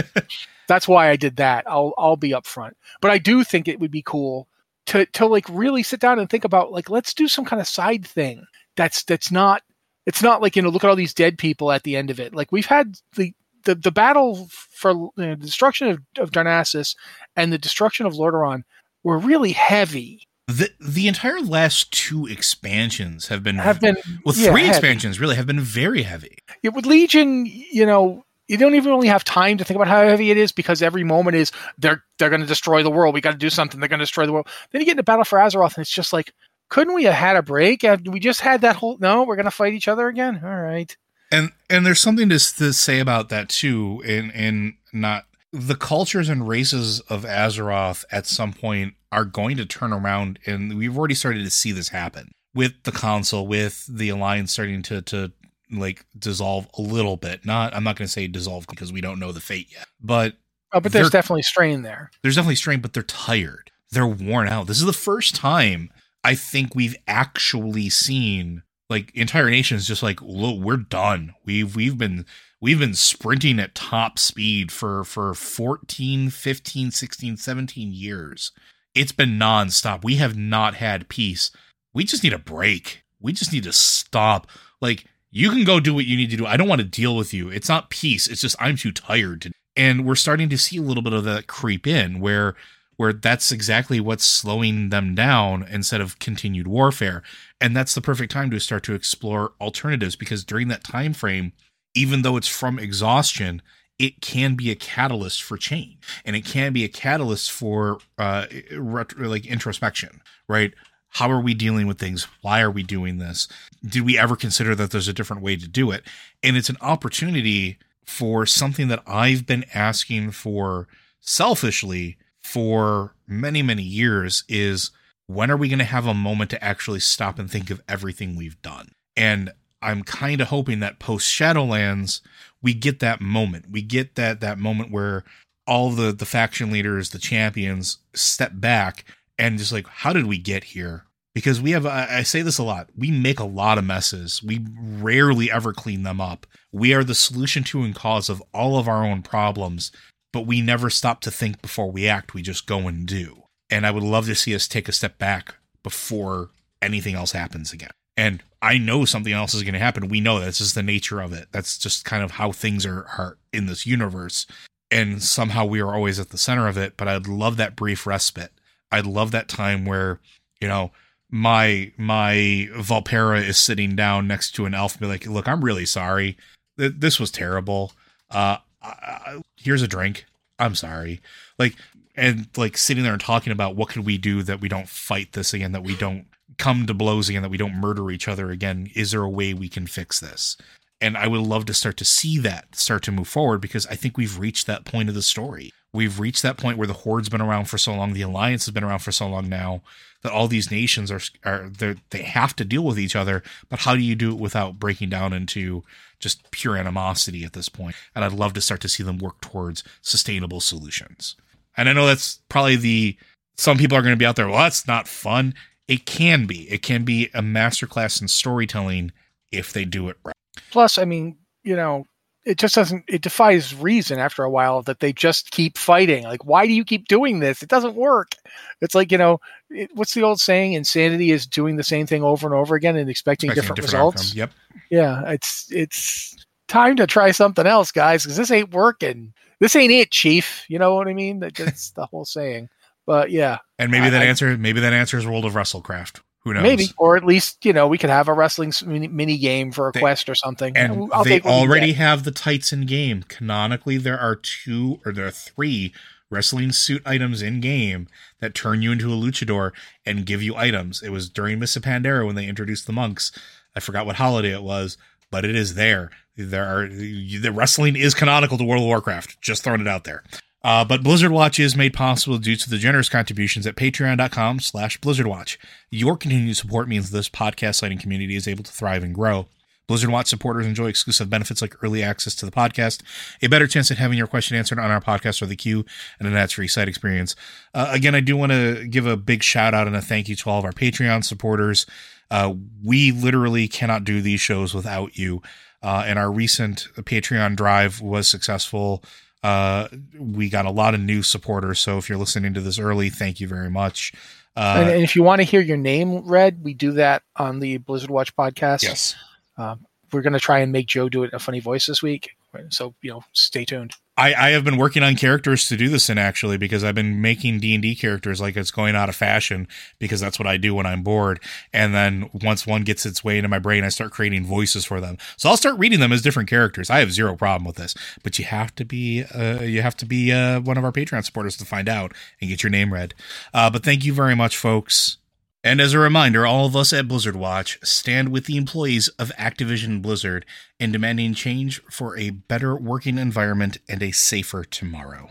that's 0.66 0.88
why 0.88 1.10
i 1.10 1.16
did 1.16 1.36
that. 1.36 1.64
I'll 1.66 1.92
i'll 1.98 2.16
be 2.16 2.30
upfront. 2.30 2.72
But 3.00 3.10
i 3.10 3.18
do 3.18 3.44
think 3.44 3.68
it 3.68 3.80
would 3.80 3.90
be 3.90 4.02
cool 4.02 4.48
to 4.86 5.04
to 5.06 5.26
like 5.26 5.46
really 5.50 5.82
sit 5.82 6.00
down 6.00 6.18
and 6.18 6.28
think 6.28 6.44
about 6.44 6.72
like 6.72 6.88
let's 6.88 7.14
do 7.14 7.28
some 7.28 7.44
kind 7.44 7.60
of 7.60 7.68
side 7.68 8.06
thing 8.06 8.46
that's 8.76 9.04
that's 9.04 9.30
not 9.30 9.62
it's 10.06 10.22
not 10.22 10.42
like 10.42 10.56
you 10.56 10.62
know 10.62 10.68
look 10.68 10.84
at 10.84 10.90
all 10.90 10.96
these 10.96 11.14
dead 11.14 11.38
people 11.38 11.70
at 11.70 11.82
the 11.82 11.96
end 11.96 12.10
of 12.10 12.18
it. 12.18 12.34
Like 12.34 12.50
we've 12.50 12.66
had 12.66 12.96
the 13.14 13.34
the, 13.64 13.74
the 13.74 13.92
battle 13.92 14.48
for 14.50 14.92
you 14.92 15.12
know, 15.16 15.34
the 15.34 15.46
destruction 15.46 15.88
of, 15.88 16.00
of 16.18 16.30
Darnassus 16.30 16.96
and 17.36 17.52
the 17.52 17.58
destruction 17.58 18.06
of 18.06 18.14
Lordaeron 18.14 18.62
were 19.02 19.18
really 19.18 19.52
heavy 19.52 20.26
the 20.48 20.70
the 20.80 21.08
entire 21.08 21.40
last 21.40 21.92
two 21.92 22.26
expansions 22.26 23.28
have 23.28 23.42
been 23.42 23.56
have 23.56 23.80
been 23.80 23.96
well 24.24 24.34
yeah, 24.36 24.50
three 24.50 24.62
heavy. 24.62 24.70
expansions 24.70 25.20
really 25.20 25.36
have 25.36 25.46
been 25.46 25.60
very 25.60 26.02
heavy. 26.02 26.36
Yeah, 26.62 26.70
with 26.70 26.84
Legion, 26.84 27.46
you 27.46 27.86
know, 27.86 28.24
you 28.48 28.56
don't 28.56 28.74
even 28.74 28.90
really 28.90 29.08
have 29.08 29.24
time 29.24 29.56
to 29.58 29.64
think 29.64 29.76
about 29.76 29.88
how 29.88 30.02
heavy 30.02 30.30
it 30.30 30.36
is 30.36 30.52
because 30.52 30.82
every 30.82 31.04
moment 31.04 31.36
is 31.36 31.52
they're 31.78 32.02
they're 32.18 32.28
going 32.28 32.40
to 32.40 32.46
destroy 32.46 32.82
the 32.82 32.90
world. 32.90 33.14
We 33.14 33.20
got 33.20 33.32
to 33.32 33.38
do 33.38 33.50
something. 33.50 33.80
They're 33.80 33.88
going 33.88 34.00
to 34.00 34.04
destroy 34.04 34.26
the 34.26 34.32
world. 34.32 34.48
Then 34.70 34.80
you 34.80 34.84
get 34.84 34.92
into 34.92 35.04
Battle 35.04 35.24
for 35.24 35.38
Azeroth, 35.38 35.76
and 35.76 35.82
it's 35.82 35.94
just 35.94 36.12
like, 36.12 36.32
couldn't 36.68 36.94
we 36.94 37.04
have 37.04 37.14
had 37.14 37.36
a 37.36 37.42
break? 37.42 37.84
We 38.04 38.20
just 38.20 38.40
had 38.40 38.62
that 38.62 38.76
whole. 38.76 38.98
No, 38.98 39.22
we're 39.22 39.36
going 39.36 39.44
to 39.44 39.50
fight 39.50 39.74
each 39.74 39.88
other 39.88 40.08
again. 40.08 40.40
All 40.44 40.60
right. 40.60 40.94
And 41.32 41.50
and 41.70 41.84
there's 41.86 42.00
something 42.00 42.28
to 42.28 42.38
to 42.38 42.72
say 42.72 43.00
about 43.00 43.30
that 43.30 43.48
too, 43.48 44.02
and 44.06 44.32
and 44.34 44.74
not 44.92 45.24
the 45.52 45.74
cultures 45.74 46.28
and 46.28 46.46
races 46.46 47.00
of 47.08 47.24
Azeroth 47.24 48.04
at 48.12 48.26
some 48.26 48.52
point 48.52 48.94
are 49.10 49.24
going 49.24 49.56
to 49.56 49.66
turn 49.66 49.92
around, 49.92 50.38
and 50.46 50.76
we've 50.78 50.96
already 50.96 51.14
started 51.14 51.42
to 51.44 51.50
see 51.50 51.72
this 51.72 51.88
happen 51.88 52.32
with 52.54 52.82
the 52.84 52.92
council, 52.92 53.46
with 53.46 53.86
the 53.88 54.10
alliance 54.10 54.52
starting 54.52 54.82
to 54.82 55.02
to 55.02 55.32
like 55.70 56.04
dissolve 56.18 56.68
a 56.78 56.82
little 56.82 57.16
bit. 57.16 57.46
Not 57.46 57.74
I'm 57.74 57.82
not 57.84 57.96
going 57.96 58.06
to 58.06 58.12
say 58.12 58.26
dissolve 58.26 58.66
because 58.68 58.92
we 58.92 59.00
don't 59.00 59.18
know 59.18 59.32
the 59.32 59.40
fate 59.40 59.68
yet, 59.72 59.86
but 60.00 60.34
Oh, 60.74 60.80
but 60.80 60.92
there's 60.92 61.10
definitely 61.10 61.42
strain 61.42 61.82
there. 61.82 62.10
there's 62.22 62.34
definitely 62.36 62.56
strain, 62.56 62.80
but 62.80 62.94
they're 62.94 63.02
tired. 63.02 63.70
They're 63.90 64.06
worn 64.06 64.48
out. 64.48 64.66
This 64.68 64.78
is 64.78 64.86
the 64.86 64.92
first 64.94 65.34
time 65.34 65.90
I 66.24 66.34
think 66.34 66.74
we've 66.74 66.96
actually 67.06 67.90
seen 67.90 68.62
like 68.92 69.10
entire 69.14 69.50
nations 69.50 69.88
just 69.88 70.02
like, 70.02 70.22
look, 70.22 70.60
we're 70.60 70.76
done. 70.76 71.34
We've 71.44 71.74
we've 71.74 71.98
been 71.98 72.24
we've 72.60 72.78
been 72.78 72.94
sprinting 72.94 73.58
at 73.58 73.74
top 73.74 74.18
speed 74.18 74.70
for 74.70 75.02
for 75.02 75.34
14, 75.34 76.30
15, 76.30 76.90
16, 76.92 77.36
17 77.36 77.92
years. 77.92 78.52
It's 78.94 79.12
been 79.12 79.38
nonstop. 79.38 80.04
We 80.04 80.16
have 80.16 80.36
not 80.36 80.74
had 80.74 81.08
peace. 81.08 81.50
We 81.92 82.04
just 82.04 82.22
need 82.22 82.32
a 82.32 82.38
break. 82.38 83.02
We 83.20 83.32
just 83.32 83.52
need 83.52 83.64
to 83.64 83.72
stop. 83.72 84.46
Like 84.80 85.06
you 85.30 85.50
can 85.50 85.64
go 85.64 85.80
do 85.80 85.94
what 85.94 86.04
you 86.04 86.16
need 86.16 86.30
to 86.30 86.36
do. 86.36 86.46
I 86.46 86.56
don't 86.56 86.68
want 86.68 86.80
to 86.80 86.86
deal 86.86 87.16
with 87.16 87.34
you. 87.34 87.48
It's 87.48 87.68
not 87.68 87.90
peace. 87.90 88.28
It's 88.28 88.42
just 88.42 88.56
I'm 88.60 88.76
too 88.76 88.92
tired 88.92 89.42
to 89.42 89.52
and 89.76 90.04
we're 90.06 90.14
starting 90.14 90.48
to 90.50 90.58
see 90.58 90.76
a 90.76 90.82
little 90.82 91.02
bit 91.02 91.12
of 91.12 91.24
that 91.24 91.46
creep 91.46 91.86
in 91.86 92.20
where 92.20 92.54
where 92.96 93.12
that's 93.12 93.50
exactly 93.50 94.00
what's 94.00 94.24
slowing 94.24 94.90
them 94.90 95.14
down 95.14 95.66
instead 95.70 96.00
of 96.00 96.18
continued 96.18 96.66
warfare. 96.66 97.22
And 97.60 97.76
that's 97.76 97.94
the 97.94 98.00
perfect 98.00 98.32
time 98.32 98.50
to 98.50 98.60
start 98.60 98.82
to 98.84 98.94
explore 98.94 99.52
alternatives 99.60 100.16
because 100.16 100.44
during 100.44 100.68
that 100.68 100.84
time 100.84 101.12
frame 101.12 101.52
even 101.94 102.22
though 102.22 102.36
it's 102.36 102.48
from 102.48 102.78
exhaustion 102.78 103.60
it 103.98 104.22
can 104.22 104.54
be 104.54 104.70
a 104.70 104.74
catalyst 104.74 105.42
for 105.42 105.58
change 105.58 105.98
and 106.24 106.34
it 106.34 106.44
can 106.44 106.72
be 106.72 106.84
a 106.84 106.88
catalyst 106.88 107.52
for 107.52 107.98
uh 108.18 108.46
ret- 108.72 109.18
like 109.18 109.44
introspection 109.46 110.20
right? 110.48 110.74
How 111.08 111.30
are 111.30 111.40
we 111.40 111.54
dealing 111.54 111.86
with 111.86 111.98
things? 111.98 112.26
Why 112.40 112.60
are 112.60 112.70
we 112.70 112.82
doing 112.82 113.18
this? 113.18 113.48
Did 113.84 114.02
we 114.02 114.18
ever 114.18 114.36
consider 114.36 114.74
that 114.74 114.90
there's 114.90 115.08
a 115.08 115.12
different 115.12 115.42
way 115.42 115.56
to 115.56 115.68
do 115.68 115.90
it? 115.90 116.04
And 116.42 116.56
it's 116.56 116.70
an 116.70 116.78
opportunity 116.80 117.78
for 118.04 118.46
something 118.46 118.88
that 118.88 119.02
I've 119.06 119.46
been 119.46 119.64
asking 119.74 120.32
for 120.32 120.88
selfishly 121.20 122.16
for 122.42 123.14
many, 123.26 123.62
many 123.62 123.82
years 123.82 124.44
is 124.48 124.90
when 125.26 125.50
are 125.50 125.56
we 125.56 125.68
going 125.68 125.78
to 125.78 125.84
have 125.84 126.06
a 126.06 126.14
moment 126.14 126.50
to 126.50 126.64
actually 126.64 127.00
stop 127.00 127.38
and 127.38 127.50
think 127.50 127.70
of 127.70 127.80
everything 127.88 128.36
we've 128.36 128.60
done? 128.62 128.92
And 129.16 129.52
I'm 129.80 130.02
kind 130.04 130.40
of 130.40 130.48
hoping 130.48 130.80
that 130.80 130.98
post 130.98 131.26
Shadowlands, 131.26 132.20
we 132.62 132.74
get 132.74 133.00
that 133.00 133.20
moment. 133.20 133.66
We 133.70 133.82
get 133.82 134.14
that 134.14 134.40
that 134.40 134.58
moment 134.58 134.90
where 134.90 135.24
all 135.66 135.90
the 135.90 136.12
the 136.12 136.26
faction 136.26 136.70
leaders, 136.70 137.10
the 137.10 137.18
champions, 137.18 137.98
step 138.14 138.52
back 138.54 139.04
and 139.38 139.58
just 139.58 139.72
like, 139.72 139.86
how 139.88 140.12
did 140.12 140.26
we 140.26 140.38
get 140.38 140.64
here? 140.64 141.06
Because 141.34 141.60
we 141.60 141.70
have, 141.70 141.86
I 141.86 142.06
I 142.10 142.22
say 142.22 142.42
this 142.42 142.58
a 142.58 142.62
lot, 142.62 142.90
we 142.96 143.10
make 143.10 143.40
a 143.40 143.44
lot 143.44 143.78
of 143.78 143.84
messes. 143.84 144.42
We 144.42 144.64
rarely 144.78 145.50
ever 145.50 145.72
clean 145.72 146.02
them 146.02 146.20
up. 146.20 146.46
We 146.70 146.94
are 146.94 147.04
the 147.04 147.14
solution 147.14 147.64
to 147.64 147.82
and 147.82 147.94
cause 147.94 148.28
of 148.28 148.42
all 148.52 148.78
of 148.78 148.86
our 148.86 149.04
own 149.04 149.22
problems, 149.22 149.90
but 150.32 150.46
we 150.46 150.60
never 150.60 150.90
stop 150.90 151.20
to 151.22 151.30
think 151.30 151.62
before 151.62 151.90
we 151.90 152.08
act. 152.08 152.34
We 152.34 152.42
just 152.42 152.66
go 152.66 152.88
and 152.88 153.06
do. 153.06 153.44
And 153.70 153.86
I 153.86 153.90
would 153.90 154.02
love 154.02 154.26
to 154.26 154.34
see 154.34 154.54
us 154.54 154.66
take 154.66 154.88
a 154.88 154.92
step 154.92 155.18
back 155.18 155.54
before 155.82 156.50
anything 156.80 157.14
else 157.14 157.32
happens 157.32 157.72
again. 157.72 157.90
And 158.16 158.42
I 158.60 158.78
know 158.78 159.04
something 159.04 159.32
else 159.32 159.54
is 159.54 159.62
going 159.62 159.72
to 159.72 159.80
happen. 159.80 160.08
We 160.08 160.20
know 160.20 160.38
that's 160.38 160.58
just 160.58 160.74
the 160.74 160.82
nature 160.82 161.20
of 161.20 161.32
it. 161.32 161.48
That's 161.52 161.78
just 161.78 162.04
kind 162.04 162.22
of 162.22 162.32
how 162.32 162.52
things 162.52 162.84
are, 162.84 163.06
are 163.18 163.38
in 163.52 163.66
this 163.66 163.86
universe. 163.86 164.46
And 164.90 165.22
somehow 165.22 165.64
we 165.64 165.80
are 165.80 165.94
always 165.94 166.20
at 166.20 166.28
the 166.28 166.38
center 166.38 166.68
of 166.68 166.76
it. 166.76 166.96
But 166.96 167.08
I'd 167.08 167.26
love 167.26 167.56
that 167.56 167.76
brief 167.76 168.06
respite. 168.06 168.52
I'd 168.90 169.06
love 169.06 169.30
that 169.30 169.48
time 169.48 169.84
where, 169.84 170.20
you 170.60 170.68
know, 170.68 170.92
my 171.30 171.92
my 171.96 172.68
Vulpera 172.74 173.42
is 173.42 173.56
sitting 173.56 173.96
down 173.96 174.28
next 174.28 174.50
to 174.52 174.66
an 174.66 174.74
elf 174.74 174.92
and 174.92 175.00
be 175.00 175.06
like, 175.06 175.26
look, 175.26 175.48
I'm 175.48 175.64
really 175.64 175.86
sorry. 175.86 176.36
This 176.76 177.18
was 177.18 177.30
terrible. 177.30 177.92
Uh, 178.30 178.58
I, 178.82 178.88
I- 178.88 179.42
here's 179.56 179.82
a 179.82 179.88
drink. 179.88 180.26
I'm 180.58 180.74
sorry. 180.74 181.20
Like, 181.58 181.76
and 182.14 182.48
like 182.56 182.76
sitting 182.76 183.02
there 183.02 183.12
and 183.12 183.22
talking 183.22 183.52
about 183.52 183.74
what 183.76 183.88
could 183.88 184.04
we 184.04 184.18
do 184.18 184.42
that 184.42 184.60
we 184.60 184.68
don't 184.68 184.88
fight 184.88 185.32
this 185.32 185.54
again, 185.54 185.72
that 185.72 185.82
we 185.82 185.96
don't 185.96 186.26
come 186.58 186.86
to 186.86 186.94
blows 186.94 187.28
again, 187.28 187.42
that 187.42 187.50
we 187.50 187.56
don't 187.56 187.74
murder 187.74 188.10
each 188.10 188.28
other 188.28 188.50
again. 188.50 188.90
Is 188.94 189.10
there 189.12 189.22
a 189.22 189.30
way 189.30 189.54
we 189.54 189.68
can 189.68 189.86
fix 189.86 190.20
this? 190.20 190.56
And 191.00 191.16
I 191.16 191.26
would 191.26 191.40
love 191.40 191.64
to 191.66 191.74
start 191.74 191.96
to 191.96 192.04
see 192.04 192.38
that 192.38 192.76
start 192.76 193.02
to 193.04 193.12
move 193.12 193.26
forward 193.26 193.60
because 193.60 193.86
I 193.86 193.96
think 193.96 194.16
we've 194.16 194.38
reached 194.38 194.66
that 194.68 194.84
point 194.84 195.08
of 195.08 195.14
the 195.16 195.22
story. 195.22 195.72
We've 195.92 196.20
reached 196.20 196.42
that 196.42 196.56
point 196.56 196.78
where 196.78 196.86
the 196.86 196.92
Horde's 196.92 197.28
been 197.28 197.42
around 197.42 197.64
for 197.66 197.76
so 197.76 197.94
long, 197.94 198.12
the 198.12 198.22
Alliance 198.22 198.66
has 198.66 198.72
been 198.72 198.84
around 198.84 199.00
for 199.00 199.12
so 199.12 199.26
long 199.28 199.48
now 199.48 199.82
that 200.22 200.32
all 200.32 200.46
these 200.46 200.70
nations 200.70 201.10
are 201.10 201.20
are 201.44 201.68
they 202.10 202.22
have 202.22 202.54
to 202.56 202.64
deal 202.64 202.84
with 202.84 202.98
each 202.98 203.16
other. 203.16 203.42
But 203.68 203.80
how 203.80 203.94
do 203.96 204.00
you 204.00 204.14
do 204.14 204.30
it 204.30 204.38
without 204.38 204.78
breaking 204.78 205.10
down 205.10 205.32
into 205.32 205.82
just 206.22 206.50
pure 206.50 206.76
animosity 206.76 207.44
at 207.44 207.52
this 207.52 207.68
point? 207.68 207.94
And 208.14 208.24
I'd 208.24 208.32
love 208.32 208.54
to 208.54 208.60
start 208.62 208.80
to 208.82 208.88
see 208.88 209.02
them 209.02 209.18
work 209.18 209.40
towards 209.42 209.84
sustainable 210.00 210.60
solutions. 210.60 211.36
And 211.76 211.88
I 211.88 211.92
know 211.92 212.06
that's 212.06 212.40
probably 212.48 212.76
the 212.76 213.16
some 213.56 213.76
people 213.76 213.96
are 213.98 214.02
going 214.02 214.14
to 214.14 214.18
be 214.18 214.24
out 214.24 214.36
there. 214.36 214.48
Well, 214.48 214.58
that's 214.58 214.86
not 214.86 215.06
fun. 215.06 215.54
It 215.88 216.06
can 216.06 216.46
be. 216.46 216.70
It 216.70 216.82
can 216.82 217.04
be 217.04 217.26
a 217.34 217.42
masterclass 217.42 218.22
in 218.22 218.28
storytelling 218.28 219.12
if 219.50 219.72
they 219.72 219.84
do 219.84 220.08
it 220.08 220.16
right. 220.24 220.34
Plus, 220.70 220.96
I 220.96 221.04
mean, 221.04 221.36
you 221.62 221.76
know, 221.76 222.06
it 222.44 222.58
just 222.58 222.74
doesn't 222.74 223.04
it 223.08 223.22
defies 223.22 223.74
reason 223.74 224.18
after 224.18 224.42
a 224.42 224.50
while 224.50 224.82
that 224.82 225.00
they 225.00 225.12
just 225.12 225.50
keep 225.50 225.78
fighting. 225.78 226.24
Like 226.24 226.44
why 226.44 226.66
do 226.66 226.72
you 226.72 226.84
keep 226.84 227.08
doing 227.08 227.40
this? 227.40 227.62
It 227.62 227.68
doesn't 227.68 227.94
work. 227.94 228.34
It's 228.80 228.94
like 228.94 229.12
you 229.12 229.18
know 229.18 229.40
it, 229.70 229.90
what's 229.94 230.14
the 230.14 230.22
old 230.22 230.40
saying? 230.40 230.72
Insanity 230.72 231.30
is 231.30 231.46
doing 231.46 231.76
the 231.76 231.82
same 231.82 232.06
thing 232.06 232.22
over 232.22 232.46
and 232.46 232.54
over 232.54 232.74
again 232.74 232.96
and 232.96 233.08
expecting, 233.08 233.50
expecting 233.50 233.74
different, 233.74 233.92
different, 233.92 234.14
results. 234.14 234.30
Outcome. 234.30 234.38
yep. 234.38 234.50
Yeah 234.90 235.30
it's 235.30 235.70
it's 235.70 236.46
time 236.68 236.96
to 236.96 237.06
try 237.06 237.30
something 237.30 237.66
else 237.66 237.92
guys 237.92 238.24
because 238.24 238.36
this 238.36 238.50
ain't 238.50 238.72
working. 238.72 239.32
This 239.60 239.76
ain't 239.76 239.92
it 239.92 240.10
chief. 240.10 240.64
You 240.68 240.78
know 240.78 240.94
what 240.94 241.08
i 241.08 241.14
mean? 241.14 241.40
That's 241.40 241.90
the 241.92 242.06
whole 242.06 242.24
saying. 242.24 242.68
But 243.06 243.30
yeah 243.30 243.58
and 243.78 243.90
maybe 243.90 244.06
I, 244.06 244.10
that 244.10 244.22
I, 244.22 244.26
answer 244.26 244.56
maybe 244.56 244.80
that 244.80 244.92
answers 244.92 245.26
world 245.26 245.44
of 245.44 245.54
wrestlecraft 245.54 246.20
who 246.44 246.54
knows? 246.54 246.62
Maybe, 246.62 246.86
or 246.98 247.16
at 247.16 247.24
least 247.24 247.64
you 247.64 247.72
know 247.72 247.86
we 247.86 247.98
could 247.98 248.10
have 248.10 248.28
a 248.28 248.32
wrestling 248.32 248.72
mini, 248.84 249.38
game 249.38 249.70
for 249.70 249.88
a 249.88 249.92
they, 249.92 250.00
quest 250.00 250.28
or 250.28 250.34
something. 250.34 250.76
And 250.76 251.08
I'll 251.12 251.24
they 251.24 251.40
already 251.40 251.92
have 251.92 252.24
the 252.24 252.32
tights 252.32 252.72
in 252.72 252.86
game. 252.86 253.24
Canonically, 253.28 253.96
there 253.96 254.18
are 254.18 254.36
two 254.36 255.00
or 255.04 255.12
there 255.12 255.26
are 255.26 255.30
three 255.30 255.92
wrestling 256.30 256.72
suit 256.72 257.02
items 257.04 257.42
in 257.42 257.60
game 257.60 258.08
that 258.40 258.54
turn 258.54 258.82
you 258.82 258.90
into 258.90 259.12
a 259.12 259.16
luchador 259.16 259.72
and 260.04 260.26
give 260.26 260.42
you 260.42 260.56
items. 260.56 261.02
It 261.02 261.10
was 261.10 261.28
during 261.28 261.58
Mists 261.58 261.76
of 261.76 261.82
Pandaria 261.82 262.26
when 262.26 262.34
they 262.34 262.48
introduced 262.48 262.86
the 262.86 262.92
monks. 262.92 263.30
I 263.76 263.80
forgot 263.80 264.06
what 264.06 264.16
holiday 264.16 264.52
it 264.52 264.62
was, 264.62 264.96
but 265.30 265.44
it 265.44 265.54
is 265.54 265.74
there. 265.74 266.10
There 266.36 266.64
are 266.64 266.88
the 266.88 267.52
wrestling 267.52 267.94
is 267.94 268.14
canonical 268.14 268.58
to 268.58 268.64
World 268.64 268.82
of 268.82 268.86
Warcraft. 268.86 269.40
Just 269.40 269.62
throwing 269.62 269.82
it 269.82 269.88
out 269.88 270.04
there. 270.04 270.24
Uh, 270.64 270.84
but 270.84 271.02
Blizzard 271.02 271.32
Watch 271.32 271.58
is 271.58 271.76
made 271.76 271.92
possible 271.92 272.38
due 272.38 272.56
to 272.56 272.70
the 272.70 272.78
generous 272.78 273.08
contributions 273.08 273.66
at 273.66 273.76
patreon.com 273.76 274.60
slash 274.60 275.00
blizzardwatch. 275.00 275.56
Your 275.90 276.16
continued 276.16 276.56
support 276.56 276.88
means 276.88 277.10
this 277.10 277.28
podcast 277.28 277.76
sighting 277.76 277.98
community 277.98 278.36
is 278.36 278.46
able 278.46 278.64
to 278.64 278.72
thrive 278.72 279.02
and 279.02 279.14
grow. 279.14 279.46
Blizzard 279.88 280.10
Watch 280.10 280.28
supporters 280.28 280.64
enjoy 280.64 280.86
exclusive 280.86 281.28
benefits 281.28 281.60
like 281.60 281.74
early 281.82 282.02
access 282.02 282.34
to 282.36 282.46
the 282.46 282.52
podcast, 282.52 283.02
a 283.42 283.48
better 283.48 283.66
chance 283.66 283.90
at 283.90 283.98
having 283.98 284.16
your 284.16 284.28
question 284.28 284.56
answered 284.56 284.78
on 284.78 284.90
our 284.90 285.00
podcast 285.00 285.42
or 285.42 285.46
the 285.46 285.56
queue, 285.56 285.84
and 286.18 286.28
an 286.28 286.36
ads-free 286.36 286.68
site 286.68 286.88
experience. 286.88 287.34
Uh, 287.74 287.88
again, 287.90 288.14
I 288.14 288.20
do 288.20 288.36
want 288.36 288.52
to 288.52 288.86
give 288.86 289.06
a 289.06 289.16
big 289.16 289.42
shout 289.42 289.74
out 289.74 289.88
and 289.88 289.96
a 289.96 290.00
thank 290.00 290.28
you 290.28 290.36
to 290.36 290.50
all 290.50 290.60
of 290.60 290.64
our 290.64 290.72
Patreon 290.72 291.24
supporters. 291.24 291.84
Uh, 292.30 292.54
we 292.82 293.10
literally 293.10 293.66
cannot 293.66 294.04
do 294.04 294.22
these 294.22 294.40
shows 294.40 294.72
without 294.72 295.18
you. 295.18 295.42
Uh, 295.82 296.04
and 296.06 296.16
our 296.18 296.30
recent 296.30 296.86
Patreon 296.94 297.56
drive 297.56 298.00
was 298.00 298.28
successful. 298.28 299.02
Uh, 299.42 299.88
we 300.18 300.48
got 300.48 300.66
a 300.66 300.70
lot 300.70 300.94
of 300.94 301.00
new 301.00 301.22
supporters. 301.22 301.80
So 301.80 301.98
if 301.98 302.08
you're 302.08 302.18
listening 302.18 302.54
to 302.54 302.60
this 302.60 302.78
early, 302.78 303.10
thank 303.10 303.40
you 303.40 303.48
very 303.48 303.70
much. 303.70 304.12
Uh, 304.56 304.76
and, 304.78 304.90
and, 304.90 305.02
if 305.02 305.16
you 305.16 305.22
want 305.22 305.40
to 305.40 305.44
hear 305.44 305.60
your 305.60 305.78
name 305.78 306.28
read, 306.28 306.62
we 306.62 306.74
do 306.74 306.92
that 306.92 307.22
on 307.36 307.58
the 307.58 307.78
Blizzard 307.78 308.10
Watch 308.10 308.36
podcast. 308.36 308.82
Yes. 308.82 309.16
Uh, 309.56 309.76
we're 310.12 310.20
going 310.20 310.34
to 310.34 310.40
try 310.40 310.58
and 310.58 310.70
make 310.70 310.86
Joe 310.86 311.08
do 311.08 311.24
it 311.24 311.32
a 311.32 311.38
funny 311.38 311.60
voice 311.60 311.86
this 311.86 312.02
week. 312.02 312.36
So, 312.70 312.94
you 313.02 313.10
know, 313.10 313.24
stay 313.32 313.64
tuned. 313.64 313.94
I, 314.16 314.34
I 314.34 314.50
have 314.50 314.62
been 314.62 314.76
working 314.76 315.02
on 315.02 315.16
characters 315.16 315.66
to 315.68 315.76
do 315.76 315.88
this 315.88 316.10
in 316.10 316.18
actually 316.18 316.58
because 316.58 316.84
I've 316.84 316.94
been 316.94 317.22
making 317.22 317.60
D 317.60 317.74
and 317.74 317.82
D 317.82 317.94
characters 317.94 318.42
like 318.42 318.56
it's 318.56 318.70
going 318.70 318.94
out 318.94 319.08
of 319.08 319.16
fashion 319.16 319.66
because 319.98 320.20
that's 320.20 320.38
what 320.38 320.46
I 320.46 320.58
do 320.58 320.74
when 320.74 320.84
I'm 320.84 321.02
bored. 321.02 321.42
And 321.72 321.94
then 321.94 322.28
once 322.32 322.66
one 322.66 322.82
gets 322.82 323.06
its 323.06 323.24
way 323.24 323.38
into 323.38 323.48
my 323.48 323.58
brain, 323.58 323.84
I 323.84 323.88
start 323.88 324.12
creating 324.12 324.44
voices 324.44 324.84
for 324.84 325.00
them. 325.00 325.16
So 325.38 325.48
I'll 325.48 325.56
start 325.56 325.78
reading 325.78 326.00
them 326.00 326.12
as 326.12 326.20
different 326.20 326.50
characters. 326.50 326.90
I 326.90 326.98
have 326.98 327.12
zero 327.12 327.36
problem 327.36 327.64
with 327.64 327.76
this, 327.76 327.94
but 328.22 328.38
you 328.38 328.44
have 328.44 328.74
to 328.74 328.84
be 328.84 329.24
uh, 329.24 329.62
you 329.62 329.80
have 329.80 329.96
to 329.96 330.06
be 330.06 330.30
uh, 330.30 330.60
one 330.60 330.76
of 330.76 330.84
our 330.84 330.92
Patreon 330.92 331.24
supporters 331.24 331.56
to 331.56 331.64
find 331.64 331.88
out 331.88 332.12
and 332.40 332.50
get 332.50 332.62
your 332.62 332.70
name 332.70 332.92
read. 332.92 333.14
Uh, 333.54 333.70
but 333.70 333.82
thank 333.82 334.04
you 334.04 334.12
very 334.12 334.36
much, 334.36 334.58
folks. 334.58 335.16
And 335.64 335.80
as 335.80 335.94
a 335.94 335.98
reminder, 336.00 336.44
all 336.44 336.66
of 336.66 336.74
us 336.74 336.92
at 336.92 337.06
Blizzard 337.06 337.36
Watch 337.36 337.78
stand 337.84 338.30
with 338.30 338.46
the 338.46 338.56
employees 338.56 339.06
of 339.10 339.30
Activision 339.38 340.02
Blizzard 340.02 340.44
in 340.80 340.90
demanding 340.90 341.34
change 341.34 341.80
for 341.88 342.18
a 342.18 342.30
better 342.30 342.74
working 342.74 343.16
environment 343.16 343.78
and 343.88 344.02
a 344.02 344.10
safer 344.10 344.64
tomorrow. 344.64 345.30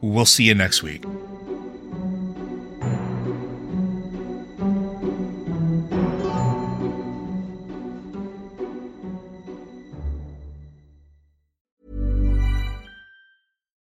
We'll 0.00 0.26
see 0.26 0.44
you 0.44 0.54
next 0.56 0.82
week. 0.82 1.04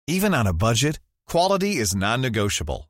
Even 0.07 0.33
on 0.33 0.47
a 0.47 0.53
budget, 0.53 0.99
quality 1.27 1.77
is 1.77 1.95
non 1.95 2.21
negotiable. 2.21 2.89